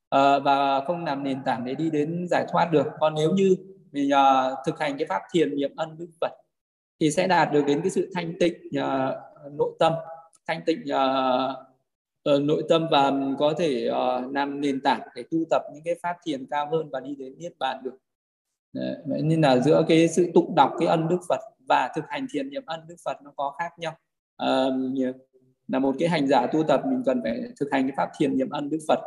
Ờ, 0.10 0.40
và 0.40 0.82
không 0.86 1.06
làm 1.06 1.24
nền 1.24 1.44
tảng 1.44 1.66
để 1.66 1.76
đi 1.76 1.90
đến 1.90 2.28
giải 2.30 2.46
thoát 2.52 2.70
được. 2.72 2.88
Còn 3.00 3.16
nếu 3.16 3.32
như 3.32 3.56
mình 3.92 4.08
uh, 4.08 4.14
ờ, 4.14 4.56
thực 4.66 4.80
hành 4.80 4.98
cái 4.98 5.08
pháp 5.10 5.22
thiền 5.32 5.56
niệm 5.56 5.72
ân 5.76 5.98
đức 5.98 6.08
phật 6.22 6.32
thì 7.00 7.12
sẽ 7.12 7.28
đạt 7.28 7.52
được 7.54 7.64
đến 7.68 7.82
cái 7.82 7.90
sự 7.90 8.12
thanh 8.16 8.34
tịnh 8.40 8.56
uh, 8.68 9.54
nội 9.54 9.72
tâm. 9.80 9.94
Thanh 10.48 10.62
tịnh 10.66 10.80
uh, 10.80 12.36
uh, 12.36 12.42
nội 12.42 12.64
tâm 12.70 12.88
và 12.92 13.12
có 13.40 13.54
thể 13.58 13.90
uh, 13.90 14.36
làm 14.36 14.62
nền 14.62 14.82
tảng 14.82 15.02
để 15.16 15.24
tu 15.32 15.38
tập 15.50 15.62
những 15.74 15.84
cái 15.86 15.96
pháp 16.04 16.18
thiền 16.26 16.46
cao 16.46 16.70
hơn 16.72 16.90
và 16.90 17.00
đi 17.00 17.16
đến 17.16 17.38
niết 17.38 17.54
bàn 17.60 17.84
được. 17.84 17.98
Đấy, 18.74 18.96
vậy 19.06 19.22
nên 19.22 19.42
là 19.42 19.58
giữa 19.58 19.84
cái 19.88 20.08
sự 20.08 20.32
tụng 20.34 20.56
đọc 20.56 20.72
cái 20.80 20.88
ân 20.88 21.08
đức 21.08 21.20
Phật 21.30 21.40
và 21.68 21.92
thực 21.96 22.06
hành 22.08 22.28
thiền 22.34 22.50
niệm 22.50 22.64
ân 22.66 22.80
đức 22.88 22.96
Phật 23.06 23.18
nó 23.24 23.32
có 23.36 23.56
khác 23.60 23.80
nhau. 23.80 23.98
Uh, 24.44 25.16
là 25.68 25.80
một 25.80 25.96
cái 26.00 26.10
hành 26.10 26.28
giả 26.28 26.48
tu 26.48 26.64
tập 26.64 26.82
mình 26.86 27.04
cần 27.06 27.22
phải 27.24 27.42
thực 27.60 27.72
hành 27.72 27.84
cái 27.84 27.94
pháp 27.98 28.10
thiền 28.18 28.38
niệm 28.38 28.50
ân 28.50 28.70
đức 28.70 28.80
Phật. 28.88 29.00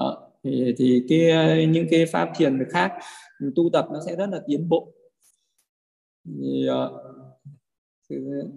Uh, 0.00 0.23
thì 0.44 0.74
thì 0.78 1.04
cái 1.08 1.30
ờ, 1.30 1.56
những 1.68 1.86
cái 1.90 2.06
pháp 2.06 2.28
thiền 2.36 2.64
khác 2.70 2.92
ừ, 3.40 3.52
tu 3.56 3.70
tập 3.72 3.86
nó 3.92 4.00
sẽ 4.06 4.16
rất 4.16 4.26
là 4.30 4.40
tiến 4.46 4.68
bộ. 4.68 4.92
Thì, 6.24 6.68
uh, 6.68 8.50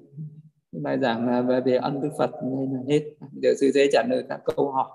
bài 0.72 1.00
giảng 1.00 1.48
về, 1.48 1.62
về 1.62 1.78
ân 1.78 2.02
đức 2.02 2.10
Phật 2.18 2.32
nên 2.44 2.74
là 2.74 2.80
hết. 2.88 3.04
Giờ 3.42 3.50
sư 3.60 3.72
sẽ 3.74 3.88
trả 3.92 4.04
lời 4.10 4.24
các 4.30 4.42
câu 4.46 4.72
hỏi. 4.72 4.90